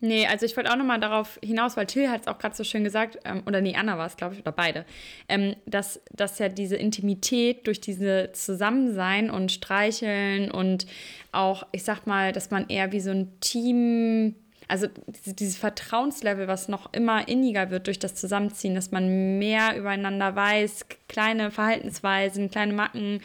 Nee, 0.00 0.26
also 0.26 0.46
ich 0.46 0.56
wollte 0.56 0.70
auch 0.70 0.76
nochmal 0.76 1.00
darauf 1.00 1.40
hinaus, 1.42 1.76
weil 1.76 1.86
Till 1.86 2.08
hat 2.08 2.20
es 2.20 2.28
auch 2.28 2.38
gerade 2.38 2.54
so 2.54 2.62
schön 2.62 2.84
gesagt, 2.84 3.18
ähm, 3.24 3.42
oder 3.46 3.60
nee, 3.60 3.74
Anna 3.74 3.98
war 3.98 4.06
es, 4.06 4.16
glaube 4.16 4.34
ich, 4.34 4.40
oder 4.40 4.52
beide, 4.52 4.84
ähm, 5.28 5.56
dass, 5.66 6.00
dass 6.12 6.38
ja 6.38 6.48
diese 6.48 6.76
Intimität 6.76 7.66
durch 7.66 7.80
diese 7.80 8.30
Zusammensein 8.32 9.28
und 9.28 9.50
Streicheln 9.50 10.52
und 10.52 10.86
auch, 11.32 11.66
ich 11.72 11.82
sag 11.82 12.06
mal, 12.06 12.30
dass 12.30 12.52
man 12.52 12.68
eher 12.68 12.92
wie 12.92 13.00
so 13.00 13.10
ein 13.10 13.32
Team, 13.40 14.36
also 14.68 14.86
dieses 15.24 15.56
Vertrauenslevel, 15.56 16.46
was 16.46 16.68
noch 16.68 16.92
immer 16.92 17.26
inniger 17.26 17.70
wird 17.70 17.88
durch 17.88 17.98
das 17.98 18.14
Zusammenziehen, 18.14 18.76
dass 18.76 18.92
man 18.92 19.38
mehr 19.40 19.76
übereinander 19.76 20.36
weiß, 20.36 20.86
kleine 21.08 21.50
Verhaltensweisen, 21.50 22.50
kleine 22.50 22.72
Macken, 22.72 23.20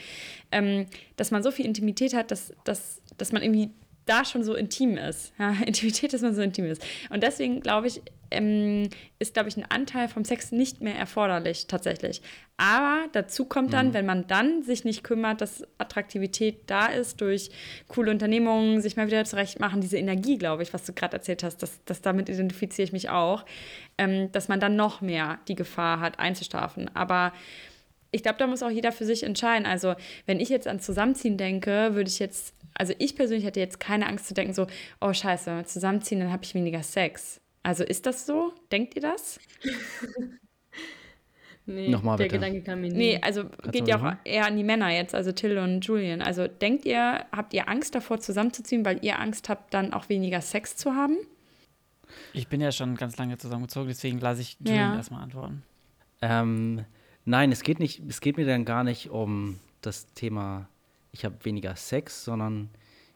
ähm, 0.51 0.87
dass 1.17 1.29
man 1.29 1.43
so 1.43 1.51
viel 1.51 1.67
Intimität 1.67 2.15
hat, 2.15 2.31
dass, 2.31 2.51
dass, 2.63 2.99
dass 3.19 3.31
man 3.31 3.43
irgendwie 3.43 3.69
da 4.05 4.25
schon 4.25 4.43
so 4.43 4.55
intim 4.55 4.97
ist. 4.97 5.33
Ja, 5.39 5.51
Intimität, 5.65 6.13
dass 6.13 6.21
man 6.21 6.35
so 6.35 6.41
intim 6.41 6.65
ist. 6.65 6.83
Und 7.09 7.23
deswegen 7.23 7.61
glaube 7.61 7.87
ich, 7.87 8.01
ähm, 8.31 8.89
ist, 9.19 9.33
glaube 9.33 9.49
ich, 9.49 9.57
ein 9.57 9.65
Anteil 9.69 10.07
vom 10.07 10.25
Sex 10.25 10.51
nicht 10.51 10.81
mehr 10.81 10.95
erforderlich 10.95 11.67
tatsächlich. 11.67 12.21
Aber 12.57 13.05
dazu 13.11 13.45
kommt 13.45 13.73
dann, 13.73 13.89
mhm. 13.89 13.93
wenn 13.93 14.05
man 14.05 14.27
dann 14.27 14.63
sich 14.63 14.83
nicht 14.85 15.03
kümmert, 15.03 15.41
dass 15.41 15.63
Attraktivität 15.77 16.61
da 16.67 16.87
ist 16.87 17.21
durch 17.21 17.51
coole 17.87 18.11
Unternehmungen, 18.11 18.81
sich 18.81 18.97
mal 18.97 19.07
wieder 19.07 19.23
zurecht 19.25 19.59
machen, 19.59 19.81
diese 19.81 19.97
Energie, 19.97 20.37
glaube 20.37 20.63
ich, 20.63 20.73
was 20.73 20.83
du 20.83 20.93
gerade 20.93 21.17
erzählt 21.17 21.43
hast, 21.43 21.57
das, 21.61 21.79
das 21.85 22.01
damit 22.01 22.29
identifiziere 22.29 22.85
ich 22.85 22.93
mich 22.93 23.09
auch, 23.09 23.45
ähm, 23.97 24.31
dass 24.31 24.47
man 24.47 24.59
dann 24.59 24.75
noch 24.75 25.01
mehr 25.01 25.39
die 25.47 25.55
Gefahr 25.55 25.99
hat, 25.99 26.19
einzuschlafen. 26.19 26.89
Aber 26.95 27.33
ich 28.13 28.21
glaube, 28.21 28.37
da 28.37 28.47
muss 28.47 28.63
auch 28.63 28.69
jeder 28.69 28.91
für 28.91 29.05
sich 29.05 29.23
entscheiden. 29.23 29.65
Also, 29.65 29.95
wenn 30.27 30.39
ich 30.39 30.49
jetzt 30.49 30.67
an 30.67 30.79
Zusammenziehen 30.79 31.35
denke, 31.35 31.95
würde 31.95 32.09
ich 32.09 32.19
jetzt, 32.19 32.53
also 32.75 32.93
ich 32.99 33.15
persönlich 33.15 33.45
hätte 33.45 33.59
jetzt 33.59 33.79
keine 33.79 34.07
Angst 34.07 34.27
zu 34.27 34.33
denken, 34.33 34.53
so, 34.53 34.67
oh 35.01 35.13
Scheiße, 35.13 35.63
zusammenziehen, 35.65 36.19
dann 36.19 36.31
habe 36.31 36.43
ich 36.43 36.55
weniger 36.55 36.83
Sex. 36.83 37.41
Also 37.63 37.83
ist 37.83 38.05
das 38.05 38.25
so? 38.25 38.53
Denkt 38.71 38.95
ihr 38.95 39.01
das? 39.01 39.39
nee, 41.65 41.87
Nochmal 41.87 42.17
der 42.17 42.25
bitte. 42.25 42.39
Gedanke 42.39 42.61
kam 42.61 42.81
mir 42.81 42.89
nie. 42.89 42.97
Nee, 42.97 43.19
also 43.21 43.45
Kannst 43.45 43.71
geht 43.71 43.87
ja 43.87 43.99
auch 43.99 44.15
eher 44.25 44.45
an 44.45 44.57
die 44.57 44.63
Männer 44.63 44.89
jetzt, 44.89 45.15
also 45.15 45.31
Till 45.31 45.57
und 45.57 45.85
Julian. 45.85 46.21
Also 46.21 46.47
denkt 46.47 46.85
ihr, 46.85 47.25
habt 47.31 47.53
ihr 47.53 47.69
Angst 47.69 47.95
davor 47.95 48.19
zusammenzuziehen, 48.19 48.85
weil 48.85 49.03
ihr 49.03 49.19
Angst 49.19 49.47
habt, 49.47 49.73
dann 49.73 49.93
auch 49.93 50.09
weniger 50.09 50.41
Sex 50.41 50.75
zu 50.75 50.93
haben? 50.93 51.17
Ich 52.33 52.47
bin 52.47 52.61
ja 52.61 52.71
schon 52.71 52.95
ganz 52.95 53.17
lange 53.17 53.37
zusammengezogen, 53.37 53.87
deswegen 53.87 54.19
lasse 54.19 54.41
ich 54.41 54.57
Julian 54.59 54.91
ja. 54.91 54.95
erstmal 54.97 55.23
antworten. 55.23 55.63
Ähm, 56.21 56.85
nein, 57.25 57.51
es 57.51 57.63
geht 57.63 57.79
nicht, 57.79 58.01
es 58.07 58.21
geht 58.21 58.37
mir 58.37 58.45
dann 58.45 58.65
gar 58.65 58.83
nicht 58.83 59.09
um 59.09 59.59
das 59.81 60.05
Thema, 60.13 60.67
ich 61.13 61.23
habe 61.23 61.35
weniger 61.43 61.75
Sex, 61.77 62.25
sondern 62.25 62.69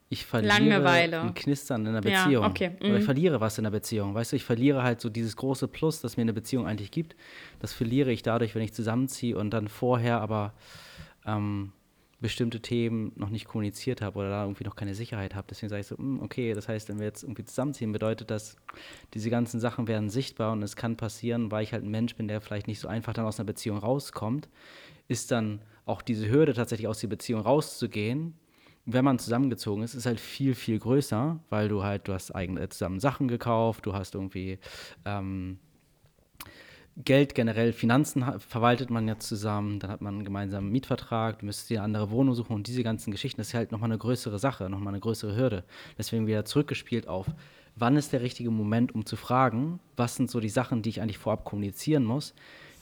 ich 0.09 0.25
verliere 0.25 0.59
Langeweile. 0.59 1.21
ein 1.21 1.33
Knistern 1.33 1.85
in 1.85 1.93
der 1.93 2.01
Beziehung. 2.01 2.43
Ja, 2.43 2.49
okay. 2.49 2.71
mhm. 2.79 2.89
Oder 2.89 2.99
ich 2.99 3.05
verliere 3.05 3.41
was 3.41 3.57
in 3.57 3.65
der 3.65 3.71
Beziehung. 3.71 4.13
Weißt 4.13 4.31
du, 4.31 4.37
ich 4.37 4.45
verliere 4.45 4.83
halt 4.83 5.01
so 5.01 5.09
dieses 5.09 5.35
große 5.35 5.67
Plus, 5.67 5.99
das 5.99 6.15
mir 6.15 6.21
eine 6.21 6.33
Beziehung 6.33 6.65
eigentlich 6.65 6.91
gibt. 6.91 7.15
Das 7.59 7.73
verliere 7.73 8.11
ich 8.11 8.23
dadurch, 8.23 8.55
wenn 8.55 8.61
ich 8.61 8.73
zusammenziehe 8.73 9.37
und 9.37 9.49
dann 9.49 9.67
vorher 9.67 10.21
aber 10.21 10.53
ähm, 11.25 11.73
bestimmte 12.21 12.61
Themen 12.61 13.11
noch 13.15 13.29
nicht 13.29 13.47
kommuniziert 13.47 14.01
habe 14.01 14.19
oder 14.19 14.29
da 14.29 14.43
irgendwie 14.43 14.63
noch 14.63 14.75
keine 14.75 14.95
Sicherheit 14.95 15.35
habe. 15.35 15.47
Deswegen 15.49 15.69
sage 15.69 15.81
ich 15.81 15.87
so, 15.87 15.97
hm, 15.97 16.21
okay, 16.21 16.53
das 16.53 16.69
heißt, 16.69 16.87
wenn 16.87 16.99
wir 16.99 17.05
jetzt 17.05 17.23
irgendwie 17.23 17.43
zusammenziehen, 17.43 17.91
bedeutet 17.91 18.31
das, 18.31 18.55
diese 19.13 19.29
ganzen 19.29 19.59
Sachen 19.59 19.87
werden 19.87 20.09
sichtbar 20.09 20.53
und 20.53 20.63
es 20.63 20.75
kann 20.75 20.95
passieren, 20.95 21.51
weil 21.51 21.63
ich 21.63 21.73
halt 21.73 21.83
ein 21.83 21.91
Mensch 21.91 22.15
bin, 22.15 22.27
der 22.27 22.39
vielleicht 22.39 22.67
nicht 22.67 22.79
so 22.79 22.87
einfach 22.87 23.13
dann 23.13 23.25
aus 23.25 23.39
einer 23.39 23.45
Beziehung 23.45 23.77
rauskommt, 23.77 24.47
ist 25.09 25.31
dann 25.31 25.61
auch 25.87 26.01
diese 26.01 26.29
Hürde 26.29 26.53
tatsächlich 26.53 26.87
aus 26.87 26.99
der 26.99 27.07
Beziehung 27.07 27.41
rauszugehen, 27.41 28.33
wenn 28.85 29.03
man 29.03 29.19
zusammengezogen 29.19 29.83
ist, 29.83 29.95
ist 29.95 30.05
halt 30.05 30.19
viel, 30.19 30.55
viel 30.55 30.79
größer, 30.79 31.39
weil 31.49 31.67
du 31.67 31.83
halt, 31.83 32.07
du 32.07 32.13
hast 32.13 32.33
eigene 32.33 32.69
zusammen 32.69 33.01
Sachen 33.01 33.27
gekauft, 33.27 33.85
du 33.85 33.93
hast 33.93 34.15
irgendwie 34.15 34.59
ähm, 35.03 35.59
Geld 37.03 37.35
generell, 37.35 37.73
Finanzen 37.73 38.23
verwaltet 38.39 38.89
man 38.89 39.07
ja 39.07 39.19
zusammen, 39.19 39.79
dann 39.79 39.91
hat 39.91 40.01
man 40.01 40.15
einen 40.15 40.23
gemeinsamen 40.23 40.71
Mietvertrag, 40.71 41.39
du 41.39 41.45
müsstest 41.45 41.69
dir 41.69 41.79
eine 41.79 41.85
andere 41.85 42.11
Wohnung 42.11 42.33
suchen 42.33 42.55
und 42.55 42.67
diese 42.67 42.81
ganzen 42.81 43.11
Geschichten, 43.11 43.39
das 43.39 43.49
ist 43.49 43.53
halt 43.53 43.71
nochmal 43.71 43.91
eine 43.91 43.99
größere 43.99 44.39
Sache, 44.39 44.69
nochmal 44.69 44.93
eine 44.93 45.01
größere 45.01 45.35
Hürde. 45.35 45.65
Deswegen 45.97 46.25
wieder 46.25 46.45
zurückgespielt 46.45 47.07
auf, 47.07 47.27
wann 47.75 47.97
ist 47.97 48.13
der 48.13 48.21
richtige 48.21 48.49
Moment, 48.51 48.95
um 48.95 49.05
zu 49.05 49.17
fragen, 49.17 49.79
was 49.95 50.15
sind 50.15 50.31
so 50.31 50.39
die 50.39 50.49
Sachen, 50.49 50.81
die 50.81 50.89
ich 50.89 51.01
eigentlich 51.01 51.19
vorab 51.19 51.43
kommunizieren 51.43 52.05
muss, 52.05 52.33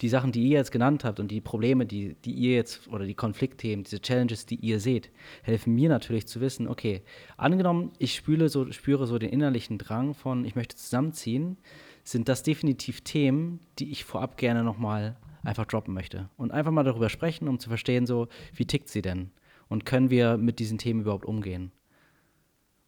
die 0.02 0.10
Sachen, 0.10 0.32
die 0.32 0.44
ihr 0.44 0.58
jetzt 0.58 0.72
genannt 0.72 1.04
habt 1.04 1.20
und 1.20 1.30
die 1.30 1.42
Probleme, 1.42 1.86
die, 1.86 2.16
die 2.26 2.32
ihr 2.32 2.56
jetzt 2.56 2.88
oder 2.90 3.06
die 3.06 3.14
Konfliktthemen, 3.14 3.84
diese 3.84 4.02
Challenges, 4.02 4.46
die 4.46 4.56
ihr 4.56 4.80
seht, 4.80 5.10
helfen 5.44 5.74
mir 5.74 5.90
natürlich 5.90 6.28
zu 6.28 6.42
wissen, 6.42 6.68
okay, 6.68 7.02
angenommen, 7.38 7.92
ich 7.98 8.16
spüre 8.16 8.50
so, 8.50 8.72
spüre 8.72 9.08
so 9.08 9.18
den 9.18 9.30
innerlichen 9.30 9.78
Drang 9.78 10.14
von, 10.14 10.46
ich 10.46 10.56
möchte 10.56 10.76
zusammenziehen, 10.76 11.58
sind 12.04 12.30
das 12.30 12.44
definitiv 12.44 13.02
Themen, 13.02 13.60
die 13.80 13.92
ich 13.92 14.04
vorab 14.06 14.38
gerne 14.38 14.64
nochmal 14.64 15.18
einfach 15.44 15.66
droppen 15.66 15.94
möchte. 15.94 16.30
Und 16.38 16.52
einfach 16.52 16.72
mal 16.72 16.84
darüber 16.84 17.10
sprechen, 17.10 17.48
um 17.48 17.60
zu 17.60 17.70
verstehen, 17.70 18.06
so, 18.06 18.28
wie 18.54 18.66
tickt 18.66 18.90
sie 18.90 19.02
denn? 19.02 19.32
Und 19.68 19.86
können 19.86 20.10
wir 20.10 20.38
mit 20.38 20.60
diesen 20.60 20.78
Themen 20.78 21.02
überhaupt 21.02 21.26
umgehen? 21.26 21.72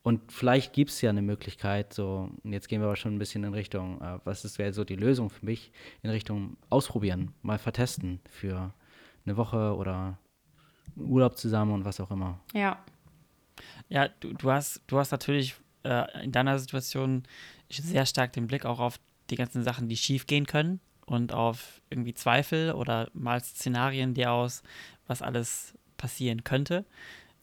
Und 0.07 0.31
vielleicht 0.31 0.71
gibt 0.71 0.89
es 0.89 1.01
ja 1.01 1.09
eine 1.09 1.21
Möglichkeit, 1.21 1.93
so, 1.93 2.31
und 2.41 2.53
jetzt 2.53 2.69
gehen 2.69 2.79
wir 2.79 2.85
aber 2.85 2.95
schon 2.95 3.13
ein 3.13 3.19
bisschen 3.19 3.43
in 3.43 3.53
Richtung, 3.53 3.99
äh, 3.99 4.19
was 4.23 4.57
wäre 4.57 4.71
so 4.71 4.85
die 4.85 4.95
Lösung 4.95 5.29
für 5.29 5.45
mich, 5.45 5.73
in 6.01 6.09
Richtung 6.09 6.55
ausprobieren, 6.69 7.33
mal 7.41 7.57
vertesten 7.57 8.21
für 8.29 8.73
eine 9.25 9.35
Woche 9.35 9.75
oder 9.75 10.17
Urlaub 10.95 11.37
zusammen 11.37 11.73
und 11.73 11.83
was 11.83 11.99
auch 11.99 12.09
immer. 12.09 12.39
Ja. 12.53 12.79
Ja, 13.89 14.07
du, 14.21 14.31
du 14.31 14.49
hast, 14.49 14.81
du 14.87 14.97
hast 14.97 15.11
natürlich 15.11 15.55
äh, 15.83 16.23
in 16.23 16.31
deiner 16.31 16.57
Situation 16.57 17.23
sehr 17.69 18.05
stark 18.05 18.31
den 18.31 18.47
Blick 18.47 18.65
auch 18.65 18.79
auf 18.79 19.01
die 19.29 19.35
ganzen 19.35 19.61
Sachen, 19.61 19.89
die 19.89 19.97
schief 19.97 20.25
gehen 20.25 20.45
können 20.45 20.79
und 21.05 21.33
auf 21.33 21.81
irgendwie 21.89 22.13
Zweifel 22.13 22.71
oder 22.71 23.09
mal 23.11 23.43
Szenarien, 23.43 24.13
die 24.13 24.25
aus, 24.25 24.63
was 25.05 25.21
alles 25.21 25.73
passieren 25.97 26.45
könnte. 26.45 26.85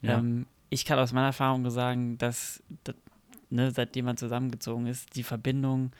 Ja. 0.01 0.19
Ähm, 0.19 0.47
ich 0.75 0.85
kann 0.85 0.99
aus 0.99 1.13
meiner 1.13 1.29
Erfahrung 1.29 1.71
sagen, 1.71 2.19
dass, 2.19 2.63
dass 2.83 2.97
ne, 3.49 3.71
seitdem 3.71 4.07
man 4.07 4.17
zusammengezogen 4.17 4.87
ist, 4.87 5.15
die 5.15 5.23
Verbindung 5.23 5.93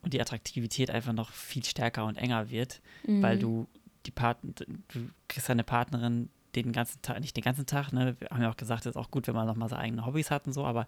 und 0.00 0.14
die 0.14 0.20
Attraktivität 0.20 0.90
einfach 0.90 1.12
noch 1.12 1.30
viel 1.30 1.64
stärker 1.64 2.06
und 2.06 2.16
enger 2.16 2.50
wird, 2.50 2.80
mhm. 3.06 3.22
weil 3.22 3.38
du 3.38 3.68
die 4.06 4.10
Part 4.10 4.38
du 4.42 5.08
kriegst 5.28 5.48
deine 5.48 5.64
Partnerin 5.64 6.30
den 6.56 6.72
ganzen 6.72 7.00
Tag, 7.02 7.20
nicht 7.20 7.36
den 7.36 7.44
ganzen 7.44 7.66
Tag, 7.66 7.92
ne, 7.92 8.16
wir 8.18 8.28
haben 8.30 8.42
ja 8.42 8.50
auch 8.50 8.56
gesagt, 8.56 8.86
es 8.86 8.90
ist 8.90 8.96
auch 8.96 9.10
gut, 9.10 9.26
wenn 9.26 9.34
man 9.34 9.46
noch 9.46 9.54
mal 9.54 9.68
seine 9.68 9.82
eigenen 9.82 10.06
Hobbys 10.06 10.30
hat 10.30 10.46
und 10.46 10.54
so, 10.54 10.64
aber 10.64 10.86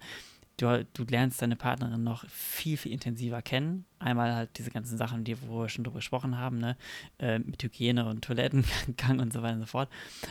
du, 0.56 0.86
du 0.94 1.04
lernst 1.04 1.40
deine 1.42 1.56
Partnerin 1.56 2.02
noch 2.02 2.28
viel, 2.28 2.76
viel 2.76 2.92
intensiver 2.92 3.42
kennen. 3.42 3.84
Einmal 3.98 4.34
halt 4.34 4.58
diese 4.58 4.70
ganzen 4.70 4.98
Sachen, 4.98 5.24
die 5.24 5.40
wo 5.48 5.62
wir 5.62 5.68
schon 5.68 5.84
drüber 5.84 5.98
gesprochen 5.98 6.38
haben, 6.38 6.58
ne, 6.58 6.76
äh, 7.18 7.38
mit 7.38 7.62
Hygiene 7.62 8.06
und 8.06 8.24
Toilettengang 8.24 9.20
und 9.20 9.32
so 9.32 9.42
weiter 9.42 9.54
und 9.54 9.60
so 9.60 9.66
fort. 9.66 9.90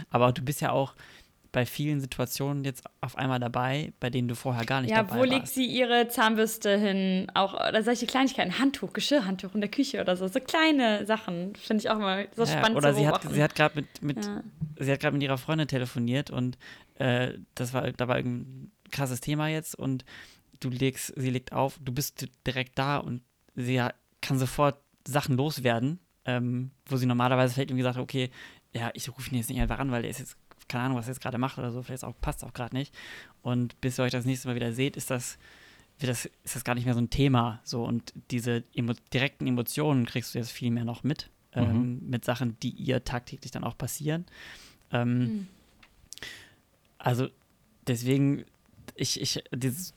Aber 0.09 0.31
du 0.31 0.41
bist 0.41 0.61
ja 0.61 0.71
auch 0.71 0.95
bei 1.53 1.67
vielen 1.67 2.01
Situationen 2.01 2.65
jetzt 2.65 2.83
auf 2.99 3.15
einmal 3.15 3.39
dabei, 3.39 3.93
bei 3.99 4.09
denen 4.09 4.27
du 4.27 4.35
vorher 4.35 4.65
gar 4.65 4.81
nicht 4.81 4.89
ja, 4.89 4.97
dabei 4.97 5.11
warst. 5.11 5.25
Ja, 5.25 5.31
wo 5.31 5.35
legt 5.35 5.47
sie 5.47 5.65
ihre 5.65 6.07
Zahnbürste 6.09 6.77
hin? 6.77 7.27
Auch 7.35 7.53
oder 7.53 7.83
solche 7.83 8.07
Kleinigkeiten, 8.07 8.57
Handtuch, 8.57 8.91
Geschirrhandtuch 8.91 9.53
in 9.53 9.61
der 9.61 9.69
Küche 9.69 10.01
oder 10.01 10.17
so, 10.17 10.27
so 10.27 10.39
kleine 10.39 11.05
Sachen 11.05 11.55
finde 11.55 11.81
ich 11.81 11.89
auch 11.91 11.99
mal 11.99 12.27
so 12.35 12.43
ja, 12.43 12.49
spannend 12.49 12.75
oder 12.75 12.91
zu 12.91 12.99
sie 12.99 13.07
hat, 13.07 13.21
sie 13.31 13.43
hat 13.43 13.55
gerade 13.55 13.75
mit, 13.75 14.01
mit 14.01 14.25
ja. 14.25 14.43
sie 14.79 14.91
hat 14.91 14.99
gerade 14.99 15.13
mit 15.13 15.21
ihrer 15.21 15.37
Freundin 15.37 15.67
telefoniert 15.67 16.31
und 16.31 16.57
äh, 16.95 17.33
das 17.53 17.71
war 17.71 17.91
da 17.91 18.07
war 18.07 18.17
irgendein 18.17 18.71
krasses 18.91 19.21
Thema 19.21 19.47
jetzt 19.47 19.75
und 19.75 20.05
du 20.59 20.69
legst, 20.69 21.13
sie 21.15 21.29
legt 21.29 21.53
auf, 21.53 21.79
du 21.79 21.91
bist 21.91 22.27
direkt 22.47 22.79
da 22.79 22.97
und 22.97 23.21
sie 23.55 23.79
kann 24.21 24.39
sofort 24.39 24.79
Sachen 25.07 25.37
loswerden, 25.37 25.99
ähm, 26.25 26.71
wo 26.87 26.97
sie 26.97 27.05
normalerweise 27.05 27.53
vielleicht 27.53 27.69
irgendwie 27.69 27.83
sagt, 27.83 27.99
okay, 27.99 28.31
ja, 28.73 28.89
ich 28.93 29.07
rufe 29.09 29.29
ihn 29.29 29.37
jetzt 29.37 29.49
nicht 29.49 29.61
einfach 29.61 29.79
an, 29.79 29.91
weil 29.91 30.01
der 30.01 30.11
ist 30.11 30.19
jetzt 30.19 30.35
keine 30.73 30.85
Ahnung, 30.85 30.97
was 30.97 31.05
er 31.05 31.13
jetzt 31.13 31.21
gerade 31.21 31.37
macht 31.37 31.59
oder 31.59 31.71
so, 31.71 31.83
vielleicht 31.83 32.03
auch, 32.03 32.15
passt 32.19 32.43
auch 32.43 32.51
gerade 32.51 32.75
nicht. 32.75 32.93
Und 33.43 33.79
bis 33.79 33.99
ihr 33.99 34.03
euch 34.03 34.11
das 34.11 34.25
nächste 34.25 34.47
Mal 34.47 34.55
wieder 34.55 34.73
seht, 34.73 34.97
ist 34.97 35.11
das, 35.11 35.37
das, 35.99 36.25
ist 36.25 36.55
das 36.55 36.63
gar 36.63 36.73
nicht 36.73 36.85
mehr 36.85 36.95
so 36.95 36.99
ein 36.99 37.11
Thema. 37.11 37.61
So, 37.63 37.83
und 37.85 38.11
diese 38.31 38.63
emo 38.73 38.93
direkten 39.13 39.45
Emotionen 39.45 40.07
kriegst 40.07 40.33
du 40.33 40.39
jetzt 40.39 40.51
viel 40.51 40.71
mehr 40.71 40.83
noch 40.83 41.03
mit, 41.03 41.29
ähm, 41.53 41.63
mhm. 41.63 41.75
ähm, 41.75 42.09
mit 42.09 42.25
Sachen, 42.25 42.57
die 42.61 42.71
ihr 42.71 43.03
tagtäglich 43.03 43.51
dann 43.51 43.63
auch 43.63 43.77
passieren. 43.77 44.25
Ähm, 44.91 45.19
mhm. 45.19 45.47
Also 46.97 47.27
deswegen, 47.85 48.43
ich, 48.95 49.21
ich, 49.21 49.43
dieses, 49.53 49.93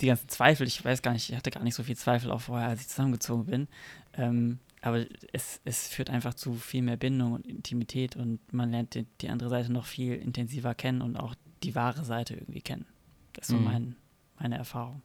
die 0.00 0.06
ganzen 0.06 0.28
Zweifel, 0.28 0.64
ich 0.64 0.84
weiß 0.84 1.02
gar 1.02 1.12
nicht, 1.12 1.28
ich 1.28 1.36
hatte 1.36 1.50
gar 1.50 1.64
nicht 1.64 1.74
so 1.74 1.82
viel 1.82 1.96
Zweifel 1.96 2.30
auch 2.30 2.42
vorher, 2.42 2.68
als 2.68 2.82
ich 2.82 2.88
zusammengezogen 2.88 3.46
bin. 3.46 3.68
Ähm, 4.14 4.60
aber 4.82 5.04
es, 5.32 5.60
es 5.64 5.88
führt 5.88 6.10
einfach 6.10 6.34
zu 6.34 6.54
viel 6.54 6.82
mehr 6.82 6.96
Bindung 6.96 7.32
und 7.32 7.46
Intimität 7.46 8.16
und 8.16 8.40
man 8.52 8.70
lernt 8.70 8.94
die, 8.94 9.06
die 9.20 9.28
andere 9.28 9.50
Seite 9.50 9.72
noch 9.72 9.84
viel 9.84 10.14
intensiver 10.14 10.74
kennen 10.74 11.02
und 11.02 11.16
auch 11.16 11.34
die 11.62 11.74
wahre 11.74 12.04
Seite 12.04 12.34
irgendwie 12.34 12.62
kennen. 12.62 12.86
Das 13.34 13.48
ist 13.48 13.54
so 13.54 13.56
mhm. 13.58 13.64
mein, 13.64 13.96
meine 14.38 14.56
Erfahrung. 14.56 15.02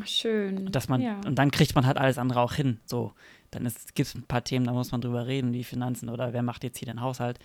Ach, 0.00 0.06
schön. 0.06 0.66
Und, 0.66 0.74
dass 0.74 0.88
man, 0.88 1.00
ja. 1.00 1.20
und 1.24 1.36
dann 1.36 1.50
kriegt 1.50 1.74
man 1.74 1.86
halt 1.86 1.96
alles 1.96 2.18
andere 2.18 2.40
auch 2.40 2.54
hin. 2.54 2.80
So, 2.86 3.12
dann 3.50 3.64
gibt 3.94 4.08
es 4.08 4.14
ein 4.14 4.24
paar 4.24 4.44
Themen, 4.44 4.66
da 4.66 4.72
muss 4.72 4.92
man 4.92 5.00
drüber 5.00 5.26
reden, 5.26 5.52
wie 5.52 5.64
Finanzen 5.64 6.08
oder 6.08 6.32
wer 6.32 6.42
macht 6.42 6.64
jetzt 6.64 6.78
hier 6.78 6.86
den 6.86 7.00
Haushalt, 7.00 7.38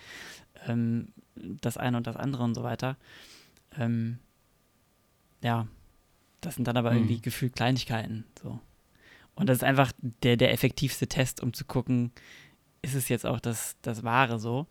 ähm, 0.66 1.08
das 1.34 1.76
eine 1.76 1.96
und 1.96 2.06
das 2.06 2.16
andere 2.16 2.42
und 2.42 2.54
so 2.54 2.62
weiter. 2.62 2.96
Ähm, 3.78 4.18
ja, 5.42 5.66
das 6.40 6.56
sind 6.56 6.66
dann 6.66 6.76
aber 6.76 6.92
mhm. 6.92 6.98
irgendwie 6.98 7.20
gefühlt 7.20 7.54
Kleinigkeiten. 7.54 8.24
So. 8.40 8.60
Und 9.34 9.48
das 9.48 9.58
ist 9.58 9.64
einfach 9.64 9.92
der, 10.22 10.36
der 10.36 10.52
effektivste 10.52 11.06
Test, 11.06 11.42
um 11.42 11.52
zu 11.52 11.64
gucken, 11.64 12.12
ist 12.82 12.94
es 12.94 13.08
jetzt 13.08 13.24
auch 13.26 13.40
das, 13.40 13.76
das 13.82 14.02
Wahre 14.02 14.38
so. 14.38 14.66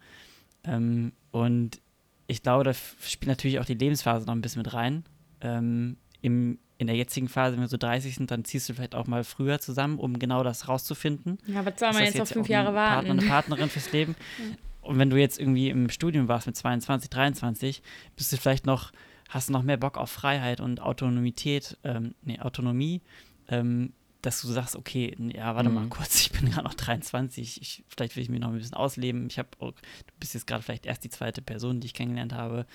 Ähm, 0.63 1.13
und 1.31 1.81
ich 2.27 2.43
glaube, 2.43 2.63
da 2.63 2.73
spielt 2.73 3.27
natürlich 3.27 3.59
auch 3.59 3.65
die 3.65 3.73
Lebensphase 3.73 4.25
noch 4.25 4.35
ein 4.35 4.41
bisschen 4.41 4.61
mit 4.61 4.73
rein. 4.73 5.03
Ähm, 5.41 5.97
im, 6.21 6.59
in 6.77 6.87
der 6.87 6.95
jetzigen 6.95 7.27
Phase, 7.27 7.55
wenn 7.55 7.61
wir 7.61 7.67
so 7.67 7.77
30 7.77 8.15
sind, 8.15 8.31
dann 8.31 8.45
ziehst 8.45 8.69
du 8.69 8.73
vielleicht 8.73 8.95
auch 8.95 9.07
mal 9.07 9.23
früher 9.23 9.59
zusammen, 9.59 9.97
um 9.99 10.19
genau 10.19 10.43
das 10.43 10.67
rauszufinden. 10.67 11.39
Ja, 11.47 11.59
aber 11.59 11.73
soll 11.75 11.93
man 11.93 12.03
jetzt 12.03 12.17
noch 12.17 12.27
fünf 12.27 12.47
Jahre 12.47 12.73
warten? 12.73 13.07
Partner, 13.07 13.21
eine 13.21 13.29
Partnerin 13.29 13.69
fürs 13.69 13.91
Leben. 13.91 14.15
Und 14.81 14.97
wenn 14.97 15.09
du 15.09 15.17
jetzt 15.17 15.39
irgendwie 15.39 15.69
im 15.69 15.89
Studium 15.89 16.27
warst 16.27 16.47
mit 16.47 16.55
22, 16.55 17.09
23, 17.09 17.83
bist 18.15 18.33
du 18.33 18.37
vielleicht 18.37 18.65
noch, 18.65 18.91
hast 19.29 19.49
du 19.49 19.53
noch 19.53 19.61
mehr 19.61 19.77
Bock 19.77 19.95
auf 19.97 20.09
Freiheit 20.09 20.59
und 20.59 20.81
Autonomität, 20.81 21.77
ähm, 21.83 22.15
nee, 22.23 22.39
Autonomie, 22.39 23.01
ähm, 23.47 23.93
dass 24.21 24.41
du 24.41 24.47
sagst, 24.47 24.75
okay, 24.75 25.15
ja, 25.33 25.55
warte 25.55 25.69
mhm. 25.69 25.75
mal 25.75 25.87
kurz, 25.87 26.15
ich 26.21 26.31
bin 26.31 26.49
gerade 26.49 26.63
noch 26.63 26.73
23, 26.73 27.61
ich, 27.61 27.83
vielleicht 27.87 28.15
will 28.15 28.23
ich 28.23 28.29
mich 28.29 28.39
noch 28.39 28.49
ein 28.49 28.57
bisschen 28.57 28.75
ausleben. 28.75 29.27
Ich 29.27 29.39
habe, 29.39 29.49
du 29.59 29.73
bist 30.19 30.33
jetzt 30.33 30.47
gerade 30.47 30.63
vielleicht 30.63 30.85
erst 30.85 31.03
die 31.03 31.09
zweite 31.09 31.41
Person, 31.41 31.79
die 31.79 31.87
ich 31.87 31.93
kennengelernt 31.93 32.33
habe. 32.33 32.65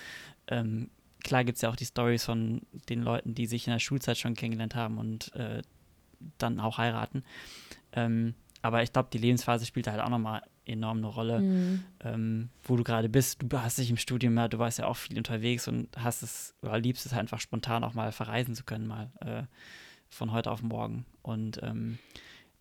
Ähm, 0.49 0.91
klar 1.23 1.45
gibt 1.45 1.57
es 1.57 1.63
ja 1.63 1.71
auch 1.71 1.77
die 1.77 1.87
Stories 1.87 2.25
von 2.25 2.63
den 2.89 3.03
Leuten, 3.03 3.35
die 3.35 3.47
sich 3.47 3.67
in 3.67 3.73
der 3.73 3.81
Schulzeit 3.81 4.19
schon 4.19 4.35
kennengelernt 4.35 4.75
haben 4.75 4.99
und 4.99 5.35
äh, 5.35 5.63
dann 6.39 6.61
auch 6.61 6.79
heiraten. 6.79 7.25
Ähm, 7.93 8.35
aber 8.63 8.83
ich 8.83 8.93
glaube, 8.93 9.09
die 9.13 9.19
Lebensphase 9.19 9.67
spielt 9.67 9.87
halt 9.87 10.01
auch 10.01 10.09
nochmal 10.09 10.43
enorm 10.65 10.99
eine 10.99 11.07
Rolle, 11.07 11.41
mhm. 11.41 11.85
ähm, 12.01 12.49
wo 12.65 12.77
du 12.77 12.83
gerade 12.83 13.09
bist. 13.09 13.39
Du 13.43 13.61
hast 13.61 13.79
dich 13.79 13.91
im 13.91 13.97
Studium 13.97 14.37
ja, 14.37 14.49
du 14.49 14.59
warst 14.59 14.79
ja 14.79 14.87
auch 14.87 14.97
viel 14.97 15.17
unterwegs 15.17 15.69
und 15.69 15.89
hast 15.97 16.23
es 16.23 16.55
oder 16.63 16.79
liebst 16.79 17.07
es 17.07 17.13
halt 17.13 17.21
einfach 17.21 17.41
spontan 17.41 17.85
auch 17.85 17.95
mal 17.95 18.11
verreisen 18.13 18.55
zu 18.55 18.65
können, 18.65 18.87
mal 18.87 19.13
äh, 19.21 19.43
von 20.09 20.33
heute 20.33 20.51
auf 20.51 20.63
morgen. 20.63 21.07
Und 21.23 21.61
ähm, 21.63 21.99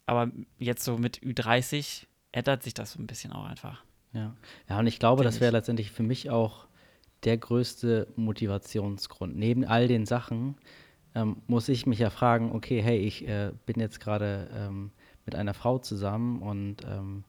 aber 0.06 0.32
jetzt 0.58 0.84
so 0.84 0.98
mit 0.98 1.20
Ü30 1.20 2.06
ändert 2.32 2.64
sich 2.64 2.74
das 2.74 2.94
so 2.94 3.00
ein 3.02 3.08
bisschen 3.08 3.32
auch 3.32 3.46
einfach. 3.46 3.84
Ja, 4.14 4.36
ja 4.70 4.80
und 4.80 4.88
ich 4.88 5.00
glaube, 5.00 5.24
das 5.24 5.40
wäre 5.40 5.52
letztendlich 5.52 5.92
für 5.92 6.04
mich 6.04 6.30
auch 6.30 6.68
der 7.24 7.38
größte 7.38 8.08
Motivationsgrund. 8.16 9.36
Neben 9.36 9.66
all 9.66 9.88
den 9.88 10.06
Sachen 10.06 10.56
ähm, 11.16 11.38
muss 11.48 11.70
ich 11.70 11.86
mich 11.86 12.00
ja 12.00 12.10
fragen, 12.10 12.52
okay, 12.52 12.82
hey, 12.82 13.00
ich 13.00 13.28
äh, 13.28 13.52
bin 13.66 13.80
jetzt 13.80 14.00
gerade 14.00 14.50
ähm, 14.54 14.92
mit 15.26 15.36
einer 15.36 15.54
Frau 15.54 15.80
zusammen 15.80 16.42
und 16.42 16.84
ähm, 16.86 17.24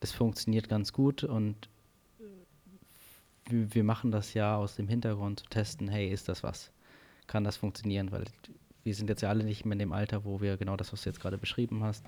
das 0.00 0.12
funktioniert 0.12 0.68
ganz 0.68 0.92
gut 0.92 1.24
und 1.24 1.68
wir, 3.46 3.74
wir 3.74 3.84
machen 3.84 4.10
das 4.10 4.34
ja 4.34 4.56
aus 4.56 4.76
dem 4.76 4.88
Hintergrund 4.88 5.40
zu 5.40 5.46
testen, 5.46 5.88
hey, 5.88 6.08
ist 6.08 6.28
das 6.28 6.42
was? 6.42 6.70
Kann 7.26 7.44
das 7.44 7.56
funktionieren? 7.56 8.12
Weil 8.12 8.24
wir 8.84 8.94
sind 8.94 9.08
jetzt 9.08 9.22
ja 9.22 9.30
alle 9.30 9.44
nicht 9.44 9.64
mehr 9.64 9.72
in 9.72 9.78
dem 9.78 9.92
Alter, 9.92 10.24
wo 10.24 10.40
wir 10.40 10.56
genau 10.56 10.76
das, 10.76 10.92
was 10.92 11.02
du 11.02 11.08
jetzt 11.08 11.20
gerade 11.20 11.38
beschrieben 11.38 11.82
hast, 11.82 12.04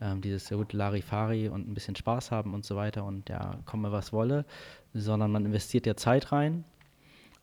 ähm, 0.00 0.20
dieses 0.20 0.46
sehr 0.46 0.56
gut 0.56 0.72
Larifari 0.72 1.48
und 1.48 1.68
ein 1.68 1.74
bisschen 1.74 1.96
Spaß 1.96 2.30
haben 2.30 2.54
und 2.54 2.64
so 2.64 2.76
weiter 2.76 3.04
und 3.04 3.28
ja, 3.28 3.58
komme 3.66 3.92
was 3.92 4.12
wolle, 4.12 4.44
sondern 4.94 5.32
man 5.32 5.44
investiert 5.44 5.86
ja 5.86 5.96
Zeit 5.96 6.32
rein. 6.32 6.64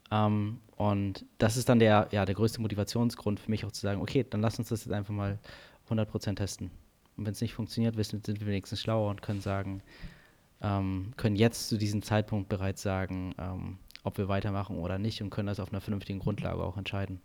Ähm, 0.09 0.59
und 0.77 1.25
das 1.37 1.57
ist 1.57 1.69
dann 1.69 1.79
der, 1.79 2.07
ja, 2.11 2.25
der 2.25 2.35
größte 2.35 2.61
Motivationsgrund 2.61 3.39
für 3.39 3.51
mich 3.51 3.65
auch 3.65 3.71
zu 3.71 3.81
sagen, 3.81 4.01
okay, 4.01 4.25
dann 4.27 4.41
lass 4.41 4.57
uns 4.57 4.69
das 4.69 4.85
jetzt 4.85 4.93
einfach 4.93 5.13
mal 5.13 5.37
100% 5.89 6.35
testen. 6.35 6.71
Und 7.17 7.25
wenn 7.25 7.33
es 7.33 7.41
nicht 7.41 7.53
funktioniert, 7.53 7.97
wissen, 7.97 8.23
sind 8.23 8.39
wir 8.39 8.47
wenigstens 8.47 8.79
schlauer 8.79 9.09
und 9.09 9.21
können 9.21 9.41
sagen, 9.41 9.81
ähm, 10.61 11.13
können 11.17 11.35
jetzt 11.35 11.67
zu 11.67 11.77
diesem 11.77 12.03
Zeitpunkt 12.03 12.47
bereits 12.47 12.81
sagen, 12.81 13.35
ähm, 13.37 13.77
ob 14.03 14.17
wir 14.17 14.27
weitermachen 14.27 14.77
oder 14.77 14.97
nicht 14.97 15.21
und 15.21 15.29
können 15.29 15.47
das 15.47 15.59
auf 15.59 15.71
einer 15.71 15.81
vernünftigen 15.81 16.19
Grundlage 16.19 16.63
auch 16.63 16.77
entscheiden. 16.77 17.19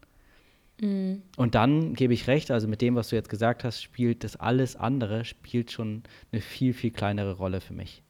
Mhm. 0.81 1.23
Und 1.37 1.55
dann 1.55 1.95
gebe 1.95 2.15
ich 2.15 2.27
recht, 2.27 2.51
also 2.51 2.69
mit 2.69 2.81
dem, 2.81 2.95
was 2.95 3.09
du 3.09 3.17
jetzt 3.17 3.29
gesagt 3.29 3.65
hast, 3.65 3.83
spielt 3.83 4.25
das 4.25 4.37
alles 4.37 4.77
andere, 4.77 5.25
spielt 5.25 5.71
schon 5.71 6.03
eine 6.33 6.41
viel, 6.41 6.75
viel 6.75 6.91
kleinere 6.91 7.35
Rolle 7.35 7.61
für 7.61 7.75
mich. 7.75 8.03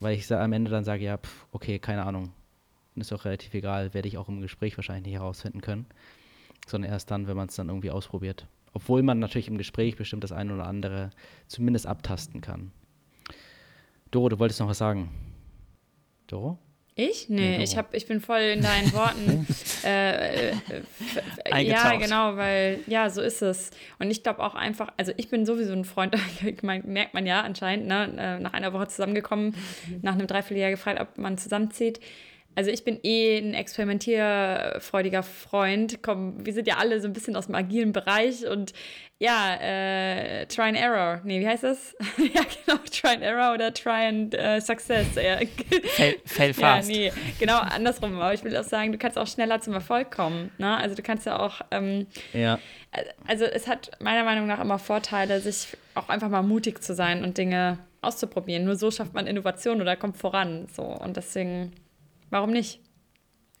Weil 0.00 0.16
ich 0.16 0.32
am 0.32 0.52
Ende 0.52 0.70
dann 0.70 0.84
sage, 0.84 1.04
ja, 1.04 1.18
pff, 1.18 1.46
okay, 1.52 1.78
keine 1.78 2.04
Ahnung. 2.04 2.32
Ist 2.96 3.12
auch 3.12 3.24
relativ 3.24 3.54
egal, 3.54 3.94
werde 3.94 4.08
ich 4.08 4.18
auch 4.18 4.28
im 4.28 4.40
Gespräch 4.40 4.76
wahrscheinlich 4.76 5.06
nicht 5.06 5.14
herausfinden 5.14 5.60
können. 5.60 5.86
Sondern 6.66 6.90
erst 6.90 7.10
dann, 7.10 7.26
wenn 7.26 7.36
man 7.36 7.48
es 7.48 7.54
dann 7.54 7.68
irgendwie 7.68 7.90
ausprobiert. 7.90 8.46
Obwohl 8.74 9.02
man 9.02 9.18
natürlich 9.18 9.48
im 9.48 9.58
Gespräch 9.58 9.96
bestimmt 9.96 10.24
das 10.24 10.32
eine 10.32 10.52
oder 10.54 10.66
andere 10.66 11.10
zumindest 11.46 11.86
abtasten 11.86 12.40
kann. 12.40 12.72
Doro, 14.10 14.28
du 14.28 14.38
wolltest 14.38 14.60
noch 14.60 14.68
was 14.68 14.78
sagen. 14.78 15.10
Doro? 16.26 16.58
Ich? 16.94 17.30
Nee, 17.30 17.56
nee 17.56 17.64
ich, 17.64 17.78
hab, 17.78 17.94
ich 17.94 18.06
bin 18.06 18.20
voll 18.20 18.40
in 18.40 18.60
deinen 18.60 18.92
Worten. 18.92 19.46
äh, 19.84 20.50
äh, 20.50 20.54
ja, 21.62 21.96
genau, 21.96 22.36
weil, 22.36 22.80
ja, 22.86 23.08
so 23.08 23.22
ist 23.22 23.40
es. 23.40 23.70
Und 23.98 24.10
ich 24.10 24.22
glaube 24.22 24.40
auch 24.40 24.54
einfach, 24.54 24.88
also 24.98 25.12
ich 25.16 25.30
bin 25.30 25.46
sowieso 25.46 25.72
ein 25.72 25.86
Freund, 25.86 26.14
merkt 26.62 27.14
man 27.14 27.24
ja 27.24 27.40
anscheinend, 27.40 27.86
ne, 27.86 28.14
äh, 28.18 28.38
nach 28.40 28.52
einer 28.52 28.74
Woche 28.74 28.88
zusammengekommen, 28.88 29.54
nach 30.02 30.12
einem 30.12 30.26
Dreivierteljahr 30.26 30.70
gefragt, 30.70 31.00
ob 31.00 31.16
man 31.16 31.38
zusammenzieht. 31.38 31.98
Also 32.54 32.70
ich 32.70 32.84
bin 32.84 32.98
eh 33.02 33.38
ein 33.38 33.54
experimentierfreudiger 33.54 35.22
Freund. 35.22 36.02
Komm, 36.02 36.44
wir 36.44 36.52
sind 36.52 36.66
ja 36.66 36.76
alle 36.76 37.00
so 37.00 37.08
ein 37.08 37.12
bisschen 37.12 37.36
aus 37.36 37.46
dem 37.46 37.54
agilen 37.54 37.92
Bereich 37.92 38.46
und 38.46 38.72
ja, 39.18 39.54
äh, 39.54 40.46
Try 40.46 40.62
and 40.62 40.76
Error. 40.76 41.20
Nee, 41.24 41.40
wie 41.40 41.46
heißt 41.46 41.62
das? 41.62 41.94
ja, 42.18 42.42
genau, 42.66 42.78
Try 42.90 43.14
and 43.14 43.22
Error 43.22 43.54
oder 43.54 43.72
Try 43.72 44.08
and 44.08 44.34
uh, 44.34 44.60
Success. 44.60 45.06
Ja. 45.14 45.38
fail, 45.94 46.16
fail 46.24 46.54
fast. 46.54 46.90
Ja, 46.90 46.96
nee, 46.96 47.12
genau 47.38 47.58
andersrum. 47.58 48.16
Aber 48.16 48.34
ich 48.34 48.42
will 48.42 48.56
auch 48.56 48.64
sagen, 48.64 48.90
du 48.90 48.98
kannst 48.98 49.16
auch 49.16 49.28
schneller 49.28 49.60
zum 49.60 49.74
Erfolg 49.74 50.10
kommen. 50.10 50.50
Ne? 50.58 50.76
Also 50.76 50.96
du 50.96 51.02
kannst 51.02 51.24
ja 51.24 51.38
auch, 51.38 51.60
ähm, 51.70 52.08
ja. 52.32 52.58
also 53.26 53.44
es 53.44 53.68
hat 53.68 53.92
meiner 54.00 54.24
Meinung 54.24 54.46
nach 54.46 54.60
immer 54.60 54.80
Vorteile, 54.80 55.40
sich 55.40 55.68
auch 55.94 56.08
einfach 56.08 56.28
mal 56.28 56.42
mutig 56.42 56.82
zu 56.82 56.92
sein 56.94 57.22
und 57.22 57.38
Dinge 57.38 57.78
auszuprobieren. 58.00 58.64
Nur 58.64 58.74
so 58.74 58.90
schafft 58.90 59.14
man 59.14 59.28
Innovation 59.28 59.80
oder 59.80 59.94
kommt 59.94 60.16
voran. 60.16 60.66
So. 60.74 60.82
Und 60.82 61.16
deswegen 61.16 61.72
Warum 62.32 62.50
nicht? 62.50 62.80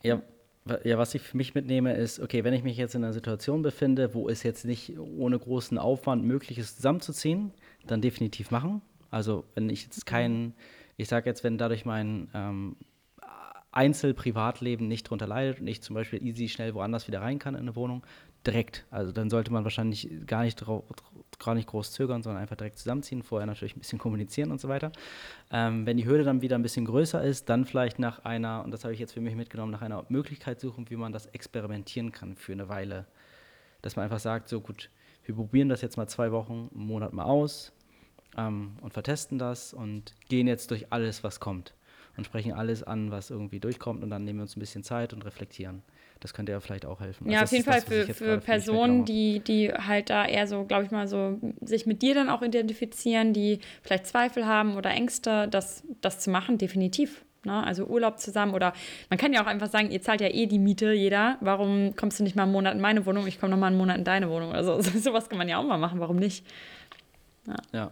Ja, 0.02 0.22
ja, 0.82 0.96
was 0.96 1.14
ich 1.14 1.20
für 1.20 1.36
mich 1.36 1.54
mitnehme, 1.54 1.92
ist, 1.92 2.20
okay, 2.20 2.42
wenn 2.42 2.54
ich 2.54 2.62
mich 2.62 2.78
jetzt 2.78 2.94
in 2.94 3.04
einer 3.04 3.12
Situation 3.12 3.60
befinde, 3.60 4.14
wo 4.14 4.30
es 4.30 4.42
jetzt 4.44 4.64
nicht 4.64 4.98
ohne 4.98 5.38
großen 5.38 5.76
Aufwand 5.76 6.24
möglich 6.24 6.56
ist, 6.56 6.76
zusammenzuziehen, 6.76 7.52
dann 7.86 8.00
definitiv 8.00 8.50
machen. 8.50 8.80
Also 9.10 9.44
wenn 9.54 9.68
ich 9.68 9.82
jetzt 9.82 10.06
keinen, 10.06 10.54
ich 10.96 11.08
sage 11.08 11.28
jetzt, 11.28 11.44
wenn 11.44 11.58
dadurch 11.58 11.84
mein 11.84 12.30
ähm, 12.32 12.76
Einzel-Privatleben 13.72 14.88
nicht 14.88 15.04
drunter 15.04 15.26
leidet 15.26 15.60
und 15.60 15.66
ich 15.66 15.82
zum 15.82 15.92
Beispiel 15.92 16.26
easy 16.26 16.48
schnell 16.48 16.72
woanders 16.72 17.06
wieder 17.08 17.20
rein 17.20 17.38
kann 17.38 17.54
in 17.54 17.60
eine 17.60 17.76
Wohnung, 17.76 18.02
direkt. 18.46 18.86
Also 18.90 19.12
dann 19.12 19.28
sollte 19.28 19.52
man 19.52 19.64
wahrscheinlich 19.64 20.08
gar 20.26 20.44
nicht, 20.44 20.64
gar 21.38 21.54
nicht 21.54 21.68
groß 21.68 21.92
zögern, 21.92 22.22
sondern 22.22 22.42
einfach 22.42 22.56
direkt 22.56 22.78
zusammenziehen, 22.78 23.22
vorher 23.22 23.46
natürlich 23.46 23.76
ein 23.76 23.80
bisschen 23.80 23.98
kommunizieren 23.98 24.50
und 24.50 24.60
so 24.60 24.68
weiter. 24.68 24.92
Ähm, 25.50 25.86
wenn 25.86 25.96
die 25.96 26.06
Hürde 26.06 26.24
dann 26.24 26.42
wieder 26.42 26.56
ein 26.56 26.62
bisschen 26.62 26.84
größer 26.84 27.22
ist, 27.22 27.48
dann 27.48 27.64
vielleicht 27.64 27.98
nach 27.98 28.24
einer, 28.24 28.64
und 28.64 28.70
das 28.70 28.84
habe 28.84 28.94
ich 28.94 29.00
jetzt 29.00 29.12
für 29.12 29.20
mich 29.20 29.34
mitgenommen, 29.34 29.72
nach 29.72 29.82
einer 29.82 30.04
Möglichkeit 30.08 30.60
suchen, 30.60 30.88
wie 30.90 30.96
man 30.96 31.12
das 31.12 31.26
experimentieren 31.26 32.12
kann 32.12 32.36
für 32.36 32.52
eine 32.52 32.68
Weile. 32.68 33.06
Dass 33.82 33.96
man 33.96 34.04
einfach 34.04 34.20
sagt, 34.20 34.48
so 34.48 34.60
gut, 34.60 34.90
wir 35.24 35.34
probieren 35.34 35.68
das 35.68 35.82
jetzt 35.82 35.96
mal 35.96 36.06
zwei 36.06 36.32
Wochen, 36.32 36.70
einen 36.74 36.86
Monat 36.86 37.12
mal 37.12 37.24
aus 37.24 37.72
ähm, 38.36 38.76
und 38.80 38.92
vertesten 38.92 39.38
das 39.38 39.72
und 39.72 40.14
gehen 40.28 40.46
jetzt 40.46 40.70
durch 40.70 40.92
alles, 40.92 41.24
was 41.24 41.40
kommt. 41.40 41.74
Und 42.16 42.26
sprechen 42.26 42.52
alles 42.52 42.82
an, 42.82 43.10
was 43.10 43.30
irgendwie 43.30 43.58
durchkommt 43.58 44.02
und 44.02 44.10
dann 44.10 44.24
nehmen 44.24 44.40
wir 44.40 44.42
uns 44.42 44.56
ein 44.56 44.60
bisschen 44.60 44.84
Zeit 44.84 45.14
und 45.14 45.24
reflektieren. 45.24 45.82
Das 46.22 46.34
könnte 46.34 46.52
ja 46.52 46.60
vielleicht 46.60 46.86
auch 46.86 47.00
helfen. 47.00 47.28
Ja, 47.28 47.40
also 47.40 47.50
auf 47.50 47.52
jeden 47.52 47.64
Fall 47.64 47.80
das, 47.80 47.84
für, 47.84 48.14
für 48.14 48.38
Personen, 48.38 49.04
die, 49.04 49.40
die 49.40 49.72
halt 49.72 50.08
da 50.08 50.24
eher 50.24 50.46
so, 50.46 50.64
glaube 50.64 50.84
ich 50.84 50.92
mal, 50.92 51.08
so 51.08 51.40
sich 51.60 51.84
mit 51.84 52.00
dir 52.00 52.14
dann 52.14 52.28
auch 52.30 52.42
identifizieren, 52.42 53.32
die 53.32 53.58
vielleicht 53.82 54.06
Zweifel 54.06 54.46
haben 54.46 54.76
oder 54.76 54.90
Ängste, 54.90 55.48
das, 55.48 55.82
das 56.00 56.20
zu 56.20 56.30
machen, 56.30 56.58
definitiv. 56.58 57.24
Ne? 57.44 57.64
Also 57.64 57.86
Urlaub 57.86 58.20
zusammen 58.20 58.54
oder 58.54 58.72
man 59.10 59.18
kann 59.18 59.32
ja 59.32 59.42
auch 59.42 59.48
einfach 59.48 59.68
sagen, 59.68 59.90
ihr 59.90 60.00
zahlt 60.00 60.20
ja 60.20 60.28
eh 60.28 60.46
die 60.46 60.60
Miete, 60.60 60.92
jeder. 60.92 61.38
Warum 61.40 61.96
kommst 61.96 62.20
du 62.20 62.22
nicht 62.22 62.36
mal 62.36 62.44
einen 62.44 62.52
Monat 62.52 62.74
in 62.74 62.80
meine 62.80 63.04
Wohnung? 63.04 63.26
Ich 63.26 63.40
komme 63.40 63.50
noch 63.50 63.58
mal 63.58 63.66
einen 63.66 63.78
Monat 63.78 63.98
in 63.98 64.04
deine 64.04 64.30
Wohnung. 64.30 64.52
Also 64.52 64.80
sowas 64.98 65.28
kann 65.28 65.38
man 65.38 65.48
ja 65.48 65.58
auch 65.58 65.64
mal 65.64 65.78
machen. 65.78 65.98
Warum 65.98 66.16
nicht? 66.16 66.46
Ja. 67.48 67.56
ja. 67.72 67.90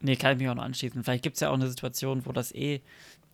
Nee, 0.00 0.14
kann 0.14 0.32
ich 0.32 0.38
mich 0.38 0.48
auch 0.48 0.54
noch 0.54 0.62
anschließen. 0.62 1.02
Vielleicht 1.02 1.24
gibt 1.24 1.34
es 1.34 1.40
ja 1.40 1.50
auch 1.50 1.54
eine 1.54 1.68
Situation, 1.68 2.24
wo 2.26 2.32
das 2.32 2.54
eh 2.54 2.80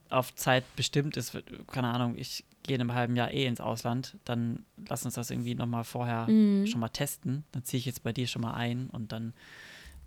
auf 0.09 0.35
Zeit 0.35 0.64
bestimmt 0.75 1.17
ist. 1.17 1.37
Keine 1.71 1.89
Ahnung, 1.89 2.14
ich 2.17 2.45
gehe 2.67 2.77
in 2.77 2.81
einem 2.81 2.95
halben 2.95 3.17
Jahr 3.17 3.33
eh 3.33 3.47
ins 3.47 3.61
Ausland, 3.61 4.17
dann 4.25 4.64
lass 4.89 5.05
uns 5.05 5.14
das 5.14 5.31
irgendwie 5.31 5.55
nochmal 5.55 5.85
vorher 5.85 6.29
mhm. 6.29 6.67
schon 6.67 6.81
mal 6.81 6.89
testen. 6.89 7.45
Dann 7.53 7.64
ziehe 7.64 7.79
ich 7.79 7.87
jetzt 7.87 8.03
bei 8.03 8.12
dir 8.12 8.27
schon 8.27 8.43
mal 8.43 8.55
ein 8.55 8.89
und 8.89 9.12
dann 9.12 9.35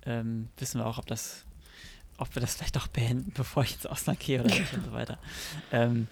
ähm, 0.05 0.49
wissen 0.57 0.80
wir 0.80 0.86
auch, 0.86 0.97
ob 0.97 1.07
das, 1.07 1.45
ob 2.18 2.36
wir 2.36 2.41
das 2.41 2.55
vielleicht 2.57 2.78
auch 2.78 2.88
beenden, 2.88 3.32
bevor 3.36 3.64
ich 3.64 3.74
ins 3.74 3.86
Ausland 3.86 4.20
gehe 4.20 4.43
oder 4.43 4.53
nicht 4.53 4.74
und 4.74 4.86
so 4.86 4.91
weiter. 4.91 5.20
Ähm, 5.72 6.07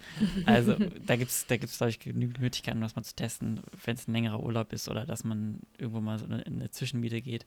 also 0.46 0.76
da 1.06 1.16
gibt 1.16 1.32
es, 1.32 1.48
da 1.48 1.58
gibt's, 1.58 1.78
glaube 1.78 1.90
ich, 1.90 2.00
genügend 2.00 2.40
Möglichkeiten, 2.40 2.82
das 2.82 2.96
mal 2.96 3.04
zu 3.04 3.16
testen, 3.16 3.62
wenn 3.86 3.96
es 3.96 4.08
ein 4.08 4.14
längerer 4.14 4.42
Urlaub 4.42 4.74
ist 4.74 4.90
oder 4.90 5.06
dass 5.06 5.24
man 5.24 5.60
irgendwo 5.78 6.02
mal 6.02 6.20
so 6.20 6.26
in 6.26 6.34
eine 6.34 6.72
Zwischenmiete 6.72 7.22
geht. 7.22 7.46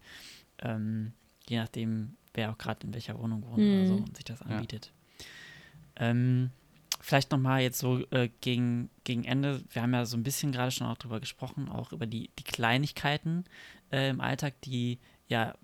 Ähm, 0.58 1.12
je 1.48 1.58
nachdem, 1.58 2.16
wer 2.34 2.50
auch 2.50 2.58
gerade 2.58 2.86
in 2.86 2.94
welcher 2.94 3.18
Wohnung 3.18 3.44
wohnt 3.44 3.58
mhm. 3.58 3.78
oder 3.78 3.86
so 3.86 3.94
und 3.94 4.16
sich 4.16 4.24
das 4.24 4.42
anbietet. 4.42 4.92
Ja. 5.98 6.10
Ähm, 6.10 6.50
vielleicht 7.00 7.30
nochmal 7.30 7.62
jetzt 7.62 7.78
so 7.78 8.04
äh, 8.10 8.28
gegen, 8.40 8.90
gegen 9.04 9.24
Ende, 9.24 9.62
wir 9.70 9.82
haben 9.82 9.94
ja 9.94 10.04
so 10.04 10.16
ein 10.16 10.22
bisschen 10.22 10.52
gerade 10.52 10.70
schon 10.70 10.86
auch 10.86 10.98
drüber 10.98 11.20
gesprochen, 11.20 11.68
auch 11.68 11.92
über 11.92 12.06
die, 12.06 12.30
die 12.38 12.44
Kleinigkeiten 12.44 13.44
äh, 13.90 14.10
im 14.10 14.20
Alltag, 14.20 14.60
die 14.62 14.98
ja 15.26 15.54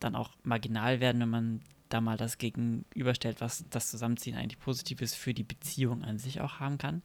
dann 0.00 0.14
auch 0.14 0.30
marginal 0.42 1.00
werden, 1.00 1.20
wenn 1.20 1.30
man 1.30 1.60
da 1.88 2.00
mal 2.00 2.16
das 2.16 2.38
gegenüberstellt, 2.38 3.40
was 3.40 3.64
das 3.70 3.90
Zusammenziehen 3.90 4.36
eigentlich 4.36 4.58
Positives 4.58 5.14
für 5.14 5.34
die 5.34 5.44
Beziehung 5.44 6.02
an 6.02 6.18
sich 6.18 6.40
auch 6.40 6.60
haben 6.60 6.78
kann. 6.78 7.02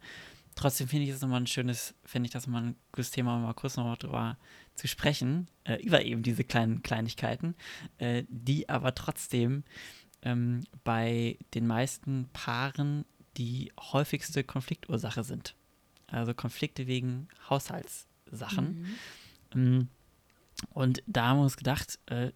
Trotzdem 0.55 0.87
finde 0.87 1.05
ich 1.05 1.11
es 1.11 1.21
nochmal 1.21 1.41
ein 1.41 1.47
schönes, 1.47 1.93
finde 2.03 2.27
ich 2.27 2.33
das 2.33 2.47
nochmal 2.47 2.63
ein 2.63 2.75
gutes 2.91 3.11
Thema, 3.11 3.37
mal 3.39 3.53
kurz 3.53 3.77
nochmal 3.77 3.97
drüber 3.97 4.37
zu 4.75 4.87
sprechen, 4.87 5.47
äh, 5.63 5.81
über 5.81 6.03
eben 6.03 6.23
diese 6.23 6.43
kleinen 6.43 6.83
Kleinigkeiten, 6.83 7.55
äh, 7.99 8.23
die 8.27 8.67
aber 8.67 8.93
trotzdem 8.95 9.63
ähm, 10.23 10.63
bei 10.83 11.37
den 11.53 11.67
meisten 11.67 12.29
Paaren 12.33 13.05
die 13.37 13.71
häufigste 13.79 14.43
Konfliktursache 14.43 15.23
sind. 15.23 15.55
Also 16.07 16.33
Konflikte 16.33 16.87
wegen 16.87 17.27
Haushaltssachen. 17.49 18.97
Mhm. 19.53 19.87
Und 20.69 21.03
da 21.07 21.27
haben 21.27 21.37
wir 21.39 21.43
uns 21.43 21.57
gedacht, 21.57 21.99
äh, 22.07 22.31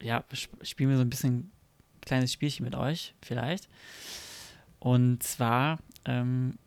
ja, 0.00 0.24
spielen 0.62 0.90
wir 0.90 0.96
so 0.96 1.02
ein 1.02 1.10
bisschen 1.10 1.34
ein 1.38 1.52
kleines 2.00 2.32
Spielchen 2.32 2.64
mit 2.64 2.74
euch, 2.74 3.14
vielleicht. 3.22 3.68
Und 4.78 5.22
zwar 5.22 5.78
ähm, 6.06 6.58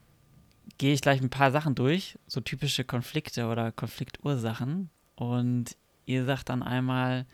gehe 0.77 0.93
ich 0.93 1.01
gleich 1.01 1.21
ein 1.21 1.29
paar 1.29 1.51
Sachen 1.51 1.75
durch, 1.75 2.17
so 2.27 2.41
typische 2.41 2.83
Konflikte 2.83 3.47
oder 3.47 3.71
Konfliktursachen. 3.71 4.89
Und 5.15 5.75
ihr 6.05 6.25
sagt 6.25 6.49
dann 6.49 6.63
einmal, 6.63 7.25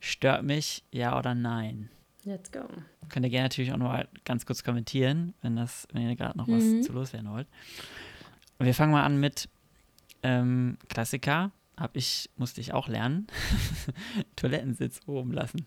stört 0.00 0.42
mich, 0.42 0.84
ja 0.90 1.18
oder 1.18 1.34
nein. 1.34 1.90
Let's 2.24 2.52
go. 2.52 2.60
Könnt 3.08 3.26
ihr 3.26 3.30
gerne 3.30 3.46
natürlich 3.46 3.72
auch 3.72 3.76
noch 3.78 4.04
ganz 4.24 4.46
kurz 4.46 4.62
kommentieren, 4.62 5.34
wenn, 5.42 5.56
das, 5.56 5.88
wenn 5.92 6.08
ihr 6.08 6.16
gerade 6.16 6.38
noch 6.38 6.48
was 6.48 6.62
mhm. 6.62 6.82
zu 6.82 6.92
loswerden 6.92 7.30
wollt. 7.30 7.48
Wir 8.58 8.74
fangen 8.74 8.92
mal 8.92 9.04
an 9.04 9.18
mit 9.18 9.48
ähm, 10.22 10.78
Klassiker. 10.88 11.50
Hab 11.76 11.96
ich, 11.96 12.30
musste 12.36 12.60
ich 12.60 12.72
auch 12.72 12.86
lernen. 12.86 13.26
Toilettensitz 14.36 15.00
oben 15.06 15.32
lassen. 15.32 15.66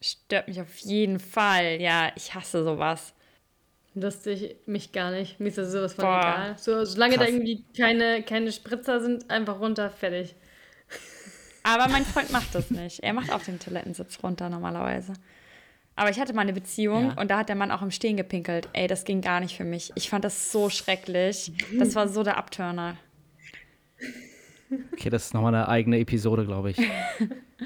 Stört 0.00 0.48
mich 0.48 0.60
auf 0.60 0.78
jeden 0.78 1.20
Fall. 1.20 1.80
Ja, 1.80 2.10
ich 2.16 2.34
hasse 2.34 2.64
sowas. 2.64 3.14
Lustig, 3.94 4.56
mich 4.64 4.92
gar 4.92 5.10
nicht. 5.10 5.38
Mir 5.38 5.48
ist 5.48 5.58
das 5.58 5.72
sowas 5.72 5.92
von 5.92 6.04
Boah. 6.04 6.20
egal. 6.20 6.58
So, 6.58 6.84
solange 6.84 7.16
Krass. 7.16 7.26
da 7.26 7.32
irgendwie 7.32 7.64
keine, 7.76 8.22
keine 8.22 8.50
Spritzer 8.50 9.00
sind, 9.00 9.30
einfach 9.30 9.60
runter, 9.60 9.90
fertig. 9.90 10.34
Aber 11.62 11.88
mein 11.88 12.04
Freund 12.04 12.32
macht 12.32 12.54
das 12.54 12.70
nicht. 12.70 13.00
Er 13.00 13.12
macht 13.12 13.32
auch 13.32 13.42
den 13.42 13.58
Toilettensitz 13.58 14.18
runter 14.22 14.48
normalerweise. 14.48 15.14
Aber 15.94 16.10
ich 16.10 16.18
hatte 16.18 16.32
mal 16.32 16.42
eine 16.42 16.52
Beziehung 16.52 17.10
ja. 17.10 17.20
und 17.20 17.30
da 17.30 17.38
hat 17.38 17.48
der 17.48 17.56
Mann 17.56 17.70
auch 17.70 17.82
im 17.82 17.90
Stehen 17.90 18.16
gepinkelt. 18.16 18.68
Ey, 18.72 18.86
das 18.86 19.04
ging 19.04 19.20
gar 19.20 19.40
nicht 19.40 19.56
für 19.56 19.64
mich. 19.64 19.92
Ich 19.94 20.08
fand 20.08 20.24
das 20.24 20.50
so 20.50 20.70
schrecklich. 20.70 21.52
Das 21.78 21.94
war 21.94 22.08
so 22.08 22.22
der 22.22 22.38
Abturner. 22.38 22.96
Okay, 24.92 25.10
das 25.10 25.26
ist 25.26 25.34
nochmal 25.34 25.54
eine 25.54 25.68
eigene 25.68 25.98
Episode, 25.98 26.46
glaube 26.46 26.70
ich. 26.70 26.78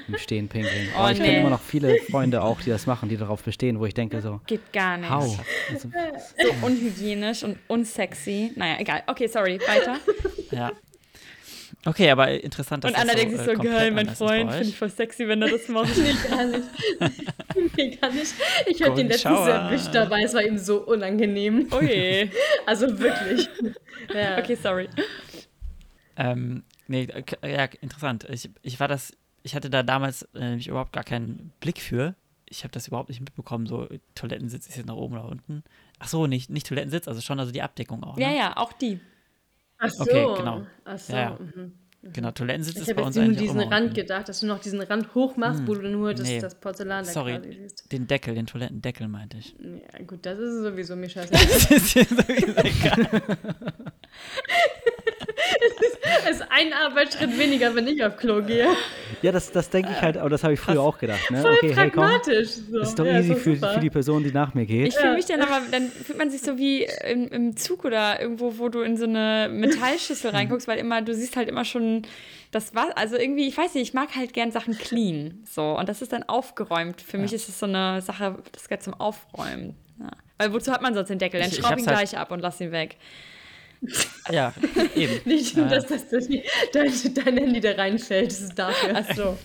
Im 0.07 0.17
Stehen 0.17 0.49
pinkeln. 0.49 0.89
Oh, 0.93 0.99
Aber 0.99 1.11
ich 1.11 1.19
nee. 1.19 1.25
kenne 1.25 1.39
immer 1.39 1.49
noch 1.49 1.61
viele 1.61 1.97
Freunde 2.11 2.43
auch, 2.43 2.59
die 2.61 2.69
das 2.69 2.85
machen, 2.85 3.09
die 3.09 3.17
darauf 3.17 3.41
bestehen, 3.43 3.79
wo 3.79 3.85
ich 3.85 3.93
denke 3.93 4.21
so. 4.21 4.41
Geht 4.45 4.73
gar 4.73 4.97
nicht. 4.97 5.09
How? 5.09 5.39
So 5.79 5.89
unhygienisch 6.61 7.43
und 7.43 7.57
unsexy. 7.67 8.51
Naja, 8.55 8.75
egal. 8.79 9.03
Okay, 9.07 9.27
sorry, 9.27 9.59
weiter. 9.65 9.97
Ja. 10.51 10.71
Okay, 11.87 12.11
aber 12.11 12.29
interessant, 12.29 12.83
dass 12.83 12.91
Und 12.91 12.99
Anna 12.99 13.13
denkt 13.13 13.37
sich 13.37 13.45
so, 13.45 13.51
äh, 13.51 13.55
geil, 13.55 13.91
mein 13.91 14.09
Freund, 14.09 14.51
finde 14.51 14.67
ich 14.67 14.77
voll 14.77 14.89
sexy, 14.89 15.25
wenn 15.25 15.41
er 15.41 15.47
das 15.47 15.67
macht. 15.69 15.95
nee, 15.95 16.13
gar 16.29 16.45
nicht. 16.45 16.63
nee, 17.77 17.95
gar 17.95 18.11
nicht. 18.11 18.33
Ich 18.65 18.83
habe 18.83 18.95
den 18.95 19.07
letztens 19.07 19.47
erwischt 19.47 19.95
dabei, 19.95 20.23
es 20.23 20.33
war 20.33 20.43
ihm 20.43 20.57
so 20.57 20.85
unangenehm. 20.85 21.69
Oh 21.71 21.79
je. 21.79 22.29
also 22.65 22.99
wirklich. 22.99 23.47
Ja. 24.13 24.37
Okay, 24.37 24.55
sorry. 24.55 24.89
Ähm, 26.17 26.63
nee, 26.87 27.07
ja, 27.41 27.69
interessant. 27.79 28.27
Ich, 28.29 28.49
ich 28.63 28.81
war 28.81 28.89
das, 28.89 29.13
ich 29.43 29.55
hatte 29.55 29.69
da 29.69 29.81
damals 29.81 30.23
äh, 30.33 30.39
nämlich 30.41 30.67
überhaupt 30.67 30.91
gar 30.91 31.05
keinen 31.05 31.53
Blick 31.61 31.79
für. 31.79 32.15
Ich 32.49 32.65
habe 32.65 32.73
das 32.73 32.89
überhaupt 32.89 33.07
nicht 33.07 33.21
mitbekommen, 33.21 33.65
so 33.65 33.87
Toilettensitz 34.13 34.67
ist 34.67 34.75
jetzt 34.75 34.87
nach 34.87 34.95
oben 34.95 35.13
oder 35.13 35.29
unten. 35.29 35.63
Ach 35.99 36.09
so, 36.09 36.27
nicht, 36.27 36.49
nicht 36.49 36.67
Toilettensitz, 36.67 37.07
also 37.07 37.21
schon 37.21 37.39
also 37.39 37.53
die 37.53 37.61
Abdeckung 37.61 38.03
auch. 38.03 38.17
Ja, 38.17 38.27
ne? 38.29 38.37
ja, 38.37 38.57
auch 38.57 38.73
die. 38.73 38.99
Ach 39.79 39.89
so. 39.89 40.03
Okay, 40.03 40.27
genau. 40.37 40.65
Ach 40.85 40.97
so. 40.97 41.13
Ja, 41.13 41.19
ja. 41.19 41.39
Mhm. 41.39 41.73
Genau, 42.13 42.31
Toilettensitz 42.31 42.77
ist 42.77 42.95
bei 42.95 43.01
uns 43.01 43.17
eigentlich 43.17 43.41
Ich 43.41 43.49
habe 43.49 43.57
nur 43.57 43.63
diesen 43.63 43.73
Rand 43.73 43.95
gedacht, 43.95 44.29
dass 44.29 44.39
du 44.39 44.45
noch 44.45 44.59
diesen 44.59 44.81
Rand 44.81 45.13
hoch 45.15 45.35
machst, 45.35 45.61
hm. 45.61 45.67
wo 45.67 45.75
du 45.75 45.89
nur 45.89 46.13
das, 46.13 46.27
nee. 46.27 46.39
das 46.39 46.55
Porzellan 46.55 47.05
da 47.05 47.11
Sorry, 47.11 47.37
quasi 47.37 47.53
siehst. 47.53 47.91
den 47.91 48.07
Deckel, 48.07 48.35
den 48.35 48.45
Toilettendeckel 48.45 49.07
meinte 49.07 49.37
ich. 49.37 49.55
Ja, 49.59 50.03
gut, 50.05 50.25
das 50.25 50.37
ist 50.39 50.61
sowieso 50.61 50.95
mir 50.95 51.09
scheiße. 51.09 51.31
das 51.31 51.71
ist 51.71 51.95
dir 51.95 52.05
sowieso 52.05 52.61
egal. 52.61 53.21
es 56.29 56.37
ist 56.37 56.47
ein 56.49 56.73
Arbeitsschritt 56.73 57.37
weniger, 57.37 57.73
wenn 57.75 57.87
ich 57.87 58.03
auf 58.03 58.17
Klo 58.17 58.41
gehe. 58.41 58.67
Ja, 59.21 59.31
das, 59.31 59.51
das 59.51 59.69
denke 59.69 59.91
ich 59.91 60.01
halt, 60.01 60.17
aber 60.17 60.29
das 60.29 60.43
habe 60.43 60.53
ich 60.53 60.59
früher 60.59 60.81
auch 60.81 60.97
gedacht. 60.97 61.31
Ne? 61.31 61.41
Voll 61.41 61.53
okay, 61.53 61.73
pragmatisch. 61.73 62.49
Hey, 62.55 62.63
so. 62.71 62.79
Ist 62.79 62.99
doch 62.99 63.05
ja, 63.05 63.19
easy 63.19 63.35
für, 63.35 63.55
für, 63.55 63.79
die 63.79 63.89
Person, 63.89 64.23
die 64.23 64.31
nach 64.31 64.53
mir 64.53 64.65
geht. 64.65 64.89
Ich 64.89 64.95
fühle 64.95 65.15
mich 65.15 65.25
dann 65.25 65.41
aber, 65.41 65.61
dann 65.71 65.89
fühlt 65.89 66.17
man 66.17 66.29
sich 66.29 66.41
so 66.41 66.57
wie 66.57 66.87
im, 67.09 67.27
im 67.29 67.57
Zug 67.57 67.85
oder 67.85 68.21
irgendwo, 68.21 68.57
wo 68.57 68.69
du 68.69 68.81
in 68.81 68.97
so 68.97 69.05
eine 69.05 69.49
Metallschüssel 69.51 70.31
reinguckst, 70.31 70.67
weil 70.67 70.79
immer, 70.79 71.01
du 71.01 71.13
siehst 71.13 71.35
halt 71.35 71.49
immer 71.49 71.65
schon 71.65 72.03
das 72.51 72.73
war, 72.73 72.97
also 72.97 73.17
irgendwie, 73.17 73.47
ich 73.47 73.57
weiß 73.57 73.73
nicht, 73.73 73.89
ich 73.89 73.93
mag 73.93 74.15
halt 74.15 74.33
gern 74.33 74.51
Sachen 74.51 74.77
clean. 74.77 75.43
So, 75.45 75.77
und 75.77 75.89
das 75.89 76.01
ist 76.01 76.13
dann 76.13 76.23
aufgeräumt. 76.23 77.01
Für 77.01 77.17
ja. 77.17 77.23
mich 77.23 77.33
ist 77.33 77.49
es 77.49 77.59
so 77.59 77.65
eine 77.65 78.01
Sache, 78.01 78.37
das 78.51 78.69
geht 78.69 78.83
zum 78.83 78.93
Aufräumen. 78.93 79.75
Ja. 79.99 80.11
Weil 80.37 80.53
wozu 80.53 80.71
hat 80.71 80.81
man 80.81 80.93
sonst 80.93 81.09
den 81.09 81.19
Deckel? 81.19 81.41
Dann 81.41 81.51
schraub 81.51 81.77
ihn 81.77 81.85
halt 81.85 81.97
gleich 81.97 82.17
ab 82.17 82.31
und 82.31 82.39
lass 82.39 82.61
ihn 82.61 82.71
weg. 82.71 82.97
Ja, 84.31 84.53
eben. 84.95 85.21
Nicht 85.25 85.55
nur, 85.55 85.67
dass 85.67 85.85
das, 85.85 86.09
dein, 86.09 86.91
dein 87.13 87.37
Handy 87.37 87.59
da 87.59 87.71
reinfällt, 87.71 88.31
das 88.31 88.41
ist 88.41 88.59
dafür. 88.59 88.93
Ach 88.95 89.15
so. 89.15 89.37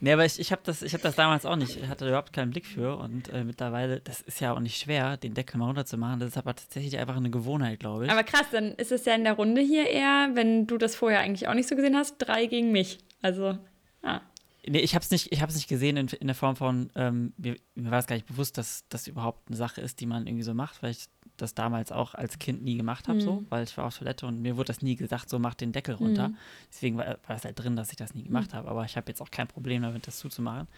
nee, 0.00 0.12
aber 0.12 0.24
ich, 0.24 0.38
ich 0.40 0.52
habe 0.52 0.62
das, 0.64 0.82
hab 0.82 1.02
das 1.02 1.14
damals 1.14 1.46
auch 1.46 1.56
nicht, 1.56 1.76
ich 1.76 1.88
hatte 1.88 2.08
überhaupt 2.08 2.32
keinen 2.32 2.50
Blick 2.50 2.66
für 2.66 2.96
und 2.96 3.28
äh, 3.28 3.44
mittlerweile, 3.44 4.00
das 4.00 4.20
ist 4.22 4.40
ja 4.40 4.52
auch 4.52 4.60
nicht 4.60 4.80
schwer, 4.80 5.16
den 5.16 5.34
Deckel 5.34 5.58
mal 5.58 5.66
runterzumachen, 5.66 6.20
das 6.20 6.30
ist 6.30 6.38
aber 6.38 6.54
tatsächlich 6.54 6.98
einfach 6.98 7.16
eine 7.16 7.30
Gewohnheit, 7.30 7.80
glaube 7.80 8.06
ich. 8.06 8.10
Aber 8.10 8.24
krass, 8.24 8.46
dann 8.50 8.72
ist 8.72 8.92
es 8.92 9.04
ja 9.04 9.14
in 9.14 9.24
der 9.24 9.34
Runde 9.34 9.60
hier 9.60 9.88
eher, 9.88 10.30
wenn 10.34 10.66
du 10.66 10.78
das 10.78 10.96
vorher 10.96 11.20
eigentlich 11.20 11.48
auch 11.48 11.54
nicht 11.54 11.68
so 11.68 11.76
gesehen 11.76 11.96
hast, 11.96 12.16
drei 12.18 12.46
gegen 12.46 12.72
mich. 12.72 12.98
Also, 13.22 13.58
ja. 14.02 14.22
Nee, 14.66 14.80
ich 14.80 14.94
habe 14.94 15.02
es 15.02 15.10
nicht, 15.10 15.30
nicht 15.30 15.68
gesehen 15.68 15.96
in, 15.96 16.08
in 16.08 16.26
der 16.26 16.36
Form 16.36 16.54
von, 16.54 16.90
ähm, 16.94 17.32
mir, 17.38 17.56
mir, 17.74 17.90
war 17.90 17.98
es 17.98 18.06
gar 18.06 18.16
nicht 18.16 18.26
bewusst, 18.26 18.58
dass 18.58 18.84
das 18.88 19.06
überhaupt 19.06 19.48
eine 19.48 19.56
Sache 19.56 19.80
ist, 19.80 20.00
die 20.00 20.06
man 20.06 20.26
irgendwie 20.26 20.42
so 20.42 20.52
macht, 20.52 20.82
weil 20.82 20.90
ich 20.90 21.06
das 21.40 21.54
damals 21.54 21.92
auch 21.92 22.14
als 22.14 22.38
Kind 22.38 22.62
nie 22.62 22.76
gemacht 22.76 23.08
habe, 23.08 23.18
mhm. 23.18 23.24
so, 23.24 23.44
weil 23.48 23.64
ich 23.64 23.76
war 23.76 23.86
auf 23.86 23.96
Toilette 23.96 24.26
und 24.26 24.40
mir 24.40 24.56
wurde 24.56 24.68
das 24.68 24.82
nie 24.82 24.96
gesagt, 24.96 25.28
so 25.28 25.38
mach 25.38 25.54
den 25.54 25.72
Deckel 25.72 25.94
runter. 25.94 26.28
Mhm. 26.28 26.36
Deswegen 26.70 26.98
war, 26.98 27.18
war 27.26 27.36
es 27.36 27.44
halt 27.44 27.58
drin, 27.58 27.76
dass 27.76 27.90
ich 27.90 27.96
das 27.96 28.14
nie 28.14 28.24
gemacht 28.24 28.52
mhm. 28.52 28.56
habe, 28.56 28.68
aber 28.68 28.84
ich 28.84 28.96
habe 28.96 29.10
jetzt 29.10 29.20
auch 29.20 29.30
kein 29.30 29.48
Problem 29.48 29.82
damit, 29.82 30.06
das 30.06 30.18
zuzumachen. 30.18 30.68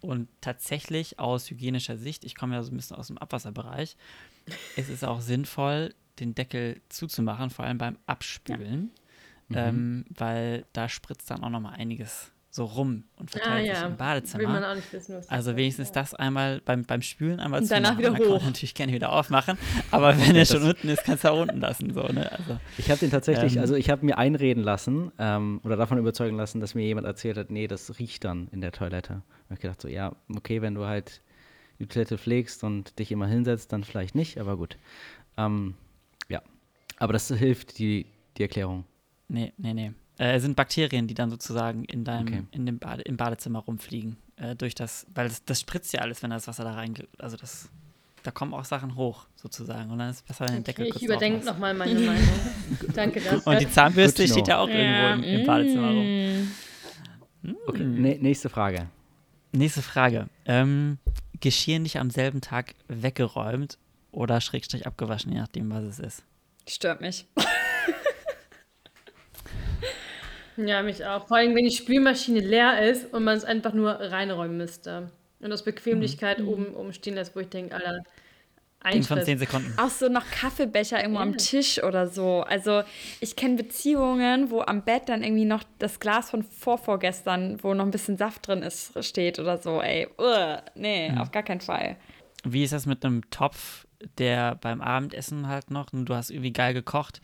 Und 0.00 0.28
tatsächlich 0.40 1.18
aus 1.18 1.50
hygienischer 1.50 1.96
Sicht, 1.96 2.24
ich 2.24 2.34
komme 2.34 2.54
ja 2.54 2.62
so 2.62 2.70
ein 2.70 2.76
bisschen 2.76 2.96
aus 2.96 3.08
dem 3.08 3.18
Abwasserbereich, 3.18 3.96
ist 4.76 4.90
es 4.90 5.02
auch 5.04 5.20
sinnvoll, 5.20 5.94
den 6.20 6.34
Deckel 6.34 6.80
zuzumachen, 6.88 7.50
vor 7.50 7.64
allem 7.64 7.78
beim 7.78 7.98
Abspülen, 8.06 8.90
ja. 9.48 9.66
ähm, 9.66 10.04
weil 10.10 10.64
da 10.72 10.88
spritzt 10.88 11.30
dann 11.30 11.42
auch 11.42 11.50
noch 11.50 11.60
mal 11.60 11.74
einiges 11.74 12.32
so 12.56 12.64
rum 12.64 13.04
und 13.16 13.30
verteilt 13.30 13.70
ah, 13.70 13.74
sich 13.74 13.84
im 13.84 13.96
Badezimmer. 13.98 14.42
Will 14.42 14.48
man 14.48 14.64
auch 14.64 14.74
nicht 14.74 14.90
wissen, 14.90 15.14
was 15.14 15.28
also 15.28 15.56
wenigstens 15.56 15.92
das 15.92 16.14
einmal 16.14 16.62
beim, 16.64 16.84
beim 16.84 17.02
Spülen 17.02 17.38
einmal 17.38 17.62
zu 17.62 17.68
danach 17.68 17.98
wieder 17.98 18.12
hoch. 18.12 18.18
Kann 18.18 18.28
man 18.28 18.46
natürlich 18.46 18.74
gerne 18.74 18.94
wieder 18.94 19.12
aufmachen, 19.12 19.58
aber 19.90 20.18
wenn 20.26 20.34
er 20.34 20.46
schon 20.46 20.62
unten 20.62 20.88
ist, 20.88 21.04
kannst 21.04 21.24
du 21.24 21.32
auch 21.32 21.42
unten 21.42 21.60
lassen. 21.60 21.92
So, 21.92 22.02
ne? 22.04 22.32
also, 22.32 22.58
ich 22.78 22.90
habe 22.90 22.98
den 22.98 23.10
tatsächlich, 23.10 23.56
ähm, 23.56 23.60
also 23.60 23.74
ich 23.74 23.90
habe 23.90 24.06
mir 24.06 24.16
einreden 24.16 24.64
lassen 24.64 25.12
ähm, 25.18 25.60
oder 25.64 25.76
davon 25.76 25.98
überzeugen 25.98 26.38
lassen, 26.38 26.60
dass 26.60 26.74
mir 26.74 26.86
jemand 26.86 27.06
erzählt 27.06 27.36
hat, 27.36 27.50
nee, 27.50 27.68
das 27.68 27.98
riecht 27.98 28.24
dann 28.24 28.48
in 28.52 28.62
der 28.62 28.72
Toilette. 28.72 29.22
ich 29.44 29.50
habe 29.50 29.60
gedacht 29.60 29.82
so, 29.82 29.88
ja, 29.88 30.16
okay, 30.34 30.62
wenn 30.62 30.74
du 30.74 30.86
halt 30.86 31.20
die 31.78 31.86
Toilette 31.86 32.16
pflegst 32.16 32.64
und 32.64 32.98
dich 32.98 33.12
immer 33.12 33.26
hinsetzt, 33.26 33.70
dann 33.70 33.84
vielleicht 33.84 34.14
nicht, 34.14 34.38
aber 34.38 34.56
gut. 34.56 34.78
Ähm, 35.36 35.74
ja, 36.30 36.40
aber 36.96 37.12
das 37.12 37.28
hilft, 37.28 37.78
die, 37.78 38.06
die 38.38 38.42
Erklärung. 38.42 38.84
Nee, 39.28 39.52
nee, 39.58 39.74
nee. 39.74 39.92
Äh, 40.18 40.40
sind 40.40 40.56
Bakterien, 40.56 41.06
die 41.06 41.14
dann 41.14 41.30
sozusagen 41.30 41.84
in 41.84 42.04
deinem, 42.04 42.26
okay. 42.26 42.42
in 42.52 42.64
dem 42.64 42.78
Bade, 42.78 43.02
im 43.02 43.16
Badezimmer 43.16 43.58
rumfliegen. 43.58 44.16
Äh, 44.36 44.56
durch 44.56 44.74
das, 44.74 45.06
weil 45.14 45.28
das, 45.28 45.44
das, 45.44 45.60
spritzt 45.60 45.92
ja 45.92 46.00
alles, 46.00 46.22
wenn 46.22 46.30
das 46.30 46.48
Wasser 46.48 46.64
da 46.64 46.72
reingeht. 46.72 47.08
Also 47.18 47.36
das, 47.36 47.68
da 48.22 48.30
kommen 48.30 48.54
auch 48.54 48.64
Sachen 48.64 48.96
hoch, 48.96 49.26
sozusagen. 49.34 49.90
Und 49.90 49.98
dann 49.98 50.10
ist 50.10 50.16
es 50.16 50.22
besser, 50.22 50.46
wenn 50.46 50.54
den 50.54 50.64
Deckel 50.64 50.84
okay, 50.84 50.92
kurz 50.92 51.02
Ich 51.02 51.08
überdenke 51.08 51.44
nochmal 51.44 51.74
meine 51.74 52.00
Meinung. 52.00 52.28
Danke 52.94 53.20
dafür. 53.20 53.46
Und 53.46 53.60
die 53.60 53.70
Zahnbürste 53.70 54.26
steht 54.26 54.48
ja 54.48 54.58
auch 54.58 54.68
ja. 54.68 54.74
irgendwo 54.74 55.26
im, 55.26 55.40
im, 55.40 55.46
Badezimmer 55.46 55.88
rum. 55.88 56.50
Okay, 57.66 57.84
ne, 57.84 58.18
nächste 58.20 58.48
Frage. 58.48 58.88
Nächste 59.52 59.82
Frage. 59.82 60.28
Ähm, 60.46 60.98
Geschirr 61.40 61.78
nicht 61.78 61.98
am 61.98 62.10
selben 62.10 62.40
Tag 62.40 62.74
weggeräumt 62.88 63.78
oder 64.12 64.40
schrägstrich 64.40 64.86
abgewaschen, 64.86 65.32
je 65.32 65.38
nachdem, 65.38 65.70
was 65.70 65.84
es 65.84 65.98
ist? 65.98 66.24
Stört 66.66 67.00
mich. 67.02 67.26
Ja, 70.56 70.82
mich 70.82 71.04
auch. 71.04 71.26
Vor 71.26 71.36
allem, 71.36 71.54
wenn 71.54 71.64
die 71.64 71.70
Spülmaschine 71.70 72.40
leer 72.40 72.82
ist 72.82 73.12
und 73.12 73.24
man 73.24 73.36
es 73.36 73.44
einfach 73.44 73.72
nur 73.72 73.92
reinräumen 73.92 74.56
müsste. 74.56 75.10
Und 75.40 75.52
aus 75.52 75.64
Bequemlichkeit 75.64 76.40
mhm. 76.40 76.48
oben, 76.48 76.74
oben 76.74 76.92
stehen 76.92 77.14
lässt, 77.14 77.36
wo 77.36 77.40
ich 77.40 77.48
denke, 77.48 77.74
Alter, 77.74 78.02
ein 78.80 79.02
von 79.02 79.20
10 79.20 79.38
Sekunden. 79.38 79.74
Auch 79.78 79.90
so 79.90 80.08
noch 80.08 80.24
Kaffeebecher 80.30 81.00
irgendwo 81.00 81.18
ja. 81.18 81.24
am 81.24 81.36
Tisch 81.36 81.82
oder 81.82 82.06
so. 82.06 82.42
Also 82.42 82.82
ich 83.20 83.34
kenne 83.34 83.56
Beziehungen, 83.56 84.50
wo 84.50 84.60
am 84.60 84.82
Bett 84.82 85.08
dann 85.08 85.24
irgendwie 85.24 85.44
noch 85.44 85.64
das 85.78 85.98
Glas 85.98 86.30
von 86.30 86.44
vorvorgestern, 86.44 87.58
wo 87.62 87.74
noch 87.74 87.84
ein 87.84 87.90
bisschen 87.90 88.16
Saft 88.16 88.46
drin 88.46 88.62
ist, 88.62 88.92
steht 89.04 89.40
oder 89.40 89.58
so. 89.58 89.82
Ey, 89.82 90.06
uh, 90.18 90.58
nee, 90.76 91.10
mhm. 91.10 91.18
auf 91.18 91.32
gar 91.32 91.42
keinen 91.42 91.60
Fall. 91.60 91.96
Wie 92.44 92.62
ist 92.62 92.72
das 92.72 92.86
mit 92.86 93.04
einem 93.04 93.28
Topf, 93.30 93.86
der 94.18 94.54
beim 94.54 94.80
Abendessen 94.80 95.48
halt 95.48 95.72
noch, 95.72 95.88
du 95.90 96.14
hast 96.14 96.30
irgendwie 96.30 96.52
geil 96.52 96.72
gekocht, 96.72 97.20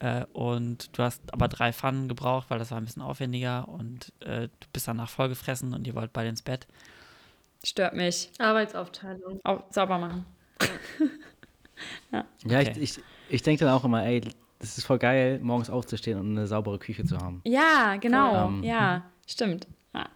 äh, 0.00 0.24
und 0.32 0.96
du 0.96 1.02
hast 1.02 1.22
aber 1.32 1.48
drei 1.48 1.72
Pfannen 1.72 2.08
gebraucht, 2.08 2.50
weil 2.50 2.58
das 2.58 2.70
war 2.70 2.78
ein 2.78 2.84
bisschen 2.84 3.02
aufwendiger 3.02 3.68
und 3.68 4.12
äh, 4.20 4.48
du 4.48 4.66
bist 4.72 4.88
danach 4.88 5.10
vollgefressen 5.10 5.74
und 5.74 5.86
ihr 5.86 5.94
wollt 5.94 6.12
beide 6.12 6.30
ins 6.30 6.42
Bett. 6.42 6.66
Stört 7.62 7.94
mich. 7.94 8.30
Arbeitsaufteilung. 8.38 9.40
Au 9.44 9.62
sauber 9.70 9.98
machen. 9.98 10.24
ja, 12.12 12.24
ja 12.46 12.60
okay. 12.60 12.72
ich, 12.76 12.98
ich, 12.98 13.04
ich 13.28 13.42
denke 13.42 13.66
dann 13.66 13.74
auch 13.74 13.84
immer, 13.84 14.04
ey, 14.04 14.22
das 14.58 14.78
ist 14.78 14.84
voll 14.84 14.98
geil, 14.98 15.38
morgens 15.42 15.68
aufzustehen 15.68 16.18
und 16.18 16.30
eine 16.30 16.46
saubere 16.46 16.78
Küche 16.78 17.04
zu 17.04 17.18
haben. 17.18 17.42
Ja, 17.44 17.96
genau. 17.96 18.48
Ähm, 18.48 18.62
ja, 18.62 19.04
stimmt. 19.26 19.66
Ja. 19.92 20.08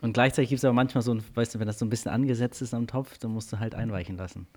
Und 0.00 0.12
gleichzeitig 0.12 0.48
gibt 0.48 0.58
es 0.58 0.64
aber 0.64 0.74
manchmal 0.74 1.02
so 1.02 1.14
ein, 1.14 1.22
weißt 1.34 1.54
du, 1.54 1.60
wenn 1.60 1.68
das 1.68 1.78
so 1.78 1.86
ein 1.86 1.90
bisschen 1.90 2.10
angesetzt 2.10 2.62
ist 2.62 2.74
am 2.74 2.88
Topf, 2.88 3.18
dann 3.18 3.32
musst 3.32 3.52
du 3.52 3.60
halt 3.60 3.76
einweichen 3.76 4.16
lassen. 4.16 4.48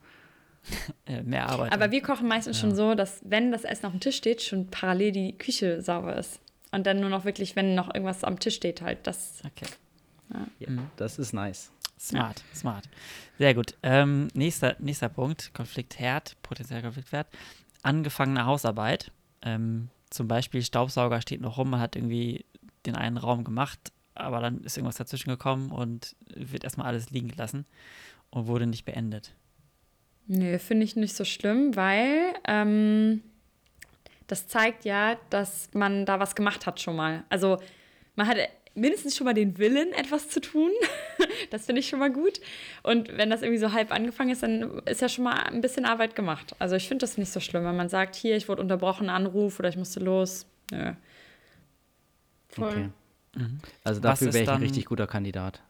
äh, 1.05 1.21
mehr 1.23 1.49
Arbeit. 1.49 1.71
Aber 1.71 1.91
wir 1.91 2.01
kochen 2.01 2.27
meistens 2.27 2.57
ja. 2.57 2.61
schon 2.61 2.75
so, 2.75 2.95
dass, 2.95 3.21
wenn 3.23 3.51
das 3.51 3.63
Essen 3.63 3.85
auf 3.85 3.91
dem 3.91 3.99
Tisch 3.99 4.17
steht, 4.17 4.41
schon 4.41 4.67
parallel 4.67 5.11
die 5.11 5.37
Küche 5.37 5.81
sauber 5.81 6.15
ist. 6.17 6.39
Und 6.71 6.85
dann 6.85 6.99
nur 6.99 7.09
noch 7.09 7.25
wirklich, 7.25 7.55
wenn 7.55 7.75
noch 7.75 7.93
irgendwas 7.93 8.23
am 8.23 8.39
Tisch 8.39 8.55
steht, 8.55 8.81
halt. 8.81 8.99
Das, 9.03 9.41
okay. 9.45 9.65
Ja. 10.33 10.47
Ja, 10.59 10.69
mhm. 10.69 10.89
Das 10.97 11.19
ist 11.19 11.33
nice. 11.33 11.71
Smart, 11.97 12.43
ja. 12.51 12.55
smart. 12.55 12.89
Sehr 13.37 13.53
gut. 13.53 13.75
Ähm, 13.81 14.27
nächster, 14.33 14.75
nächster 14.79 15.09
Punkt: 15.09 15.53
Konfliktherd, 15.53 16.35
potenzieller 16.41 16.81
Konfliktwert. 16.81 17.27
Angefangene 17.83 18.45
Hausarbeit. 18.45 19.11
Ähm, 19.41 19.89
zum 20.09 20.27
Beispiel 20.27 20.61
Staubsauger 20.61 21.21
steht 21.21 21.41
noch 21.41 21.57
rum, 21.57 21.69
man 21.69 21.79
hat 21.79 21.95
irgendwie 21.95 22.45
den 22.85 22.95
einen 22.95 23.17
Raum 23.17 23.43
gemacht, 23.43 23.91
aber 24.13 24.39
dann 24.39 24.61
ist 24.61 24.77
irgendwas 24.77 24.97
dazwischen 24.97 25.29
gekommen 25.29 25.71
und 25.71 26.15
wird 26.33 26.63
erstmal 26.63 26.87
alles 26.87 27.09
liegen 27.09 27.27
gelassen 27.27 27.65
und 28.29 28.47
wurde 28.47 28.67
nicht 28.67 28.85
beendet. 28.85 29.33
Nö, 30.27 30.57
finde 30.57 30.85
ich 30.85 30.95
nicht 30.95 31.15
so 31.15 31.23
schlimm, 31.23 31.75
weil 31.75 32.33
ähm, 32.47 33.21
das 34.27 34.47
zeigt 34.47 34.85
ja, 34.85 35.17
dass 35.29 35.69
man 35.73 36.05
da 36.05 36.19
was 36.19 36.35
gemacht 36.35 36.65
hat 36.65 36.81
schon 36.81 36.95
mal. 36.95 37.23
Also 37.29 37.59
man 38.15 38.27
hat 38.27 38.37
mindestens 38.73 39.15
schon 39.15 39.25
mal 39.25 39.33
den 39.33 39.57
Willen, 39.57 39.93
etwas 39.93 40.29
zu 40.29 40.41
tun. 40.41 40.71
das 41.51 41.65
finde 41.65 41.79
ich 41.79 41.87
schon 41.87 41.99
mal 41.99 42.11
gut. 42.11 42.39
Und 42.83 43.15
wenn 43.17 43.29
das 43.29 43.41
irgendwie 43.41 43.59
so 43.59 43.71
halb 43.71 43.91
angefangen 43.91 44.31
ist, 44.31 44.43
dann 44.43 44.79
ist 44.85 45.01
ja 45.01 45.09
schon 45.09 45.23
mal 45.23 45.43
ein 45.43 45.61
bisschen 45.61 45.85
Arbeit 45.85 46.15
gemacht. 46.15 46.55
Also 46.59 46.75
ich 46.75 46.87
finde 46.87 47.03
das 47.03 47.17
nicht 47.17 47.31
so 47.31 47.39
schlimm, 47.39 47.63
wenn 47.63 47.75
man 47.75 47.89
sagt, 47.89 48.15
hier, 48.15 48.35
ich 48.35 48.49
wurde 48.49 48.61
unterbrochen, 48.61 49.09
Anruf 49.09 49.59
oder 49.59 49.69
ich 49.69 49.77
musste 49.77 49.99
los. 49.99 50.45
Nö. 50.71 50.93
Voll. 52.49 52.69
Okay. 52.69 52.89
Mhm. 53.35 53.59
Also 53.83 54.01
dafür 54.01 54.33
wäre 54.33 54.43
ich 54.43 54.49
ein 54.49 54.61
richtig 54.61 54.85
guter 54.85 55.07
Kandidat. 55.07 55.61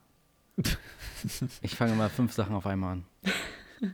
ich 1.62 1.76
fange 1.76 1.94
mal 1.96 2.10
fünf 2.10 2.32
Sachen 2.32 2.56
auf 2.56 2.66
einmal 2.66 2.94
an. 2.94 3.06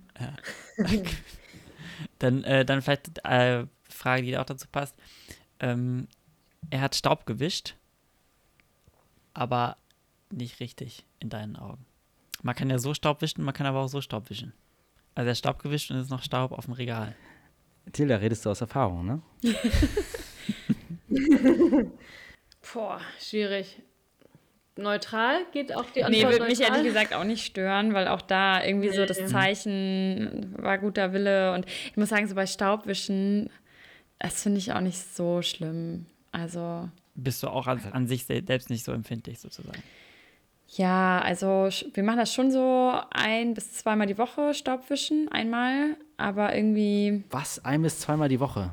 Dann, 2.18 2.44
äh, 2.44 2.66
dann 2.66 2.82
vielleicht 2.82 3.24
äh, 3.26 3.66
Frage, 3.90 4.24
die 4.24 4.38
auch 4.38 4.46
dazu 4.46 4.68
passt. 4.72 4.96
Ähm, 5.60 6.08
er 6.72 6.82
hat 6.82 6.96
Staub 6.96 7.26
gewischt 7.26 7.76
aber 9.34 9.78
nicht 10.30 10.60
richtig 10.60 11.06
in 11.20 11.30
deinen 11.30 11.56
Augen. 11.56 11.86
Man 12.42 12.56
kann 12.56 12.70
ja 12.70 12.80
so 12.80 12.94
Staub 12.94 13.22
wischen, 13.22 13.44
man 13.44 13.54
kann 13.54 13.68
aber 13.68 13.80
auch 13.80 13.88
so 13.88 14.02
Staub 14.02 14.30
wischen. 14.30 14.54
Also 15.14 15.28
er 15.28 15.34
ist 15.34 15.40
Staub 15.40 15.62
gewischt 15.62 15.92
und 15.92 15.98
es 15.98 16.06
ist 16.06 16.10
noch 16.10 16.24
Staub 16.24 16.52
auf 16.52 16.66
dem 16.66 16.74
Regal. 16.74 17.16
Tilda, 17.92 18.16
redest 18.18 18.46
du 18.46 18.50
aus 18.50 18.62
Erfahrung, 18.62 19.06
ne? 19.06 19.22
Boah, 22.74 23.02
schwierig. 23.20 23.82
Neutral 24.82 25.46
geht 25.52 25.76
auch 25.76 25.86
die 25.92 26.04
Antwort 26.04 26.24
Nee, 26.24 26.30
würde 26.30 26.46
mich 26.46 26.62
ehrlich 26.62 26.84
gesagt 26.84 27.14
auch 27.14 27.24
nicht 27.24 27.46
stören, 27.46 27.94
weil 27.94 28.08
auch 28.08 28.22
da 28.22 28.64
irgendwie 28.64 28.90
nee. 28.90 28.96
so 28.96 29.06
das 29.06 29.26
Zeichen 29.28 30.54
war 30.58 30.78
guter 30.78 31.14
Wille. 31.14 31.54
Und 31.54 31.66
ich 31.66 31.98
muss 31.98 32.10
sagen, 32.10 32.28
so 32.28 32.36
bei 32.36 32.46
Staubwischen, 32.46 33.50
das 34.20 34.44
finde 34.44 34.60
ich 34.60 34.74
auch 34.74 34.82
nicht 34.82 35.00
so 35.16 35.42
schlimm. 35.42 36.06
Also 36.32 36.90
bist 37.16 37.44
du 37.44 37.48
auch 37.48 37.68
an, 37.68 37.82
an 37.92 38.08
sich 38.08 38.26
selbst 38.26 38.70
nicht 38.70 38.84
so 38.84 38.92
empfindlich 38.92 39.40
sozusagen? 39.40 39.82
Ja, 40.68 41.20
also 41.20 41.68
wir 41.94 42.04
machen 42.04 42.20
das 42.20 42.34
schon 42.34 42.50
so 42.50 42.94
ein 43.12 43.54
bis 43.54 43.74
zweimal 43.74 44.08
die 44.08 44.18
Woche 44.18 44.54
Staubwischen, 44.54 45.30
einmal, 45.30 45.98
aber 46.16 46.56
irgendwie. 46.56 47.24
Was? 47.30 47.64
Ein 47.66 47.82
bis 47.82 48.00
zweimal 48.00 48.30
die 48.30 48.40
Woche? 48.40 48.72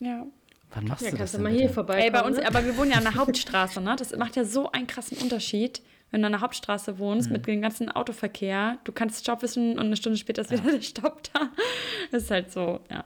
Ja. 0.00 0.26
Wann 0.74 0.86
machst 0.86 1.04
ja, 1.04 1.10
du 1.10 1.16
kannst 1.16 1.34
das? 1.34 1.38
du 1.38 1.44
mal 1.44 1.52
hier 1.52 1.68
vorbei. 1.68 2.02
Ey, 2.02 2.10
bei 2.10 2.22
uns, 2.22 2.38
ne? 2.38 2.46
aber 2.46 2.64
wir 2.64 2.76
wohnen 2.76 2.90
ja 2.90 2.96
an 2.96 3.04
der 3.04 3.14
Hauptstraße, 3.14 3.80
ne? 3.80 3.94
Das 3.96 4.16
macht 4.16 4.36
ja 4.36 4.44
so 4.44 4.72
einen 4.72 4.86
krassen 4.86 5.18
Unterschied, 5.18 5.82
wenn 6.10 6.22
du 6.22 6.26
an 6.26 6.32
der 6.32 6.40
Hauptstraße 6.40 6.98
wohnst 6.98 7.28
mhm. 7.28 7.34
mit 7.34 7.46
dem 7.46 7.60
ganzen 7.60 7.90
Autoverkehr. 7.90 8.78
Du 8.84 8.92
kannst 8.92 9.20
Staubwischen 9.20 9.72
und 9.72 9.86
eine 9.86 9.96
Stunde 9.96 10.18
später 10.18 10.42
ist 10.42 10.50
ja. 10.50 10.62
wieder 10.62 10.72
der 10.72 10.82
Staub 10.82 11.22
da. 11.32 11.50
Das 12.10 12.24
ist 12.24 12.30
halt 12.30 12.50
so, 12.50 12.80
ja. 12.90 13.04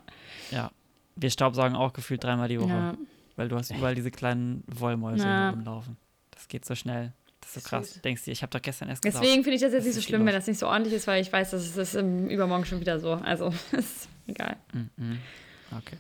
Ja. 0.50 0.70
Wir 1.16 1.30
staubsaugen 1.30 1.76
auch 1.76 1.92
gefühlt 1.92 2.22
dreimal 2.22 2.48
die 2.48 2.60
Woche. 2.60 2.68
Ja. 2.68 2.96
Weil 3.36 3.48
du 3.48 3.56
hast 3.56 3.70
überall 3.70 3.94
diese 3.94 4.10
kleinen 4.10 4.64
Wollmäuse 4.66 5.24
ja. 5.24 5.50
rumlaufen. 5.50 5.96
Das 6.30 6.48
geht 6.48 6.64
so 6.64 6.74
schnell. 6.74 7.12
Das 7.40 7.56
ist 7.56 7.64
so 7.64 7.68
krass. 7.68 7.94
Du 7.94 8.00
denkst 8.00 8.24
dir, 8.24 8.32
ich 8.32 8.42
habe 8.42 8.50
doch 8.50 8.62
gestern 8.62 8.88
erst 8.88 9.02
gesagt. 9.02 9.24
Deswegen 9.24 9.42
finde 9.42 9.56
ich 9.56 9.62
das 9.62 9.72
jetzt 9.72 9.84
nicht 9.84 9.94
so 9.94 10.00
schlimm, 10.00 10.24
wenn 10.24 10.32
das 10.32 10.46
nicht 10.46 10.58
so 10.58 10.66
ordentlich 10.66 10.94
ist, 10.94 11.06
weil 11.06 11.20
ich 11.20 11.32
weiß, 11.32 11.50
dass 11.50 11.62
es 11.62 11.74
das 11.74 11.94
übermorgen 11.94 12.64
schon 12.64 12.80
wieder 12.80 12.98
so. 12.98 13.12
Also, 13.12 13.52
ist 13.72 14.08
egal. 14.26 14.56
Mhm. 14.72 15.18
Okay. 15.76 15.96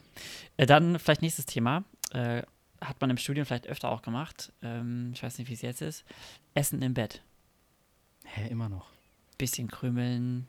Äh, 0.56 0.66
dann 0.66 0.98
vielleicht 0.98 1.22
nächstes 1.22 1.46
Thema. 1.46 1.84
Äh, 2.12 2.42
hat 2.80 3.00
man 3.00 3.10
im 3.10 3.16
Studium 3.16 3.46
vielleicht 3.46 3.66
öfter 3.66 3.90
auch 3.90 4.02
gemacht. 4.02 4.52
Ähm, 4.62 5.10
ich 5.14 5.22
weiß 5.22 5.38
nicht, 5.38 5.48
wie 5.48 5.54
es 5.54 5.62
jetzt 5.62 5.82
ist. 5.82 6.04
Essen 6.54 6.82
im 6.82 6.94
Bett. 6.94 7.22
Hä, 8.24 8.48
immer 8.48 8.68
noch. 8.68 8.86
Bisschen 9.38 9.68
krümeln. 9.68 10.46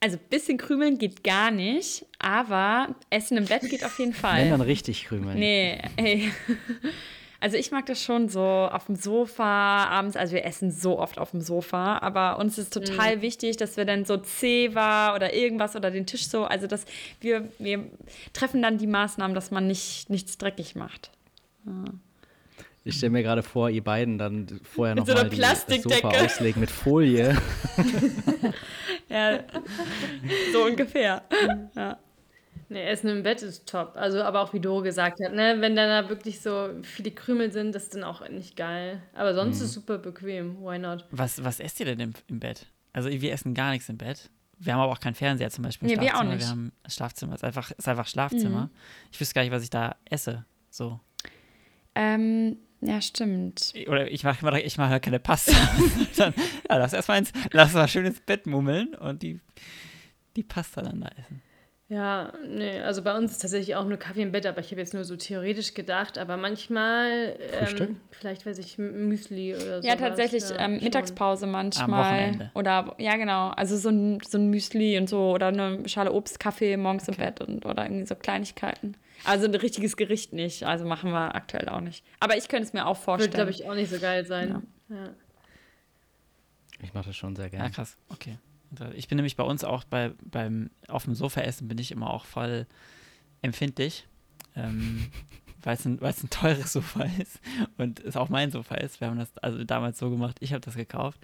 Also 0.00 0.18
ein 0.18 0.28
bisschen 0.28 0.58
krümeln 0.58 0.98
geht 0.98 1.24
gar 1.24 1.50
nicht, 1.50 2.04
aber 2.18 2.94
Essen 3.10 3.38
im 3.38 3.46
Bett 3.46 3.62
geht 3.62 3.84
auf 3.84 3.98
jeden 3.98 4.12
Fall. 4.14 4.42
Wenn 4.42 4.50
dann 4.50 4.60
richtig 4.60 5.04
krümeln. 5.04 5.38
Nee, 5.38 5.80
ey. 5.96 6.30
Also 7.44 7.58
ich 7.58 7.70
mag 7.70 7.84
das 7.84 8.02
schon 8.02 8.30
so 8.30 8.40
auf 8.40 8.86
dem 8.86 8.96
Sofa 8.96 9.84
abends, 9.84 10.16
also 10.16 10.32
wir 10.32 10.46
essen 10.46 10.70
so 10.70 10.98
oft 10.98 11.18
auf 11.18 11.32
dem 11.32 11.42
Sofa, 11.42 11.98
aber 11.98 12.38
uns 12.38 12.56
ist 12.56 12.72
total 12.72 13.18
mhm. 13.18 13.20
wichtig, 13.20 13.58
dass 13.58 13.76
wir 13.76 13.84
dann 13.84 14.06
so 14.06 14.16
Zewa 14.16 15.14
oder 15.14 15.34
irgendwas 15.34 15.76
oder 15.76 15.90
den 15.90 16.06
Tisch 16.06 16.26
so, 16.26 16.44
also 16.46 16.66
dass 16.66 16.86
wir, 17.20 17.46
wir 17.58 17.84
treffen 18.32 18.62
dann 18.62 18.78
die 18.78 18.86
Maßnahmen, 18.86 19.34
dass 19.34 19.50
man 19.50 19.66
nicht, 19.66 20.08
nichts 20.08 20.38
dreckig 20.38 20.74
macht. 20.74 21.10
Ja. 21.66 21.84
Ich 22.82 22.96
stelle 22.96 23.10
mir 23.10 23.22
gerade 23.22 23.42
vor, 23.42 23.68
ihr 23.68 23.84
beiden 23.84 24.16
dann 24.16 24.46
vorher 24.62 24.94
noch 24.94 25.06
so 25.06 25.12
mal 25.12 25.28
die, 25.28 25.36
das 25.36 25.66
Sofa 25.82 26.08
auslegen 26.08 26.60
mit 26.60 26.70
Folie. 26.70 27.36
ja, 29.10 29.40
so 30.50 30.64
ungefähr. 30.64 31.20
Ja. 31.76 31.98
Nee, 32.68 32.84
Essen 32.84 33.08
im 33.08 33.22
Bett 33.22 33.42
ist 33.42 33.68
top. 33.68 33.92
Also, 33.96 34.22
aber 34.22 34.40
auch 34.40 34.52
wie 34.52 34.60
Doro 34.60 34.82
gesagt 34.82 35.20
hat, 35.24 35.32
ne, 35.32 35.56
wenn 35.60 35.76
da 35.76 36.08
wirklich 36.08 36.40
so 36.40 36.70
viele 36.82 37.10
Krümel 37.10 37.52
sind, 37.52 37.74
das 37.74 37.84
ist 37.84 37.94
dann 37.94 38.04
auch 38.04 38.26
nicht 38.28 38.56
geil. 38.56 39.02
Aber 39.14 39.34
sonst 39.34 39.58
mhm. 39.58 39.62
ist 39.62 39.68
es 39.68 39.74
super 39.74 39.98
bequem. 39.98 40.60
Why 40.60 40.78
not? 40.78 41.06
Was, 41.10 41.42
was 41.44 41.60
esst 41.60 41.80
ihr 41.80 41.86
denn 41.86 42.00
im, 42.00 42.12
im 42.28 42.40
Bett? 42.40 42.66
Also, 42.92 43.10
wir 43.10 43.32
essen 43.32 43.54
gar 43.54 43.70
nichts 43.72 43.88
im 43.88 43.98
Bett. 43.98 44.30
Wir 44.58 44.72
haben 44.72 44.80
aber 44.80 44.92
auch 44.92 45.00
keinen 45.00 45.14
Fernseher 45.14 45.50
zum 45.50 45.64
Beispiel. 45.64 45.90
Im 45.90 45.98
nee, 45.98 46.04
wir 46.04 46.16
auch 46.16 46.22
nicht. 46.22 46.40
Wir 46.40 46.48
haben 46.48 46.72
Schlafzimmer. 46.86 47.34
ist 47.34 47.44
einfach, 47.44 47.70
ist 47.70 47.88
einfach 47.88 48.06
Schlafzimmer. 48.06 48.66
Mhm. 48.66 48.70
Ich 49.12 49.20
wüsste 49.20 49.34
gar 49.34 49.42
nicht, 49.42 49.52
was 49.52 49.62
ich 49.62 49.70
da 49.70 49.96
esse. 50.04 50.44
So. 50.70 51.00
Ähm, 51.94 52.56
ja, 52.80 53.00
stimmt. 53.00 53.72
Oder 53.88 54.10
ich 54.10 54.24
mache 54.24 54.46
immer 54.46 54.62
ich 54.62 54.76
mache 54.76 55.00
keine 55.00 55.18
Pasta. 55.18 55.52
dann, 56.16 56.34
ja, 56.68 56.76
lass 56.76 56.92
erstmal 56.92 57.18
ins, 57.18 57.32
lass 57.52 57.72
mal 57.72 57.88
schön 57.88 58.04
ins 58.04 58.20
Bett 58.20 58.46
mummeln 58.46 58.94
und 58.94 59.22
die, 59.22 59.40
die 60.36 60.42
Pasta 60.42 60.82
dann 60.82 61.00
da 61.00 61.08
essen. 61.16 61.42
Ja, 61.88 62.32
nee, 62.48 62.80
also 62.80 63.02
bei 63.02 63.14
uns 63.14 63.32
ist 63.32 63.42
tatsächlich 63.42 63.76
auch 63.76 63.84
nur 63.84 63.98
Kaffee 63.98 64.22
im 64.22 64.32
Bett, 64.32 64.46
aber 64.46 64.60
ich 64.60 64.70
habe 64.70 64.80
jetzt 64.80 64.94
nur 64.94 65.04
so 65.04 65.16
theoretisch 65.16 65.74
gedacht, 65.74 66.16
aber 66.16 66.38
manchmal, 66.38 67.36
ähm, 67.60 68.00
vielleicht 68.10 68.46
weiß 68.46 68.56
ich, 68.56 68.78
Müsli 68.78 69.54
oder 69.54 69.82
so. 69.82 69.86
Ja, 69.86 69.96
tatsächlich, 69.96 70.48
ja, 70.48 70.60
ähm, 70.60 70.80
Mittagspause 70.82 71.46
manchmal. 71.46 72.50
Oder, 72.54 72.94
ja, 72.96 73.16
genau, 73.16 73.50
also 73.50 73.76
so 73.76 73.90
ein, 73.90 74.18
so 74.26 74.38
ein 74.38 74.48
Müsli 74.48 74.96
und 74.96 75.10
so 75.10 75.32
oder 75.32 75.48
eine 75.48 75.86
Schale 75.86 76.12
Obst, 76.12 76.40
Kaffee 76.40 76.74
morgens 76.78 77.06
okay. 77.06 77.20
im 77.20 77.26
Bett 77.26 77.40
und, 77.42 77.66
oder 77.66 77.84
irgendwie 77.84 78.06
so 78.06 78.14
Kleinigkeiten. 78.14 78.96
Also 79.24 79.44
ein 79.44 79.54
richtiges 79.54 79.98
Gericht 79.98 80.32
nicht, 80.32 80.64
also 80.64 80.86
machen 80.86 81.10
wir 81.10 81.34
aktuell 81.34 81.68
auch 81.68 81.80
nicht. 81.82 82.02
Aber 82.18 82.38
ich 82.38 82.48
könnte 82.48 82.64
es 82.64 82.72
mir 82.72 82.86
auch 82.86 82.96
vorstellen. 82.96 83.30
Würde, 83.32 83.36
glaube 83.36 83.50
ich, 83.50 83.68
auch 83.68 83.74
nicht 83.74 83.90
so 83.90 83.98
geil 83.98 84.24
sein. 84.24 84.62
Ja. 84.88 84.96
ja. 84.96 85.10
Ich 86.82 86.94
mache 86.94 87.08
das 87.08 87.16
schon 87.16 87.36
sehr 87.36 87.50
gerne. 87.50 87.66
Ja, 87.66 87.70
krass, 87.70 87.98
okay. 88.08 88.38
Äh, 88.80 88.94
ich 88.94 89.08
bin 89.08 89.16
nämlich 89.16 89.36
bei 89.36 89.44
uns 89.44 89.64
auch 89.64 89.84
bei, 89.84 90.12
beim 90.22 90.70
auf 90.88 91.04
dem 91.04 91.14
Sofa 91.14 91.40
essen 91.40 91.68
bin 91.68 91.78
ich 91.78 91.92
immer 91.92 92.10
auch 92.10 92.24
voll 92.24 92.66
empfindlich. 93.42 94.06
Ähm, 94.56 95.10
weil 95.64 95.76
es 95.76 95.84
ein, 95.84 96.00
ein 96.00 96.30
teures 96.30 96.72
Sofa 96.72 97.04
ist 97.18 97.40
und 97.78 98.00
es 98.00 98.16
auch 98.16 98.28
mein 98.28 98.50
Sofa 98.50 98.76
ist. 98.76 99.00
Wir 99.00 99.08
haben 99.08 99.18
das 99.18 99.36
also 99.38 99.64
damals 99.64 99.98
so 99.98 100.10
gemacht, 100.10 100.36
ich 100.40 100.52
habe 100.52 100.60
das 100.60 100.74
gekauft 100.74 101.18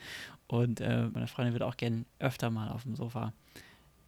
und 0.47 0.81
äh, 0.81 1.09
meine 1.13 1.27
Freundin 1.27 1.53
wird 1.53 1.63
auch 1.63 1.77
gerne 1.77 2.05
öfter 2.19 2.51
mal 2.51 2.71
auf 2.71 2.85
dem 2.85 2.97
Sofa 2.97 3.33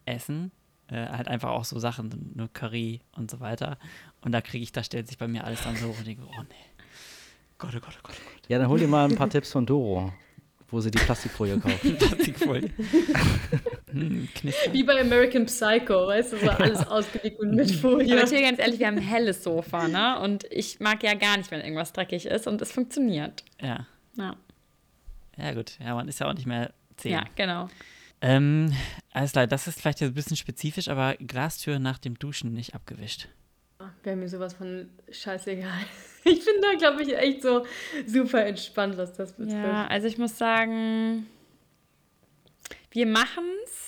essen. 0.05 0.51
Äh, 0.87 1.07
halt 1.07 1.27
einfach 1.27 1.51
auch 1.51 1.65
so 1.65 1.79
Sachen, 1.79 2.31
nur 2.35 2.51
Curry 2.51 3.01
und 3.15 3.31
so 3.31 3.39
weiter. 3.39 3.77
Und 4.21 4.31
da 4.31 4.41
kriege 4.41 4.63
ich, 4.63 4.71
da 4.71 4.83
stellt 4.83 5.07
sich 5.07 5.17
bei 5.17 5.27
mir 5.27 5.43
alles 5.43 5.63
dann 5.63 5.75
so 5.75 5.87
hoch 5.87 5.99
und 5.99 6.07
denke, 6.07 6.23
oh 6.25 6.41
nee. 6.41 6.83
Gott, 7.57 7.73
oh 7.75 7.79
Gott, 7.79 7.97
oh 7.97 8.03
Gott, 8.03 8.15
oh 8.19 8.29
Gott. 8.33 8.49
Ja, 8.49 8.57
dann 8.57 8.67
hol 8.67 8.79
dir 8.79 8.87
mal 8.87 9.09
ein 9.09 9.15
paar 9.15 9.29
Tipps 9.29 9.51
von 9.51 9.65
Doro 9.65 10.11
wo 10.73 10.81
sie 10.81 10.89
die 10.89 10.97
Plastikfolie 10.97 11.59
kaufen. 11.59 11.95
Plastikfolie. 11.97 12.71
hm, 13.91 14.27
Wie 14.71 14.83
bei 14.83 14.99
American 14.99 15.45
Psycho, 15.45 16.07
weißt 16.07 16.33
du, 16.33 16.37
so 16.37 16.49
alles 16.49 16.79
ausgelegt 16.87 17.39
und 17.39 17.55
mit 17.55 17.71
Folie. 17.71 18.19
Aber 18.19 18.27
hier 18.27 18.41
ganz 18.41 18.59
ehrlich, 18.59 18.79
wir 18.79 18.87
haben 18.87 18.97
ein 18.97 19.03
helles 19.03 19.43
Sofa, 19.43 19.87
ne? 19.87 20.19
Und 20.19 20.45
ich 20.49 20.79
mag 20.79 21.03
ja 21.03 21.13
gar 21.13 21.37
nicht, 21.37 21.51
wenn 21.51 21.61
irgendwas 21.61 21.93
dreckig 21.93 22.25
ist 22.25 22.47
und 22.47 22.61
es 22.61 22.71
funktioniert. 22.71 23.43
Ja. 23.61 23.85
Ja. 24.17 24.35
Ja, 25.37 25.53
gut. 25.53 25.77
Ja, 25.79 25.93
man 25.93 26.07
ist 26.07 26.19
ja 26.19 26.27
auch 26.27 26.33
nicht 26.33 26.47
mehr 26.47 26.73
zehn. 26.97 27.13
Ja, 27.13 27.23
genau. 27.35 27.69
Ähm, 28.21 28.73
alles 29.11 29.33
klar, 29.33 29.45
das 29.45 29.67
ist 29.67 29.79
vielleicht 29.79 30.01
ein 30.01 30.13
bisschen 30.13 30.37
spezifisch, 30.37 30.87
aber 30.87 31.15
Glastür 31.15 31.77
nach 31.77 31.99
dem 31.99 32.17
Duschen 32.17 32.53
nicht 32.53 32.73
abgewischt. 32.73 33.27
Wäre 34.01 34.15
mir 34.15 34.29
sowas 34.29 34.53
von 34.53 34.89
scheißegal. 35.11 35.81
Ich 36.29 36.45
bin 36.45 36.55
da, 36.61 36.77
glaube 36.77 37.03
ich, 37.03 37.15
echt 37.17 37.41
so 37.41 37.65
super 38.05 38.45
entspannt, 38.45 38.97
was 38.97 39.13
das 39.13 39.33
betrifft. 39.33 39.57
Ja, 39.57 39.87
also 39.87 40.07
ich 40.07 40.17
muss 40.17 40.37
sagen, 40.37 41.27
wir 42.91 43.07
machen 43.07 43.43
es. 43.65 43.83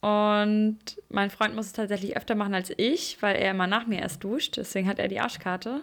Und 0.00 0.78
mein 1.10 1.28
Freund 1.28 1.54
muss 1.54 1.66
es 1.66 1.72
tatsächlich 1.74 2.16
öfter 2.16 2.34
machen 2.34 2.54
als 2.54 2.72
ich, 2.74 3.20
weil 3.20 3.36
er 3.36 3.50
immer 3.50 3.66
nach 3.66 3.86
mir 3.86 4.00
erst 4.00 4.24
duscht. 4.24 4.56
Deswegen 4.56 4.88
hat 4.88 4.98
er 4.98 5.08
die 5.08 5.20
Arschkarte. 5.20 5.82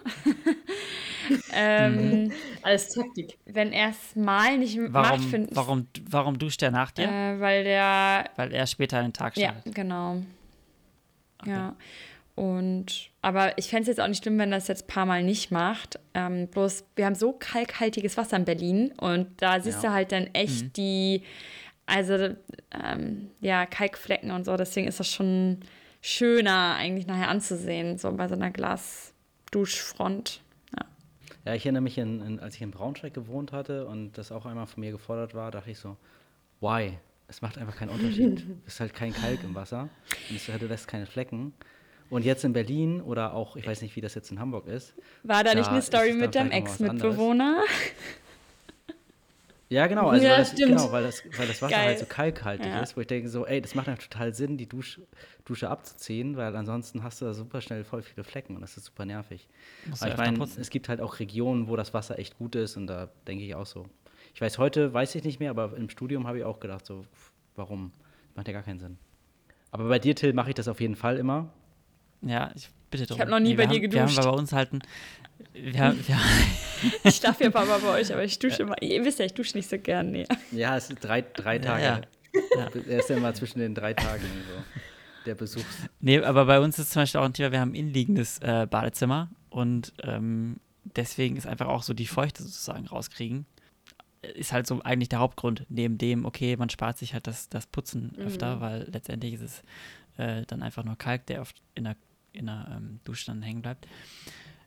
ähm. 1.54 2.32
Alles 2.62 2.88
Taktik. 2.88 3.38
Wenn 3.46 3.72
er 3.72 3.90
es 3.90 4.16
mal 4.16 4.58
nicht 4.58 4.76
warum, 4.76 4.92
macht, 4.92 5.24
finde 5.24 5.54
warum, 5.54 5.86
warum 6.10 6.36
duscht 6.36 6.60
er 6.62 6.72
nach 6.72 6.90
dir? 6.90 7.08
Äh, 7.08 7.38
weil 7.38 7.62
der. 7.62 8.24
Weil 8.34 8.52
er 8.52 8.66
später 8.66 9.00
den 9.00 9.12
Tag 9.12 9.36
startet. 9.36 9.66
Ja, 9.66 9.72
genau. 9.72 10.22
Okay. 11.40 11.50
Ja. 11.50 11.76
Und, 12.34 13.10
aber 13.28 13.58
ich 13.58 13.68
fände 13.68 13.82
es 13.82 13.88
jetzt 13.88 14.00
auch 14.00 14.08
nicht 14.08 14.22
schlimm, 14.22 14.38
wenn 14.38 14.50
das 14.50 14.68
jetzt 14.68 14.84
ein 14.84 14.86
paar 14.86 15.04
Mal 15.04 15.22
nicht 15.22 15.50
macht. 15.50 16.00
Ähm, 16.14 16.48
bloß, 16.48 16.86
wir 16.96 17.04
haben 17.04 17.14
so 17.14 17.34
kalkhaltiges 17.34 18.16
Wasser 18.16 18.38
in 18.38 18.46
Berlin 18.46 18.94
und 18.96 19.42
da 19.42 19.60
siehst 19.60 19.82
ja. 19.82 19.90
du 19.90 19.94
halt 19.94 20.12
dann 20.12 20.28
echt 20.28 20.64
mhm. 20.64 20.72
die, 20.72 21.22
also 21.84 22.14
ähm, 22.70 23.28
ja, 23.42 23.66
Kalkflecken 23.66 24.30
und 24.30 24.46
so. 24.46 24.56
Deswegen 24.56 24.88
ist 24.88 24.98
das 24.98 25.12
schon 25.12 25.58
schöner 26.00 26.76
eigentlich 26.76 27.06
nachher 27.06 27.28
anzusehen, 27.28 27.98
so 27.98 28.10
bei 28.12 28.28
so 28.28 28.34
einer 28.34 28.50
Glasduschfront. 28.50 30.40
Ja. 30.74 30.86
ja, 31.44 31.54
ich 31.54 31.66
erinnere 31.66 31.82
mich, 31.82 31.98
in, 31.98 32.22
in, 32.22 32.40
als 32.40 32.54
ich 32.54 32.62
in 32.62 32.70
Braunschweig 32.70 33.12
gewohnt 33.12 33.52
hatte 33.52 33.84
und 33.84 34.16
das 34.16 34.32
auch 34.32 34.46
einmal 34.46 34.66
von 34.66 34.80
mir 34.80 34.92
gefordert 34.92 35.34
war, 35.34 35.50
dachte 35.50 35.70
ich 35.70 35.78
so, 35.78 35.98
why? 36.60 36.96
Es 37.30 37.42
macht 37.42 37.58
einfach 37.58 37.76
keinen 37.76 37.90
Unterschied. 37.90 38.42
es 38.66 38.72
ist 38.72 38.80
halt 38.80 38.94
kein 38.94 39.12
Kalk 39.12 39.44
im 39.44 39.54
Wasser 39.54 39.90
und 40.30 40.36
es, 40.36 40.46
du 40.46 40.66
lässt 40.66 40.88
keine 40.88 41.04
Flecken. 41.04 41.52
Und 42.10 42.24
jetzt 42.24 42.44
in 42.44 42.52
Berlin 42.52 43.00
oder 43.02 43.34
auch, 43.34 43.56
ich 43.56 43.66
weiß 43.66 43.82
nicht, 43.82 43.94
wie 43.96 44.00
das 44.00 44.14
jetzt 44.14 44.30
in 44.30 44.40
Hamburg 44.40 44.66
ist. 44.66 44.94
War 45.22 45.44
da, 45.44 45.50
da 45.50 45.58
nicht 45.58 45.68
eine 45.68 45.82
Story 45.82 46.14
mit 46.14 46.34
deinem 46.34 46.50
Ex-Mitbewohner? 46.50 47.64
Ja, 49.70 49.86
genau, 49.86 50.08
also 50.08 50.24
ja, 50.24 50.32
weil, 50.32 50.38
das, 50.38 50.54
genau 50.54 50.92
weil, 50.92 51.02
das, 51.02 51.22
weil 51.36 51.46
das 51.46 51.60
Wasser 51.60 51.74
Geil. 51.74 51.86
halt 51.88 51.98
so 51.98 52.06
kalkhaltig 52.06 52.66
ja. 52.66 52.80
ist, 52.80 52.96
wo 52.96 53.02
ich 53.02 53.06
denke 53.06 53.28
so, 53.28 53.44
ey, 53.44 53.60
das 53.60 53.74
macht 53.74 53.88
einfach 53.88 54.04
total 54.04 54.32
Sinn, 54.32 54.56
die 54.56 54.66
Dusch, 54.66 54.98
Dusche 55.44 55.68
abzuziehen, 55.68 56.38
weil 56.38 56.56
ansonsten 56.56 57.02
hast 57.02 57.20
du 57.20 57.26
da 57.26 57.34
super 57.34 57.60
schnell 57.60 57.84
voll 57.84 58.00
viele 58.00 58.24
Flecken 58.24 58.54
und 58.54 58.62
das 58.62 58.78
ist 58.78 58.86
super 58.86 59.04
nervig. 59.04 59.46
Aber 60.00 60.10
ich 60.10 60.16
meine, 60.16 60.42
es 60.42 60.70
gibt 60.70 60.88
halt 60.88 61.02
auch 61.02 61.18
Regionen, 61.18 61.68
wo 61.68 61.76
das 61.76 61.92
Wasser 61.92 62.18
echt 62.18 62.38
gut 62.38 62.54
ist 62.54 62.78
und 62.78 62.86
da 62.86 63.10
denke 63.26 63.44
ich 63.44 63.54
auch 63.54 63.66
so. 63.66 63.86
Ich 64.34 64.40
weiß, 64.40 64.56
heute 64.56 64.94
weiß 64.94 65.14
ich 65.16 65.24
nicht 65.24 65.38
mehr, 65.38 65.50
aber 65.50 65.76
im 65.76 65.90
Studium 65.90 66.26
habe 66.26 66.38
ich 66.38 66.44
auch 66.44 66.60
gedacht, 66.60 66.86
so, 66.86 67.04
warum? 67.54 67.92
Das 68.28 68.36
macht 68.36 68.48
ja 68.48 68.54
gar 68.54 68.62
keinen 68.62 68.78
Sinn. 68.78 68.96
Aber 69.70 69.86
bei 69.88 69.98
dir, 69.98 70.14
Till, 70.14 70.32
mache 70.32 70.48
ich 70.48 70.54
das 70.54 70.68
auf 70.68 70.80
jeden 70.80 70.96
Fall 70.96 71.18
immer. 71.18 71.52
Ja, 72.22 72.50
ich 72.54 72.68
bitte 72.90 73.06
darum. 73.06 73.16
Ich 73.16 73.20
habe 73.20 73.30
noch 73.30 73.40
nie 73.40 73.50
nee, 73.50 73.54
bei 73.54 73.66
dir 73.66 73.76
haben, 73.76 73.82
geduscht. 73.82 74.16
Wir 74.16 74.24
haben 74.24 74.32
bei 74.32 74.38
uns 74.38 74.52
halt 74.52 74.72
ein. 74.72 74.82
Wir 75.52 75.80
haben, 75.80 76.06
wir 76.06 76.18
ich 77.04 77.20
darf 77.20 77.40
ja 77.40 77.50
Papa 77.50 77.78
bei 77.78 78.00
euch, 78.00 78.12
aber 78.12 78.24
ich 78.24 78.38
dusche 78.38 78.62
immer. 78.62 78.80
Ihr 78.82 79.04
wisst 79.04 79.18
ja, 79.18 79.24
ich 79.24 79.34
dusche 79.34 79.56
nicht 79.56 79.68
so 79.68 79.78
gern. 79.78 80.10
Nee. 80.10 80.26
Ja, 80.52 80.76
es 80.76 80.88
sind 80.88 81.02
drei, 81.02 81.22
drei 81.22 81.58
Tage. 81.58 81.82
Ja, 81.82 82.00
ja. 82.56 82.70
Er 82.88 82.98
ist 83.00 83.10
ja 83.10 83.16
immer 83.16 83.34
zwischen 83.34 83.58
den 83.58 83.74
drei 83.74 83.94
Tagen 83.94 84.22
so, 84.22 84.80
der 85.26 85.34
Besuch. 85.34 85.64
Nee, 86.00 86.20
aber 86.20 86.44
bei 86.44 86.60
uns 86.60 86.78
ist 86.78 86.92
zum 86.92 87.02
Beispiel 87.02 87.20
auch 87.20 87.24
ein 87.24 87.32
Thema, 87.32 87.52
wir 87.52 87.60
haben 87.60 87.72
ein 87.72 87.76
innenliegendes 87.76 88.38
äh, 88.38 88.66
Badezimmer 88.68 89.30
und 89.50 89.92
ähm, 90.02 90.60
deswegen 90.96 91.36
ist 91.36 91.46
einfach 91.46 91.66
auch 91.66 91.82
so 91.82 91.94
die 91.94 92.06
Feuchte 92.06 92.42
sozusagen 92.42 92.86
rauskriegen. 92.86 93.46
Ist 94.22 94.52
halt 94.52 94.66
so 94.66 94.80
eigentlich 94.82 95.08
der 95.08 95.20
Hauptgrund, 95.20 95.64
neben 95.68 95.96
dem, 95.96 96.24
okay, 96.24 96.56
man 96.56 96.70
spart 96.70 96.98
sich 96.98 97.14
halt 97.14 97.26
das, 97.26 97.48
das 97.48 97.66
Putzen 97.66 98.14
öfter, 98.18 98.56
mhm. 98.56 98.60
weil 98.60 98.88
letztendlich 98.90 99.34
ist 99.34 99.42
es 99.42 99.62
äh, 100.16 100.44
dann 100.46 100.62
einfach 100.62 100.84
nur 100.84 100.96
Kalk, 100.96 101.26
der 101.26 101.40
oft 101.40 101.62
in 101.74 101.84
der, 101.84 101.96
in 102.32 102.46
der 102.46 102.68
ähm, 102.70 103.00
Dusche 103.04 103.26
dann 103.26 103.42
hängen 103.42 103.62
bleibt. 103.62 103.86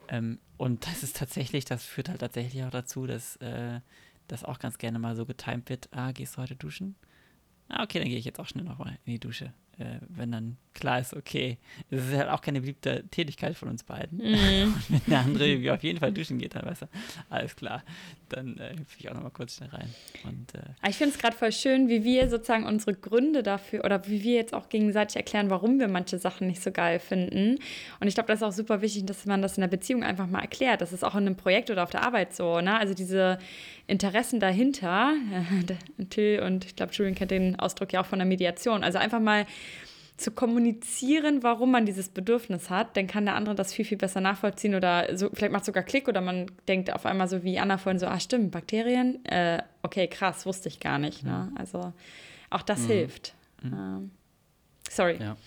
Ähm, 0.08 0.40
und 0.58 0.86
das 0.88 1.04
ist 1.04 1.18
tatsächlich, 1.18 1.66
das 1.66 1.86
führt 1.86 2.10
halt 2.10 2.20
tatsächlich 2.20 2.64
auch 2.64 2.70
dazu, 2.70 3.08
dass 3.08 3.38
äh, 3.38 3.80
das 4.28 4.44
auch 4.44 4.60
ganz 4.60 4.78
gerne 4.78 5.00
mal 5.00 5.16
so 5.16 5.26
getimt 5.26 5.70
wird, 5.70 5.90
ah, 5.92 6.12
gehst 6.12 6.38
du 6.38 6.42
heute 6.42 6.56
duschen? 6.56 6.96
Ah, 7.70 7.84
okay, 7.84 8.00
dann 8.00 8.10
gehe 8.10 8.18
ich 8.18 8.26
jetzt 8.26 8.40
auch 8.40 8.48
schnell 8.48 8.66
nochmal 8.66 8.98
in 9.06 9.14
die 9.14 9.20
Dusche 9.20 9.54
äh, 9.80 10.00
wenn 10.10 10.32
dann 10.32 10.58
klar 10.74 11.00
ist, 11.00 11.14
okay, 11.16 11.58
es 11.90 12.08
ist 12.08 12.14
halt 12.16 12.30
auch 12.30 12.42
keine 12.42 12.62
beliebte 12.62 13.04
Tätigkeit 13.10 13.56
von 13.56 13.70
uns 13.70 13.84
beiden. 13.84 14.20
Mhm. 14.20 14.76
wenn 14.90 15.02
der 15.08 15.20
andere 15.20 15.74
auf 15.74 15.84
jeden 15.84 16.00
Fall 16.00 16.12
duschen 16.12 16.38
geht, 16.38 16.56
dann 16.56 16.66
weiß 16.66 16.84
er, 16.84 16.90
alles 17.30 17.56
klar, 17.56 17.84
dann 18.30 18.58
äh, 18.58 18.72
hüpfe 18.78 18.98
ich 19.00 19.10
auch 19.10 19.14
nochmal 19.14 19.32
kurz 19.32 19.58
schnell 19.58 19.70
rein. 19.70 19.90
Und, 20.24 20.56
äh, 20.56 20.90
ich 20.90 20.96
finde 20.96 21.14
es 21.16 21.22
gerade 21.22 21.36
voll 21.36 21.52
schön, 21.52 21.90
wie 21.90 22.04
wir 22.04 22.30
sozusagen 22.30 22.66
unsere 22.66 22.94
Gründe 22.94 23.44
dafür 23.44 23.84
oder 23.84 24.08
wie 24.08 24.24
wir 24.24 24.36
jetzt 24.36 24.54
auch 24.54 24.70
gegenseitig 24.70 25.18
erklären, 25.18 25.50
warum 25.50 25.80
wir 25.80 25.88
manche 25.88 26.18
Sachen 26.20 26.48
nicht 26.48 26.62
so 26.62 26.72
geil 26.72 27.00
finden. 27.00 27.58
Und 28.00 28.08
ich 28.08 28.14
glaube, 28.14 28.28
das 28.28 28.40
ist 28.40 28.44
auch 28.44 28.54
super 28.54 28.82
wichtig, 28.82 29.06
dass 29.06 29.26
man 29.26 29.42
das 29.42 29.58
in 29.58 29.62
der 29.62 29.68
Beziehung 29.68 30.04
einfach 30.04 30.28
mal 30.28 30.42
erklärt. 30.42 30.82
Das 30.82 30.94
ist 30.94 31.04
auch 31.04 31.16
in 31.16 31.26
einem 31.26 31.36
Projekt 31.36 31.70
oder 31.70 31.84
auf 31.84 31.90
der 31.90 32.04
Arbeit 32.04 32.34
so, 32.34 32.62
ne? 32.62 32.78
Also 32.78 32.94
diese 32.94 33.40
Interessen 33.88 34.40
dahinter, 34.40 35.14
Till 36.10 36.42
und 36.42 36.66
ich 36.66 36.76
glaube, 36.76 36.94
Julian 36.94 37.16
kennt 37.16 37.32
den 37.32 37.60
Ausdruck 37.60 37.92
ja 37.92 38.02
auch 38.02 38.06
von 38.06 38.20
der 38.20 38.26
Mediation. 38.26 38.84
Also 38.84 38.98
einfach 38.98 39.20
mal 39.20 39.46
zu 40.22 40.32
kommunizieren, 40.32 41.42
warum 41.44 41.72
man 41.72 41.86
dieses 41.86 42.10
Bedürfnis 42.10 42.70
hat, 42.70 42.96
dann 42.96 43.08
kann 43.08 43.26
der 43.26 43.36
andere 43.36 43.56
das 43.56 43.74
viel, 43.74 43.86
viel 43.86 43.98
besser 43.98 44.22
nachvollziehen 44.22 44.76
oder 44.76 45.18
so, 45.18 45.30
vielleicht 45.34 45.52
macht 45.52 45.64
es 45.64 45.66
sogar 45.66 45.84
Klick 45.84 46.08
oder 46.08 46.22
man 46.22 46.46
denkt 46.68 46.94
auf 46.94 47.06
einmal 47.06 47.28
so 47.28 47.44
wie 47.44 47.60
Anna 47.60 47.78
vorhin 47.78 48.00
so, 48.00 48.06
ah 48.06 48.20
stimmt, 48.20 48.52
Bakterien, 48.52 49.26
äh, 49.26 49.64
okay, 49.82 50.08
krass, 50.08 50.46
wusste 50.46 50.70
ich 50.70 50.80
gar 50.80 51.00
nicht. 51.00 51.24
Ne? 51.24 51.50
Mhm. 51.50 51.58
Also 51.58 51.94
auch 52.52 52.62
das 52.62 52.82
mhm. 52.82 52.88
hilft. 52.88 53.34
Mhm. 53.64 53.74
Ähm, 53.74 54.12
sorry. 54.90 55.18
Ja. 55.20 55.38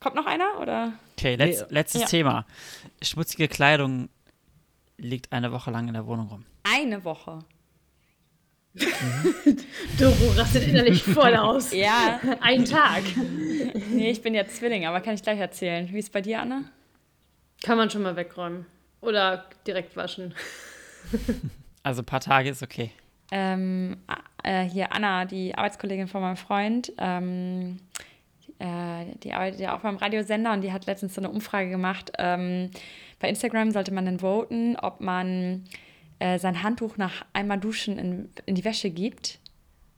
Kommt 0.00 0.16
noch 0.16 0.26
einer 0.26 0.60
oder? 0.60 0.92
Okay, 1.16 1.36
letz, 1.36 1.64
letztes 1.70 2.02
ja. 2.02 2.06
Thema. 2.08 2.46
Schmutzige 3.02 3.48
Kleidung 3.48 4.08
liegt 4.98 5.32
eine 5.32 5.52
Woche 5.52 5.70
lang 5.70 5.88
in 5.88 5.94
der 5.94 6.06
Wohnung 6.06 6.28
rum. 6.28 6.44
Eine 6.64 7.04
Woche. 7.04 7.38
Doro 9.98 10.30
rastet 10.36 10.68
innerlich 10.68 11.02
voll 11.02 11.34
aus. 11.34 11.72
Ja. 11.72 12.20
Ein 12.40 12.64
Tag. 12.64 13.02
Nee, 13.90 14.10
ich 14.10 14.22
bin 14.22 14.34
ja 14.34 14.46
Zwilling, 14.46 14.86
aber 14.86 15.00
kann 15.00 15.14
ich 15.14 15.22
gleich 15.22 15.38
erzählen. 15.38 15.88
Wie 15.90 15.98
ist 15.98 16.06
es 16.06 16.10
bei 16.10 16.20
dir, 16.20 16.40
Anna? 16.40 16.64
Kann 17.62 17.78
man 17.78 17.90
schon 17.90 18.02
mal 18.02 18.16
wegräumen. 18.16 18.66
Oder 19.00 19.44
direkt 19.66 19.96
waschen. 19.96 20.34
Also 21.82 22.02
ein 22.02 22.06
paar 22.06 22.18
Tage 22.18 22.50
ist 22.50 22.64
okay. 22.64 22.90
Ähm, 23.30 23.98
äh, 24.42 24.64
hier 24.64 24.92
Anna, 24.92 25.24
die 25.24 25.54
Arbeitskollegin 25.54 26.08
von 26.08 26.20
meinem 26.20 26.36
Freund, 26.36 26.92
ähm, 26.98 27.78
äh, 28.58 29.04
die 29.22 29.32
arbeitet 29.32 29.60
ja 29.60 29.76
auch 29.76 29.82
beim 29.82 29.94
Radiosender 29.94 30.52
und 30.52 30.62
die 30.62 30.72
hat 30.72 30.86
letztens 30.86 31.14
so 31.14 31.20
eine 31.20 31.30
Umfrage 31.30 31.70
gemacht. 31.70 32.10
Ähm, 32.18 32.72
bei 33.20 33.28
Instagram 33.28 33.70
sollte 33.70 33.94
man 33.94 34.04
dann 34.04 34.18
voten, 34.18 34.74
ob 34.74 35.00
man 35.00 35.62
äh, 36.18 36.38
sein 36.38 36.62
Handtuch 36.62 36.96
nach 36.96 37.24
einmal 37.32 37.58
Duschen 37.58 37.98
in, 37.98 38.28
in 38.46 38.54
die 38.54 38.64
Wäsche 38.64 38.90
gibt. 38.90 39.38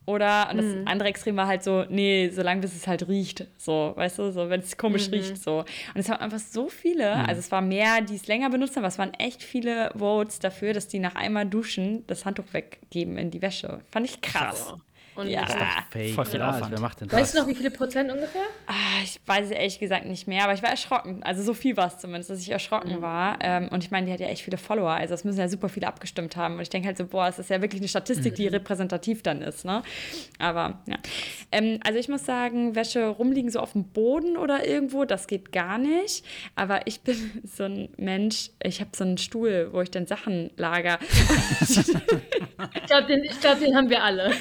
Oder, 0.09 0.49
und 0.51 0.57
das 0.57 0.64
mhm. 0.64 0.89
andere 0.89 1.11
Extrem 1.11 1.37
war 1.37 1.47
halt 1.47 1.62
so, 1.62 1.85
nee, 1.91 2.31
solange 2.31 2.62
bis 2.62 2.75
es 2.75 2.87
halt 2.87 3.09
riecht. 3.09 3.47
So, 3.59 3.93
weißt 3.95 4.19
du, 4.19 4.33
so, 4.33 4.49
wenn 4.49 4.61
es 4.61 4.79
komisch 4.79 5.09
mhm. 5.09 5.14
riecht, 5.14 5.37
so. 5.37 5.59
Und 5.59 6.01
es 6.01 6.09
waren 6.09 6.21
einfach 6.21 6.39
so 6.39 6.71
viele, 6.71 7.14
mhm. 7.14 7.27
also 7.27 7.41
es 7.41 7.53
war 7.53 7.61
mehr, 7.61 8.01
die 8.01 8.14
es 8.14 8.27
länger 8.27 8.49
benutzt 8.49 8.75
haben, 8.75 8.85
aber 8.85 8.89
es 8.89 8.99
waren 8.99 9.12
echt 9.12 9.43
viele 9.43 9.91
Votes 9.95 10.39
dafür, 10.39 10.73
dass 10.73 10.89
die 10.89 10.99
nach 10.99 11.14
einmal 11.14 11.45
Duschen 11.45 12.07
das 12.07 12.25
Handtuch 12.25 12.47
weggeben 12.53 13.19
in 13.19 13.31
die 13.31 13.43
Wäsche. 13.43 13.83
Fand 13.91 14.07
ich 14.07 14.23
krass. 14.23 14.69
krass. 14.69 14.81
Und 15.19 15.29
ja, 15.29 15.41
das 15.41 15.51
ist 15.51 15.61
doch 15.61 15.91
fake. 15.91 16.14
Voll 16.14 16.25
viel 16.27 16.43
Aufwand. 16.43 16.71
Wer 16.71 16.81
macht 16.81 17.01
denn 17.01 17.09
das? 17.09 17.21
Weißt 17.21 17.35
du 17.35 17.41
noch, 17.41 17.49
wie 17.49 17.55
viele 17.57 17.73
Prozent 17.73 18.12
ungefähr? 18.12 18.43
Ah, 18.66 19.03
ich 19.03 19.21
weiß 19.27 19.47
es 19.47 19.51
ehrlich 19.51 19.81
gesagt 19.81 20.07
nicht 20.07 20.29
mehr, 20.29 20.45
aber 20.45 20.55
ich 20.55 20.62
war 20.62 20.71
erschrocken. 20.71 21.25
Also 21.25 21.43
so 21.43 21.55
viel 21.55 21.77
war 21.77 21.89
es 21.89 21.99
zumindest, 21.99 22.31
dass 22.31 22.41
ich 22.41 22.51
erschrocken 22.51 22.97
mhm. 22.97 23.03
war. 23.03 23.39
Ähm, 23.41 23.69
und 23.69 23.83
ich 23.83 23.91
meine, 23.91 24.07
die 24.07 24.12
hat 24.12 24.21
ja 24.21 24.29
echt 24.29 24.43
viele 24.43 24.59
Follower. 24.59 24.93
Also 24.93 25.14
es 25.14 25.25
müssen 25.25 25.41
ja 25.41 25.49
super 25.49 25.69
viele 25.69 25.89
abgestimmt 25.89 26.37
haben. 26.37 26.55
Und 26.55 26.61
ich 26.61 26.71
denke 26.71 26.87
halt 26.87 26.97
so, 26.97 27.05
boah, 27.05 27.27
es 27.27 27.41
ist 27.41 27.51
ja 27.51 27.61
wirklich 27.61 27.81
eine 27.81 27.89
Statistik, 27.89 28.37
die 28.37 28.45
mhm. 28.47 28.55
repräsentativ 28.55 29.25
dann 29.25 29.43
ist. 29.43 29.64
Ne? 29.64 29.83
Aber 30.39 30.81
ja. 30.87 30.97
Ähm, 31.51 31.81
also 31.85 31.99
ich 31.99 32.09
muss 32.09 32.25
sagen, 32.25 32.77
Wäsche 32.77 33.09
rumliegen 33.09 33.51
so 33.51 33.59
auf 33.59 33.73
dem 33.73 33.89
Boden 33.89 34.37
oder 34.37 34.69
irgendwo, 34.69 35.05
das 35.05 35.27
geht 35.27 35.51
gar 35.51 35.79
nicht. 35.79 36.25
Aber 36.55 36.87
ich 36.87 37.01
bin 37.01 37.43
so 37.45 37.64
ein 37.64 37.89
Mensch, 37.97 38.51
ich 38.62 38.81
habe 38.81 38.91
so 38.95 39.03
einen 39.03 39.19
Stuhl, 39.19 39.71
wo 39.73 39.81
ich 39.81 39.91
dann 39.91 40.07
Sachen 40.07 40.51
lager. 40.57 41.01
ich 41.61 42.87
glaube, 42.87 43.07
den, 43.09 43.29
glaub, 43.41 43.59
den 43.59 43.75
haben 43.75 43.91
wir 43.91 44.05
alle. 44.05 44.33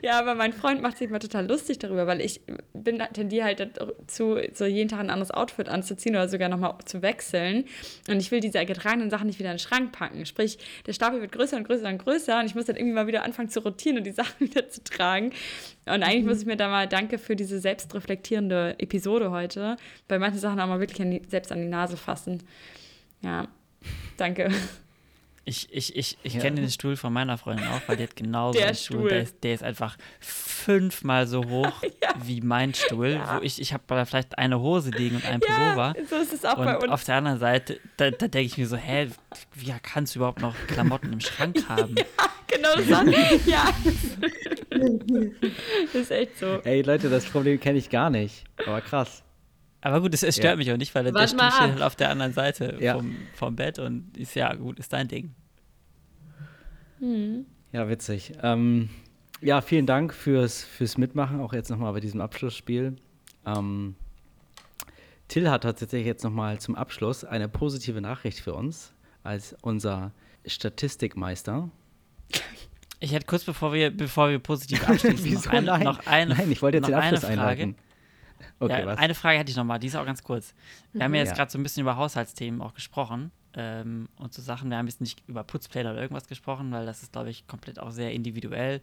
Ja, 0.00 0.21
aber 0.22 0.34
mein 0.34 0.52
Freund 0.52 0.80
macht 0.80 0.98
sich 0.98 1.08
immer 1.08 1.20
total 1.20 1.46
lustig 1.46 1.78
darüber, 1.78 2.06
weil 2.06 2.20
ich 2.20 2.40
bin 2.72 2.98
tendiere 3.12 3.44
halt 3.44 3.60
dazu, 3.60 4.38
so 4.54 4.64
jeden 4.64 4.88
Tag 4.88 5.00
ein 5.00 5.10
anderes 5.10 5.30
Outfit 5.30 5.68
anzuziehen 5.68 6.14
oder 6.14 6.28
sogar 6.28 6.48
nochmal 6.48 6.76
zu 6.84 7.02
wechseln. 7.02 7.64
Und 8.08 8.20
ich 8.20 8.30
will 8.30 8.40
diese 8.40 8.64
getragenen 8.64 9.10
Sachen 9.10 9.26
nicht 9.26 9.38
wieder 9.38 9.50
in 9.50 9.56
den 9.56 9.60
Schrank 9.60 9.92
packen. 9.92 10.24
Sprich, 10.26 10.58
der 10.86 10.92
Stapel 10.92 11.20
wird 11.20 11.32
größer 11.32 11.56
und 11.56 11.64
größer 11.64 11.88
und 11.88 11.98
größer 11.98 12.40
und 12.40 12.46
ich 12.46 12.54
muss 12.54 12.66
dann 12.66 12.76
irgendwie 12.76 12.94
mal 12.94 13.06
wieder 13.06 13.22
anfangen 13.22 13.50
zu 13.50 13.60
rotieren 13.60 13.98
und 13.98 14.04
die 14.04 14.10
Sachen 14.12 14.40
wieder 14.40 14.68
zu 14.68 14.82
tragen. 14.82 15.32
Und 15.84 16.02
eigentlich 16.02 16.22
mhm. 16.22 16.28
muss 16.28 16.40
ich 16.40 16.46
mir 16.46 16.56
da 16.56 16.68
mal 16.68 16.88
danke 16.88 17.18
für 17.18 17.36
diese 17.36 17.58
selbstreflektierende 17.58 18.76
Episode 18.78 19.30
heute, 19.30 19.76
bei 20.08 20.18
manchen 20.18 20.38
Sachen 20.38 20.60
auch 20.60 20.66
mal 20.66 20.80
wirklich 20.80 21.02
an 21.02 21.10
die, 21.10 21.22
selbst 21.28 21.52
an 21.52 21.60
die 21.60 21.68
Nase 21.68 21.96
fassen. 21.96 22.42
Ja, 23.22 23.48
danke. 24.16 24.50
Ich, 25.44 25.68
ich, 25.72 25.96
ich, 25.96 26.18
ich 26.22 26.34
ja. 26.34 26.40
kenne 26.40 26.60
den 26.60 26.70
Stuhl 26.70 26.96
von 26.96 27.12
meiner 27.12 27.36
Freundin 27.36 27.66
auch, 27.66 27.80
weil 27.88 27.96
die 27.96 28.04
hat 28.04 28.14
genau 28.14 28.52
so 28.52 28.60
einen 28.60 28.74
Stuhl. 28.76 28.98
Stuhl. 28.98 29.08
Der, 29.08 29.22
ist, 29.22 29.42
der 29.42 29.54
ist 29.54 29.62
einfach 29.64 29.96
fünfmal 30.20 31.26
so 31.26 31.44
hoch 31.44 31.82
ja. 32.02 32.14
wie 32.24 32.40
mein 32.40 32.74
Stuhl, 32.74 33.14
ja. 33.14 33.38
wo 33.38 33.42
ich, 33.42 33.60
ich 33.60 33.72
habe 33.72 34.06
vielleicht 34.06 34.38
eine 34.38 34.60
Hose 34.60 34.90
liegen 34.90 35.16
und 35.16 35.24
einen 35.24 35.40
Pullover. 35.40 35.94
so 36.08 36.16
ist 36.16 36.32
es 36.32 36.44
auch 36.44 36.58
und 36.58 36.64
bei 36.64 36.78
uns. 36.78 36.92
auf 36.92 37.02
der 37.04 37.16
anderen 37.16 37.40
Seite, 37.40 37.80
da, 37.96 38.12
da 38.12 38.28
denke 38.28 38.46
ich 38.46 38.58
mir 38.58 38.68
so, 38.68 38.76
hä, 38.76 39.08
wie 39.54 39.74
kannst 39.82 40.14
du 40.14 40.20
überhaupt 40.20 40.40
noch 40.40 40.54
Klamotten 40.68 41.12
im 41.12 41.20
Schrank 41.20 41.56
haben? 41.68 41.96
Ja, 41.96 42.04
genau 42.46 42.76
das. 42.76 43.46
ja. 43.46 43.64
das 45.92 46.02
ist 46.02 46.10
echt 46.12 46.38
so. 46.38 46.60
Ey, 46.62 46.82
Leute, 46.82 47.10
das 47.10 47.24
Problem 47.24 47.58
kenne 47.58 47.78
ich 47.78 47.90
gar 47.90 48.10
nicht. 48.10 48.44
Aber 48.64 48.80
krass. 48.80 49.24
Aber 49.82 50.00
gut, 50.00 50.14
es, 50.14 50.22
es 50.22 50.36
stört 50.36 50.52
ja. 50.52 50.56
mich 50.56 50.72
auch 50.72 50.76
nicht, 50.76 50.94
weil 50.94 51.04
der 51.04 51.26
Stuhl 51.26 51.40
steht 51.40 51.60
halt 51.60 51.82
auf 51.82 51.96
der 51.96 52.10
anderen 52.10 52.32
Seite 52.32 52.78
ja. 52.80 52.94
vom, 52.94 53.16
vom 53.34 53.56
Bett 53.56 53.78
und 53.80 54.16
ist 54.16 54.34
ja 54.34 54.54
gut, 54.54 54.78
ist 54.78 54.92
dein 54.92 55.08
Ding. 55.08 55.34
Mhm. 57.00 57.46
Ja, 57.72 57.88
witzig. 57.88 58.32
Ähm, 58.42 58.90
ja, 59.40 59.60
vielen 59.60 59.86
Dank 59.86 60.14
fürs, 60.14 60.62
fürs 60.62 60.96
Mitmachen, 60.96 61.40
auch 61.40 61.52
jetzt 61.52 61.68
nochmal 61.68 61.92
bei 61.92 62.00
diesem 62.00 62.20
Abschlussspiel. 62.20 62.96
Ähm, 63.44 63.96
Till 65.26 65.50
hat 65.50 65.64
tatsächlich 65.64 66.06
jetzt 66.06 66.22
nochmal 66.22 66.60
zum 66.60 66.76
Abschluss 66.76 67.24
eine 67.24 67.48
positive 67.48 68.00
Nachricht 68.00 68.38
für 68.38 68.54
uns 68.54 68.92
als 69.24 69.56
unser 69.62 70.12
Statistikmeister. 70.46 71.70
Ich 73.00 73.12
hätte 73.12 73.26
kurz 73.26 73.42
bevor 73.42 73.72
wir, 73.72 73.90
bevor 73.90 74.30
wir 74.30 74.38
positiv 74.38 74.88
abschließen, 74.88 75.42
noch, 75.64 75.74
ein, 75.74 75.82
noch 75.82 76.06
eine 76.06 76.34
Nein, 76.36 76.52
ich 76.52 76.62
wollte 76.62 76.78
jetzt 76.78 76.86
den 76.86 76.94
Abschluss 76.94 77.24
einleiten. 77.24 77.74
Okay, 78.60 78.80
ja, 78.80 78.86
was? 78.86 78.98
Eine 78.98 79.14
Frage 79.14 79.38
hatte 79.38 79.50
ich 79.50 79.56
noch 79.56 79.64
mal, 79.64 79.78
die 79.78 79.86
ist 79.86 79.96
auch 79.96 80.06
ganz 80.06 80.22
kurz. 80.22 80.54
Wir 80.92 81.00
mhm. 81.00 81.04
haben 81.04 81.14
ja 81.14 81.20
jetzt 81.20 81.30
ja. 81.30 81.36
gerade 81.36 81.50
so 81.50 81.58
ein 81.58 81.62
bisschen 81.62 81.82
über 81.82 81.96
Haushaltsthemen 81.96 82.60
auch 82.60 82.74
gesprochen 82.74 83.30
ähm, 83.54 84.08
und 84.16 84.32
so 84.32 84.42
Sachen. 84.42 84.70
Wir 84.70 84.78
haben 84.78 84.86
jetzt 84.86 85.00
nicht 85.00 85.22
über 85.26 85.44
Putzpläne 85.44 85.92
oder 85.92 86.00
irgendwas 86.00 86.28
gesprochen, 86.28 86.72
weil 86.72 86.86
das 86.86 87.02
ist, 87.02 87.12
glaube 87.12 87.30
ich, 87.30 87.46
komplett 87.46 87.78
auch 87.78 87.90
sehr 87.90 88.12
individuell. 88.12 88.80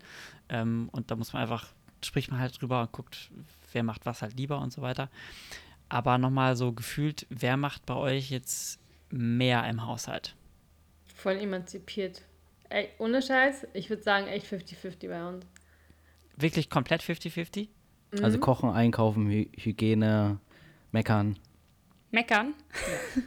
Ähm, 0.50 0.90
und 0.92 1.12
da 1.12 1.16
muss 1.16 1.34
man 1.34 1.42
einfach, 1.42 1.68
spricht 2.04 2.32
man 2.32 2.40
halt 2.40 2.60
drüber 2.62 2.82
und 2.82 2.92
guckt, 2.92 3.32
wer 3.72 3.84
macht 3.84 4.06
was 4.06 4.22
halt 4.22 4.38
lieber 4.38 4.60
und 4.60 4.74
so 4.74 4.82
weiter. 4.82 5.10
Aber 5.90 6.18
nochmal 6.18 6.56
so 6.56 6.72
gefühlt, 6.72 7.26
wer 7.30 7.58
macht 7.58 7.86
bei 7.86 7.96
euch 7.96 8.30
jetzt 8.30 8.80
mehr 9.10 9.68
im 9.68 9.86
Haushalt? 9.86 10.36
Voll 11.16 11.38
emanzipiert. 11.38 12.22
Ey, 12.70 12.90
ohne 13.00 13.22
Scheiß, 13.22 13.68
ich 13.74 13.90
würde 13.90 14.04
sagen 14.04 14.28
echt 14.28 14.46
50-50 14.46 15.10
bei 15.10 15.28
uns. 15.28 15.46
Wirklich 16.38 16.70
komplett 16.70 17.02
50-50? 17.02 17.68
Also 18.12 18.22
mhm. 18.22 18.26
Also 18.26 18.40
kochen, 18.40 18.70
einkaufen, 18.70 19.30
Hy 19.30 19.50
Hygiene, 19.56 20.40
meckern. 20.92 21.38
Meckern? 22.12 22.54
Ja. 23.16 23.22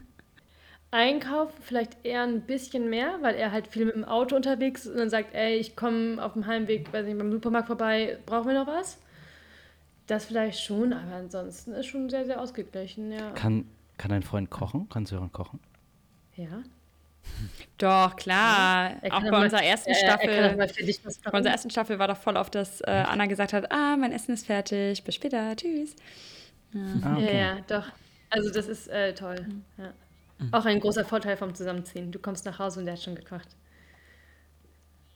Einkaufen 0.91 1.55
vielleicht 1.63 2.05
eher 2.05 2.23
ein 2.23 2.43
bisschen 2.43 2.91
mehr, 2.91 3.19
weil 3.23 3.35
er 3.35 3.51
halt 3.51 3.67
viel 3.67 3.87
mit 3.87 3.95
dem 3.95 4.05
Auto 4.05 4.37
unterwegs 4.37 4.85
ist 4.85 4.93
und 4.93 4.99
dann 4.99 5.09
sagt, 5.09 5.35
ey, 5.35 5.57
ich 5.57 5.75
komme 5.75 6.23
auf 6.23 6.35
dem 6.35 6.47
Heimweg, 6.47 6.93
weiß 6.93 7.07
nicht, 7.07 7.17
beim 7.17 7.33
Supermarkt 7.33 7.69
vorbei, 7.69 8.19
brauchen 8.27 8.49
wir 8.49 8.55
noch 8.55 8.67
was? 8.67 8.99
Das 10.07 10.27
vielleicht 10.27 10.61
schon, 10.61 10.93
aber 10.93 11.15
ansonsten 11.15 11.73
ist 11.73 11.87
schon 11.87 12.11
sehr, 12.11 12.27
sehr 12.27 12.39
ausgeglichen, 12.39 13.11
ja. 13.11 13.31
Kann, 13.31 13.67
kann 13.97 14.11
dein 14.11 14.23
Freund 14.23 14.51
kochen? 14.51 14.87
Kann 14.91 15.07
Sören 15.07 15.33
kochen? 15.33 15.61
Ja. 16.37 16.63
Doch, 17.79 18.15
klar. 18.17 18.97
Ja, 19.03 19.13
auch 19.13 19.23
bei 19.23 19.43
unserer 19.43 19.63
ersten 19.63 19.95
Staffel. 19.95 20.57
bei 20.57 21.33
unserer 21.33 21.53
ersten 21.53 21.71
Staffel 21.71 21.99
war 21.99 22.09
doch 22.09 22.17
voll 22.17 22.37
auf, 22.37 22.51
dass 22.51 22.81
äh, 22.83 22.91
Anna 22.91 23.27
gesagt 23.27 23.53
hat: 23.53 23.73
Ah, 23.73 23.97
mein 23.97 24.13
Essen 24.13 24.35
ist 24.35 24.47
fertig, 24.47 25.03
bis 25.03 25.15
später, 25.15 25.57
tschüss. 25.57 25.97
Ja, 26.73 26.81
ah, 27.03 27.17
okay. 27.17 27.27
ja, 27.27 27.33
ja, 27.33 27.61
doch. 27.67 27.87
Also, 28.31 28.51
das 28.51 28.69
ist 28.69 28.89
äh, 28.89 29.15
toll. 29.15 29.45
Mhm. 29.47 29.65
Ja. 29.79 29.93
Mhm. 30.39 30.55
Auch 30.55 30.65
ein 30.65 30.81
großer 30.81 31.05
Vorteil 31.05 31.37
vom 31.37 31.55
Zusammenziehen. 31.55 32.13
Du 32.13 32.19
kommst 32.19 32.45
nach 32.45 32.59
Hause 32.59 32.81
und 32.81 32.87
der 32.87 32.95
hat 32.95 33.03
schon 33.03 33.15
gekocht. 33.15 33.49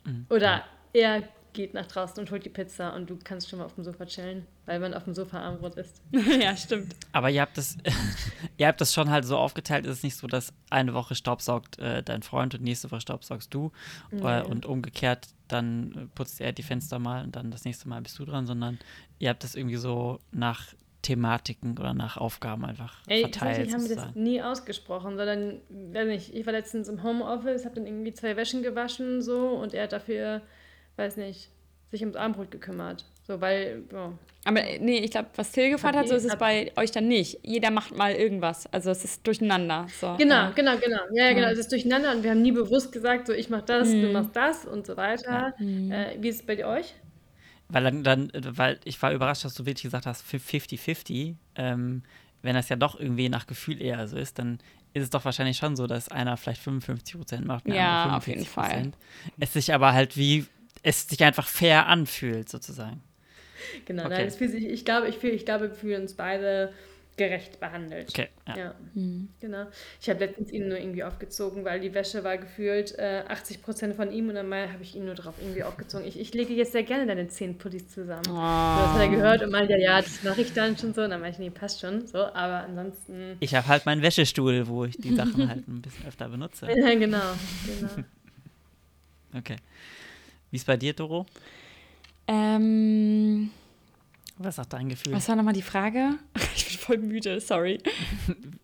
Mhm. 0.04 0.26
Oder 0.28 0.64
er 0.92 1.22
geht 1.56 1.74
nach 1.74 1.86
draußen 1.86 2.20
und 2.20 2.30
holt 2.30 2.44
die 2.44 2.50
Pizza 2.50 2.94
und 2.94 3.10
du 3.10 3.18
kannst 3.22 3.48
schon 3.48 3.58
mal 3.58 3.64
auf 3.64 3.74
dem 3.74 3.82
Sofa 3.82 4.06
chillen, 4.06 4.46
weil 4.66 4.78
man 4.78 4.94
auf 4.94 5.04
dem 5.04 5.14
Sofa 5.14 5.40
Armbrot 5.40 5.74
isst. 5.74 6.00
ja, 6.40 6.56
stimmt. 6.56 6.94
Aber 7.12 7.30
ihr 7.30 7.40
habt 7.40 7.58
das, 7.58 7.76
ihr 8.56 8.68
habt 8.68 8.80
das 8.80 8.94
schon 8.94 9.10
halt 9.10 9.24
so 9.24 9.36
aufgeteilt, 9.36 9.86
ist 9.86 9.98
es 9.98 10.02
nicht 10.04 10.16
so, 10.16 10.28
dass 10.28 10.52
eine 10.70 10.94
Woche 10.94 11.14
staubsaugt 11.14 11.78
äh, 11.78 12.02
dein 12.02 12.22
Freund 12.22 12.54
und 12.54 12.62
nächste 12.62 12.90
Woche 12.90 13.00
staubsaugst 13.00 13.52
du 13.52 13.72
nee. 14.12 14.42
und 14.42 14.66
umgekehrt 14.66 15.28
dann 15.48 16.10
putzt 16.14 16.40
er 16.40 16.52
die 16.52 16.62
Fenster 16.62 16.98
mal 16.98 17.24
und 17.24 17.36
dann 17.36 17.50
das 17.50 17.64
nächste 17.64 17.88
Mal 17.88 18.02
bist 18.02 18.18
du 18.18 18.24
dran, 18.24 18.46
sondern 18.46 18.78
ihr 19.18 19.28
habt 19.28 19.44
das 19.44 19.54
irgendwie 19.54 19.76
so 19.76 20.18
nach 20.32 20.74
Thematiken 21.02 21.78
oder 21.78 21.94
nach 21.94 22.16
Aufgaben 22.16 22.64
einfach 22.64 22.98
Ey, 23.06 23.20
verteilt. 23.20 23.56
Tatsächlich 23.58 23.74
haben 23.74 23.88
wir 23.88 23.96
das 23.96 24.14
nie 24.16 24.42
ausgesprochen, 24.42 25.16
sondern, 25.16 25.60
weiß 25.68 26.08
nicht, 26.08 26.34
ich 26.34 26.44
war 26.46 26.52
letztens 26.52 26.88
im 26.88 27.04
Homeoffice, 27.04 27.64
habe 27.64 27.76
dann 27.76 27.86
irgendwie 27.86 28.12
zwei 28.12 28.36
Wäschen 28.36 28.62
gewaschen 28.62 29.22
so 29.22 29.50
und 29.50 29.72
er 29.72 29.84
hat 29.84 29.92
dafür 29.92 30.42
weiß 30.96 31.16
nicht, 31.16 31.50
sich 31.90 32.00
ums 32.00 32.16
Armbrot 32.16 32.50
gekümmert. 32.50 33.04
So, 33.26 33.40
weil, 33.40 33.82
ja. 33.92 34.12
Aber 34.44 34.62
nee, 34.80 34.98
ich 34.98 35.10
glaube, 35.10 35.28
was 35.34 35.50
Till 35.50 35.70
gefragt 35.70 35.96
hat, 35.96 36.08
so 36.08 36.14
ist 36.14 36.24
es 36.24 36.36
bei 36.36 36.70
euch 36.76 36.92
dann 36.92 37.08
nicht. 37.08 37.40
Jeder 37.42 37.72
macht 37.72 37.96
mal 37.96 38.12
irgendwas. 38.12 38.72
Also 38.72 38.90
es 38.90 39.04
ist 39.04 39.26
durcheinander. 39.26 39.88
So. 40.00 40.14
Genau, 40.16 40.34
ja. 40.34 40.50
genau, 40.54 40.76
genau. 40.78 41.00
Ja, 41.12 41.26
ja, 41.26 41.32
genau. 41.32 41.48
Es 41.48 41.58
ist 41.58 41.72
durcheinander 41.72 42.12
und 42.12 42.22
wir 42.22 42.30
haben 42.30 42.42
nie 42.42 42.52
bewusst 42.52 42.92
gesagt, 42.92 43.26
so 43.26 43.32
ich 43.32 43.50
mach 43.50 43.62
das, 43.62 43.88
mhm. 43.88 44.02
du 44.02 44.12
machst 44.12 44.30
das 44.34 44.64
und 44.64 44.86
so 44.86 44.96
weiter. 44.96 45.54
Mhm. 45.58 45.90
Äh, 45.90 46.16
wie 46.20 46.28
ist 46.28 46.36
es 46.36 46.46
bei 46.46 46.64
euch? 46.64 46.94
Weil 47.68 47.82
dann, 47.82 48.04
dann, 48.04 48.30
weil 48.32 48.78
ich 48.84 49.02
war 49.02 49.12
überrascht, 49.12 49.44
dass 49.44 49.54
du 49.54 49.66
wirklich 49.66 49.82
gesagt 49.82 50.06
hast, 50.06 50.24
50-50. 50.24 51.34
Ähm, 51.56 52.04
wenn 52.42 52.54
das 52.54 52.68
ja 52.68 52.76
doch 52.76 53.00
irgendwie 53.00 53.28
nach 53.28 53.48
Gefühl 53.48 53.82
eher 53.82 54.06
so 54.06 54.16
ist, 54.16 54.38
dann 54.38 54.60
ist 54.92 55.02
es 55.02 55.10
doch 55.10 55.24
wahrscheinlich 55.24 55.56
schon 55.56 55.74
so, 55.74 55.88
dass 55.88 56.08
einer 56.08 56.36
vielleicht 56.36 56.62
55 56.62 57.16
Prozent 57.16 57.46
macht. 57.46 57.66
Ja, 57.66 58.16
auf 58.16 58.28
jeden 58.28 58.46
Fall. 58.46 58.92
Es 59.40 59.52
sich 59.52 59.74
aber 59.74 59.92
halt 59.92 60.16
wie 60.16 60.46
es 60.86 61.08
sich 61.08 61.22
einfach 61.24 61.48
fair 61.48 61.86
anfühlt, 61.86 62.48
sozusagen. 62.48 63.02
Genau, 63.86 64.04
okay. 64.04 64.28
nein, 64.28 64.30
sich, 64.30 64.64
ich 64.64 64.84
glaube, 64.84 65.08
ich, 65.08 65.16
fühl, 65.16 65.30
ich 65.30 65.44
glaube, 65.44 65.68
wir 65.68 65.74
fühlen 65.74 66.02
uns 66.02 66.14
beide 66.14 66.72
gerecht 67.16 67.58
behandelt. 67.58 68.10
Okay, 68.10 68.28
ja. 68.46 68.56
ja. 68.56 68.74
Mhm. 68.94 69.30
Genau. 69.40 69.66
Ich 70.00 70.08
habe 70.08 70.20
letztens 70.20 70.52
ihn 70.52 70.68
nur 70.68 70.78
irgendwie 70.78 71.02
aufgezogen, 71.02 71.64
weil 71.64 71.80
die 71.80 71.94
Wäsche 71.94 72.22
war 72.22 72.36
gefühlt 72.36 72.96
äh, 72.98 73.24
80 73.26 73.62
Prozent 73.62 73.96
von 73.96 74.12
ihm 74.12 74.28
und 74.28 74.34
dann 74.34 74.52
habe 74.52 74.82
ich 74.82 74.94
ihn 74.94 75.06
nur 75.06 75.14
drauf 75.14 75.34
irgendwie 75.40 75.64
aufgezogen. 75.64 76.06
Ich, 76.06 76.20
ich 76.20 76.34
lege 76.34 76.54
jetzt 76.54 76.72
sehr 76.72 76.82
gerne 76.82 77.06
deine 77.06 77.26
zehn 77.26 77.56
Pullis 77.58 77.88
zusammen. 77.88 78.26
Oh. 78.28 78.32
So, 78.32 78.36
das 78.36 78.92
hat 78.92 79.00
er 79.00 79.08
gehört 79.08 79.42
und 79.42 79.50
meinte, 79.50 79.72
ja, 79.72 79.78
ja, 79.78 80.02
das 80.02 80.22
mache 80.22 80.42
ich 80.42 80.52
dann 80.52 80.76
schon 80.76 80.94
so. 80.94 81.02
Und 81.02 81.10
dann 81.10 81.20
meinte 81.20 81.42
ich, 81.42 81.48
nee, 81.48 81.50
passt 81.50 81.80
schon. 81.80 82.06
So, 82.06 82.18
aber 82.18 82.64
ansonsten. 82.64 83.38
Ich 83.40 83.54
habe 83.54 83.66
halt 83.66 83.86
meinen 83.86 84.02
Wäschestuhl, 84.02 84.68
wo 84.68 84.84
ich 84.84 84.96
die 84.98 85.16
Sachen 85.16 85.48
halt 85.48 85.66
ein 85.66 85.82
bisschen 85.82 86.06
öfter 86.06 86.28
benutze. 86.28 86.68
Ja, 86.76 86.94
genau. 86.94 87.18
genau. 87.80 88.04
okay. 89.38 89.56
Wie 90.56 90.58
ist 90.58 90.66
bei 90.66 90.78
dir, 90.78 90.94
Doro? 90.94 91.26
Ähm, 92.26 93.50
was 94.38 94.56
sagt 94.56 94.72
dein 94.72 94.88
Gefühl? 94.88 95.12
Was 95.12 95.28
war 95.28 95.36
nochmal 95.36 95.52
die 95.52 95.60
Frage? 95.60 96.14
Ich 96.56 96.66
bin 96.68 96.78
voll 96.78 96.96
müde, 96.96 97.42
sorry. 97.42 97.78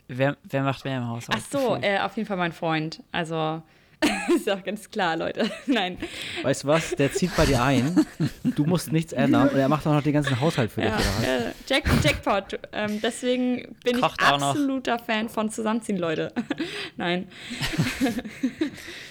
wer, 0.08 0.38
wer 0.42 0.62
macht 0.62 0.86
mehr 0.86 0.96
im 0.96 1.06
Haushalt? 1.06 1.38
Ach 1.38 1.50
so, 1.50 1.76
äh, 1.82 1.98
auf 1.98 2.16
jeden 2.16 2.26
Fall 2.26 2.38
mein 2.38 2.52
Freund. 2.52 3.02
Also 3.12 3.62
ist 4.36 4.48
auch 4.50 4.62
ganz 4.62 4.90
klar, 4.90 5.16
Leute. 5.16 5.50
Nein. 5.66 5.98
Weißt 6.42 6.64
du 6.64 6.68
was? 6.68 6.90
Der 6.90 7.12
zieht 7.12 7.34
bei 7.36 7.46
dir 7.46 7.62
ein. 7.62 8.06
Du 8.44 8.64
musst 8.64 8.92
nichts 8.92 9.12
ändern 9.12 9.48
und 9.48 9.58
er 9.58 9.68
macht 9.68 9.86
auch 9.86 9.92
noch 9.92 10.02
den 10.02 10.12
ganzen 10.12 10.40
Haushalt 10.40 10.72
für 10.72 10.82
ja, 10.82 10.96
dich. 10.96 11.06
Äh, 11.28 11.52
Jack, 11.66 11.84
Jackpot. 12.02 12.58
Ähm, 12.72 13.00
deswegen 13.02 13.76
bin 13.84 14.00
Kocht 14.00 14.20
ich 14.20 14.26
absoluter 14.26 14.98
Fan 14.98 15.28
von 15.28 15.50
Zusammenziehen, 15.50 15.98
Leute. 15.98 16.32
Nein. 16.96 17.28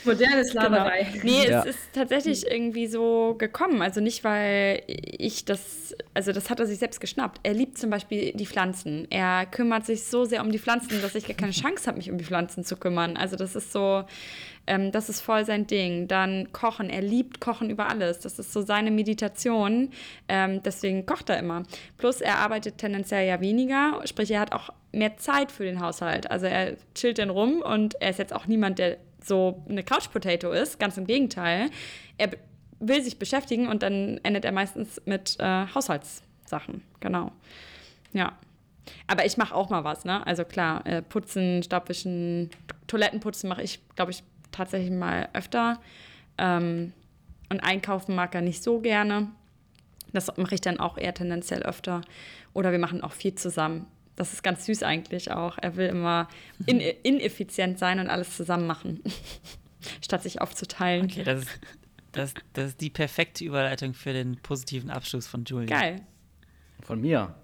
Moderne 0.04 0.46
Sklaverei. 0.46 1.08
Genau. 1.12 1.24
Nee, 1.24 1.50
ja. 1.50 1.60
es 1.62 1.76
ist 1.76 1.94
tatsächlich 1.94 2.50
irgendwie 2.50 2.88
so 2.88 3.36
gekommen. 3.38 3.82
Also 3.82 4.02
nicht, 4.02 4.24
weil 4.24 4.84
ich 4.88 5.46
das, 5.46 5.96
also 6.14 6.32
das 6.32 6.50
hat 6.50 6.60
er 6.60 6.66
sich 6.66 6.80
selbst 6.80 7.00
geschnappt. 7.00 7.40
Er 7.44 7.54
liebt 7.54 7.78
zum 7.78 7.90
Beispiel 7.90 8.34
die 8.34 8.46
Pflanzen. 8.46 9.08
Er 9.10 9.46
kümmert 9.46 9.86
sich 9.86 10.04
so 10.04 10.26
sehr 10.26 10.42
um 10.42 10.52
die 10.52 10.60
Pflanzen, 10.60 11.02
dass 11.02 11.16
ich 11.16 11.28
gar 11.28 11.36
keine 11.36 11.52
Chance 11.52 11.88
habe, 11.88 11.98
mich 11.98 12.10
um 12.12 12.18
die 12.18 12.26
Pflanzen 12.26 12.64
zu 12.64 12.76
kümmern. 12.78 13.18
Also 13.18 13.36
das 13.36 13.56
ist 13.56 13.72
so, 13.72 14.04
ähm, 14.68 14.92
das 14.92 15.10
ist 15.10 15.22
voll 15.22 15.46
sein 15.46 15.68
Ding. 15.68 16.08
Dann 16.08 16.52
Kochen. 16.52 16.90
Er 16.90 17.02
liebt 17.02 17.42
Kochen 17.42 17.70
über 17.70 17.90
alles. 17.90 18.20
Das 18.20 18.40
ist 18.40 18.54
so 18.54 18.62
seine 18.62 18.92
Meditation. 18.92 19.90
Ähm, 20.28 20.62
deswegen 20.64 21.06
kocht 21.06 21.30
er 21.30 21.40
immer. 21.40 21.64
Plus 21.98 22.22
er 22.22 22.38
arbeitet 22.38 22.78
tendenziell 22.78 23.28
ja 23.28 23.42
weniger. 23.42 24.02
Sprich, 24.06 24.32
er 24.32 24.40
hat 24.40 24.54
auch 24.54 24.70
mehr 24.92 25.18
Zeit 25.18 25.52
für 25.52 25.64
den 25.64 25.80
Haushalt. 25.80 26.30
Also 26.30 26.46
er 26.46 26.76
chillt 26.96 27.18
dann 27.18 27.30
rum 27.30 27.62
und 27.62 27.96
er 28.02 28.12
ist 28.12 28.20
jetzt 28.20 28.34
auch 28.34 28.46
niemand, 28.46 28.80
der 28.80 28.98
so 29.24 29.64
eine 29.70 29.84
Couch 29.84 30.12
Potato 30.12 30.52
ist. 30.52 30.80
Ganz 30.80 30.98
im 30.98 31.08
Gegenteil. 31.08 31.70
Er 32.18 32.30
will 32.80 33.02
sich 33.02 33.20
beschäftigen 33.20 33.68
und 33.68 33.84
dann 33.84 34.20
endet 34.24 34.46
er 34.46 34.52
meistens 34.52 35.02
mit 35.06 35.38
äh, 35.40 35.66
Haushaltssachen. 35.74 36.84
Genau. 37.00 37.32
Ja. 38.14 38.34
Aber 39.08 39.26
ich 39.26 39.38
mache 39.38 39.54
auch 39.54 39.70
mal 39.70 39.84
was, 39.84 40.06
ne? 40.06 40.26
Also 40.26 40.44
klar, 40.44 40.86
äh, 40.88 41.02
putzen, 41.02 41.62
Staubwischen, 41.62 42.50
Toilettenputzen 42.88 43.48
mache 43.48 43.62
ich, 43.62 43.80
glaube 43.96 44.12
ich, 44.12 44.24
tatsächlich 44.52 44.92
mal 44.92 45.30
öfter. 45.34 45.80
Ähm, 46.38 46.94
und 47.50 47.60
einkaufen 47.62 48.16
mag 48.16 48.34
er 48.36 48.42
nicht 48.42 48.64
so 48.64 48.80
gerne. 48.80 49.28
Das 50.14 50.36
mache 50.38 50.56
ich 50.56 50.62
dann 50.62 50.80
auch 50.80 50.98
eher 50.98 51.14
tendenziell 51.14 51.64
öfter. 51.64 52.02
Oder 52.54 52.72
wir 52.72 52.80
machen 52.80 53.02
auch 53.02 53.14
viel 53.14 53.36
zusammen. 53.36 53.88
Das 54.16 54.34
ist 54.34 54.44
ganz 54.44 54.66
süß 54.66 54.84
eigentlich 54.84 55.32
auch. 55.32 55.58
Er 55.58 55.76
will 55.76 55.88
immer 55.88 56.28
in 56.66 56.80
ineffizient 57.04 57.80
sein 57.80 58.00
und 58.00 58.10
alles 58.10 58.36
zusammen 58.36 58.68
machen. 58.68 59.02
statt 60.02 60.24
sich 60.24 60.42
aufzuteilen. 60.42 61.06
Okay, 61.06 61.24
das 61.24 61.44
ist, 61.44 61.60
das, 62.12 62.34
das 62.54 62.66
ist 62.70 62.82
die 62.82 62.90
perfekte 62.90 63.44
Überleitung 63.44 63.94
für 63.94 64.14
den 64.14 64.38
positiven 64.38 64.90
Abschluss 64.90 65.28
von 65.28 65.44
Julian. 65.46 65.68
Geil. 65.68 66.02
Von 66.82 67.02
mir? 67.02 67.36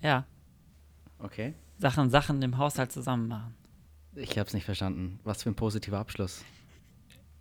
Ja. 0.00 0.26
Okay. 1.18 1.54
Sachen, 1.78 2.10
Sachen 2.10 2.42
im 2.42 2.58
Haushalt 2.58 2.92
zusammen 2.92 3.28
machen. 3.28 3.54
Ich 4.20 4.38
habe 4.38 4.46
es 4.46 4.54
nicht 4.54 4.64
verstanden. 4.64 5.20
Was 5.24 5.42
für 5.42 5.50
ein 5.50 5.54
positiver 5.54 5.98
Abschluss. 5.98 6.44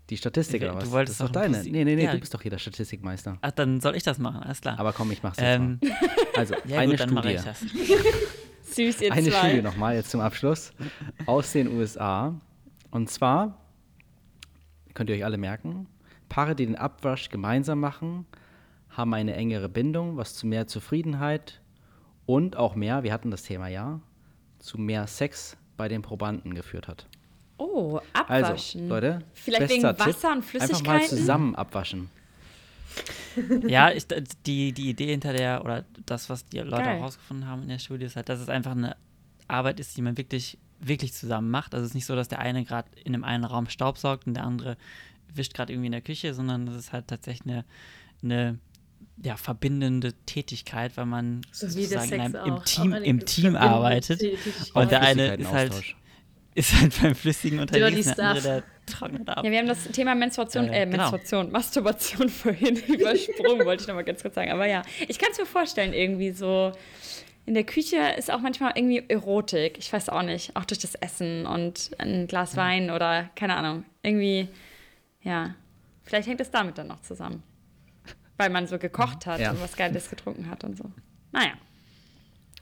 Die 0.10 0.18
Statistik 0.18 0.62
oder 0.62 0.76
was? 0.76 0.86
Du 0.86 0.92
wolltest 0.92 1.20
das 1.20 1.28
ist 1.28 1.36
doch 1.36 1.42
deine. 1.42 1.62
Nee, 1.64 1.84
nee, 1.84 1.96
nee, 1.96 2.06
ja. 2.06 2.14
du 2.14 2.20
bist 2.20 2.34
doch 2.34 2.42
hier 2.42 2.52
der 2.52 2.60
Statistikmeister. 2.60 3.38
Ach, 3.42 3.52
dann 3.52 3.82
soll 3.82 3.96
ich 3.96 4.04
das 4.04 4.20
machen, 4.20 4.42
alles 4.42 4.62
klar. 4.62 4.80
Aber 4.80 4.94
komm, 4.94 5.12
ich 5.12 5.22
mach's 5.22 5.38
jetzt 5.38 5.60
ähm, 5.60 5.80
mal. 5.82 5.92
Also, 6.38 6.56
ja, 6.66 6.80
eine 6.80 6.92
gut, 6.92 7.00
dann 7.00 7.10
Studie. 7.10 7.30
Ich 7.30 7.42
das. 7.42 7.62
Süß, 8.76 9.02
ihr 9.02 9.12
Eine 9.12 9.30
zwei. 9.30 9.40
Studie 9.40 9.62
nochmal 9.62 9.96
jetzt 9.96 10.12
zum 10.12 10.22
Abschluss 10.22 10.72
aus 11.26 11.52
den 11.52 11.68
USA. 11.68 12.40
Und 12.92 13.10
zwar, 13.10 13.58
könnt 14.94 15.10
ihr 15.10 15.16
euch 15.16 15.26
alle 15.26 15.38
merken, 15.38 15.88
Paare, 16.30 16.56
die 16.56 16.66
den 16.66 16.76
Abwasch 16.76 17.30
gemeinsam 17.30 17.80
machen, 17.80 18.26
haben 18.90 19.14
eine 19.14 19.34
engere 19.36 19.68
Bindung, 19.68 20.18
was 20.18 20.36
zu 20.36 20.46
mehr 20.46 20.68
Zufriedenheit 20.68 21.62
und 22.26 22.56
auch 22.56 22.76
mehr, 22.76 23.04
wir 23.04 23.14
hatten 23.14 23.32
das 23.32 23.44
Thema 23.44 23.68
ja, 23.68 24.00
zu 24.60 24.78
mehr 24.78 25.08
Sex 25.08 25.58
bei 25.78 25.88
den 25.88 26.02
Probanden 26.02 26.56
geführt 26.56 26.88
hat. 26.88 27.08
Oh, 27.58 28.00
abwaschen. 28.14 28.82
Also, 28.82 28.88
Leute, 28.88 29.20
Vielleicht 29.34 29.72
wegen 29.72 29.84
Wasser 29.84 30.06
Tipp, 30.06 30.32
und 30.32 30.46
Flüssigkeiten? 30.46 30.88
Einfach 30.88 31.02
mal 31.02 31.08
zusammen 31.08 31.56
abwaschen. 31.56 32.10
Ja, 33.68 33.92
ich, 33.92 34.08
die, 34.48 34.72
die 34.72 34.90
Idee 34.90 35.12
hinter 35.12 35.32
der, 35.32 35.64
oder 35.64 35.86
das, 36.08 36.28
was 36.28 36.48
die 36.48 36.58
Leute 36.58 36.72
Geil. 36.72 36.96
auch 36.96 37.00
herausgefunden 37.00 37.48
haben 37.48 37.62
in 37.62 37.70
der 37.70 37.78
Studie, 37.78 38.06
ist 38.06 38.16
halt, 38.16 38.30
dass 38.30 38.40
es 38.40 38.50
einfach 38.50 38.72
eine 38.72 38.96
Arbeit 39.48 39.80
ist, 39.80 39.96
die 39.96 40.02
man 40.02 40.18
wirklich, 40.18 40.58
wirklich 40.80 41.14
zusammen 41.14 41.52
macht. 41.52 41.76
Also 41.76 41.84
es 41.84 41.92
ist 41.92 41.96
nicht 41.96 42.08
so, 42.08 42.16
dass 42.16 42.28
der 42.28 42.40
eine 42.40 42.66
gerade 42.66 42.90
in 43.04 43.14
einem 43.14 43.24
einen 43.24 43.44
Raum 43.44 43.70
Staub 43.70 44.00
saugt 44.00 44.26
und 44.26 44.34
der 44.34 44.44
andere 44.44 44.76
wischt 45.32 45.54
gerade 45.54 45.72
irgendwie 45.72 45.88
in 45.88 45.92
der 45.92 46.02
Küche, 46.02 46.34
sondern 46.34 46.66
das 46.66 46.76
ist 46.76 46.94
halt 46.94 47.08
tatsächlich 47.08 47.54
eine, 47.54 47.66
eine 48.24 48.58
ja, 49.24 49.36
verbindende 49.38 50.14
Tätigkeit, 50.26 50.96
weil 50.96 51.06
man 51.06 51.42
So 51.52 51.68
sozusagen 51.68 52.12
in 52.12 52.22
einem, 52.22 52.36
im. 52.46 52.64
Team, 52.66 52.94
im 52.94 53.26
Team 53.26 53.56
arbeitet. 53.56 54.20
Tätigkeit. 54.20 54.76
Und 54.76 54.92
der 54.92 55.02
eine 55.02 55.36
ist 55.36 55.52
halt, 55.52 55.74
ist 56.54 56.74
halt 56.80 57.02
beim 57.02 57.16
Flüssigen 57.16 57.60
unterwegs, 57.60 58.16
der 58.16 58.30
andere, 58.30 58.42
der 58.42 58.64
trocknet 58.86 59.28
ab. 59.30 59.44
Ja, 59.44 59.52
wir 59.52 59.58
haben 59.60 59.68
das 59.68 59.84
Thema 59.86 60.16
Menstruation, 60.16 60.70
Äh, 60.70 60.84
äh, 60.84 60.86
genau. 60.86 60.98
Menstruation, 61.12 61.52
Masturbation 61.52 62.30
vorhin 62.30 62.76
übersprungen, 62.88 63.66
wollte 63.66 63.84
ich 63.84 63.88
nochmal 63.88 64.04
ganz 64.04 64.22
kurz 64.22 64.36
sagen. 64.36 64.52
Aber 64.52 64.68
ja, 64.68 64.84
ich 65.08 65.20
kann 65.20 65.30
es 65.32 65.38
mir 65.38 65.46
vorstellen, 65.46 65.94
irgendwie 65.94 66.32
so. 66.32 66.72
In 67.46 67.54
der 67.54 67.64
Küche 67.64 67.98
ist 68.18 68.30
auch 68.30 68.42
manchmal 68.42 68.74
irgendwie 68.76 69.04
Erotik. 69.08 69.78
Ich 69.78 69.92
weiß 69.94 70.10
auch 70.10 70.22
nicht. 70.22 70.54
Auch 70.58 70.66
durch 70.66 70.80
das 70.80 70.96
Essen 70.96 71.46
und 71.46 71.92
ein 71.98 72.28
Glas 72.28 72.58
Wein 72.58 72.92
oder 72.92 73.30
keine 73.36 73.56
Ahnung. 73.56 73.86
Irgendwie, 74.04 74.50
ja. 75.22 75.56
Vielleicht 76.04 76.28
hängt 76.28 76.42
es 76.42 76.52
damit 76.52 76.78
dann 76.78 76.88
noch 76.88 77.02
zusammen. 77.02 77.44
Weil 78.38 78.50
man 78.50 78.68
so 78.68 78.78
gekocht 78.78 79.26
hat 79.26 79.40
Ja. 79.40 79.52
und 79.52 79.62
was 79.62 79.76
Geiles 79.76 80.10
getrunken 80.10 80.50
hat 80.50 80.64
und 80.64 80.78
so. 80.78 80.86
Naja. 81.32 81.52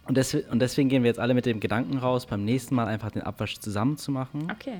Und, 0.07 0.15
des, 0.17 0.33
und 0.35 0.59
deswegen 0.59 0.87
gehen 0.89 1.03
wir 1.03 1.09
jetzt 1.09 1.19
alle 1.19 1.33
mit 1.33 1.45
dem 1.45 1.59
Gedanken 1.59 1.97
raus, 1.97 2.25
beim 2.25 2.45
nächsten 2.45 2.75
Mal 2.75 2.87
einfach 2.87 3.11
den 3.11 3.23
Abwasch 3.23 3.57
zusammen 3.59 3.97
zu 3.97 4.11
machen. 4.11 4.51
Okay. 4.51 4.79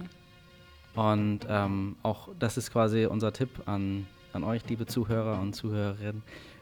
Und 0.96 1.42
ähm, 1.50 1.96
auch 2.04 2.30
das 2.40 2.58
ist 2.58 2.72
quasi 2.72 3.06
unser 3.06 3.34
Tipp 3.34 3.50
an, 3.68 4.08
an 4.34 4.44
euch, 4.44 4.62
liebe 4.70 4.86
Zuhörer 4.86 5.40
und 5.42 5.54
Zuhörerinnen. 5.54 6.22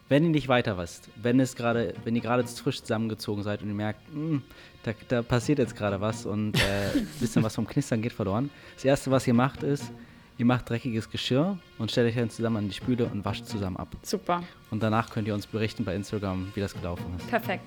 Wenn 0.10 0.24
ihr 0.26 0.30
nicht 0.32 0.48
weiter 0.48 0.78
wisst, 0.78 1.10
wenn 1.22 1.40
es 1.40 1.56
gerade, 1.56 1.94
wenn 2.04 2.16
ihr 2.16 2.22
gerade 2.22 2.46
frisch 2.46 2.82
zusammengezogen 2.82 3.44
seid 3.44 3.62
und 3.62 3.70
ihr 3.70 3.74
merkt, 3.76 4.00
"Hm, 4.12 4.42
da, 4.84 4.92
da 5.08 5.22
passiert 5.22 5.60
jetzt 5.60 5.76
gerade 5.76 6.02
was 6.02 6.26
und 6.26 6.56
äh, 6.60 6.98
ein 6.98 7.08
bisschen 7.20 7.42
was 7.44 7.56
vom 7.56 7.68
Knistern 7.68 8.02
geht 8.02 8.14
verloren. 8.14 8.50
Das 8.76 8.86
erste, 8.86 9.12
was 9.12 9.26
ihr 9.28 9.34
macht, 9.34 9.64
ist, 9.64 9.92
ihr 10.44 10.48
macht 10.48 10.70
dreckiges 10.70 11.10
Geschirr 11.10 11.58
und 11.78 11.90
stellt 11.90 12.10
euch 12.10 12.16
dann 12.16 12.30
zusammen 12.30 12.58
an 12.58 12.68
die 12.68 12.74
Spüle 12.74 13.06
und 13.06 13.24
wascht 13.24 13.46
zusammen 13.46 13.78
ab. 13.78 13.88
Super. 14.02 14.44
Und 14.72 14.84
danach 14.84 15.10
könnt 15.10 15.26
ihr 15.26 15.34
uns 15.34 15.48
berichten 15.48 15.86
bei 15.86 15.96
Instagram, 15.96 16.52
wie 16.54 16.60
das 16.60 16.74
gelaufen 16.74 17.06
ist. 17.18 17.30
Perfekt. 17.30 17.64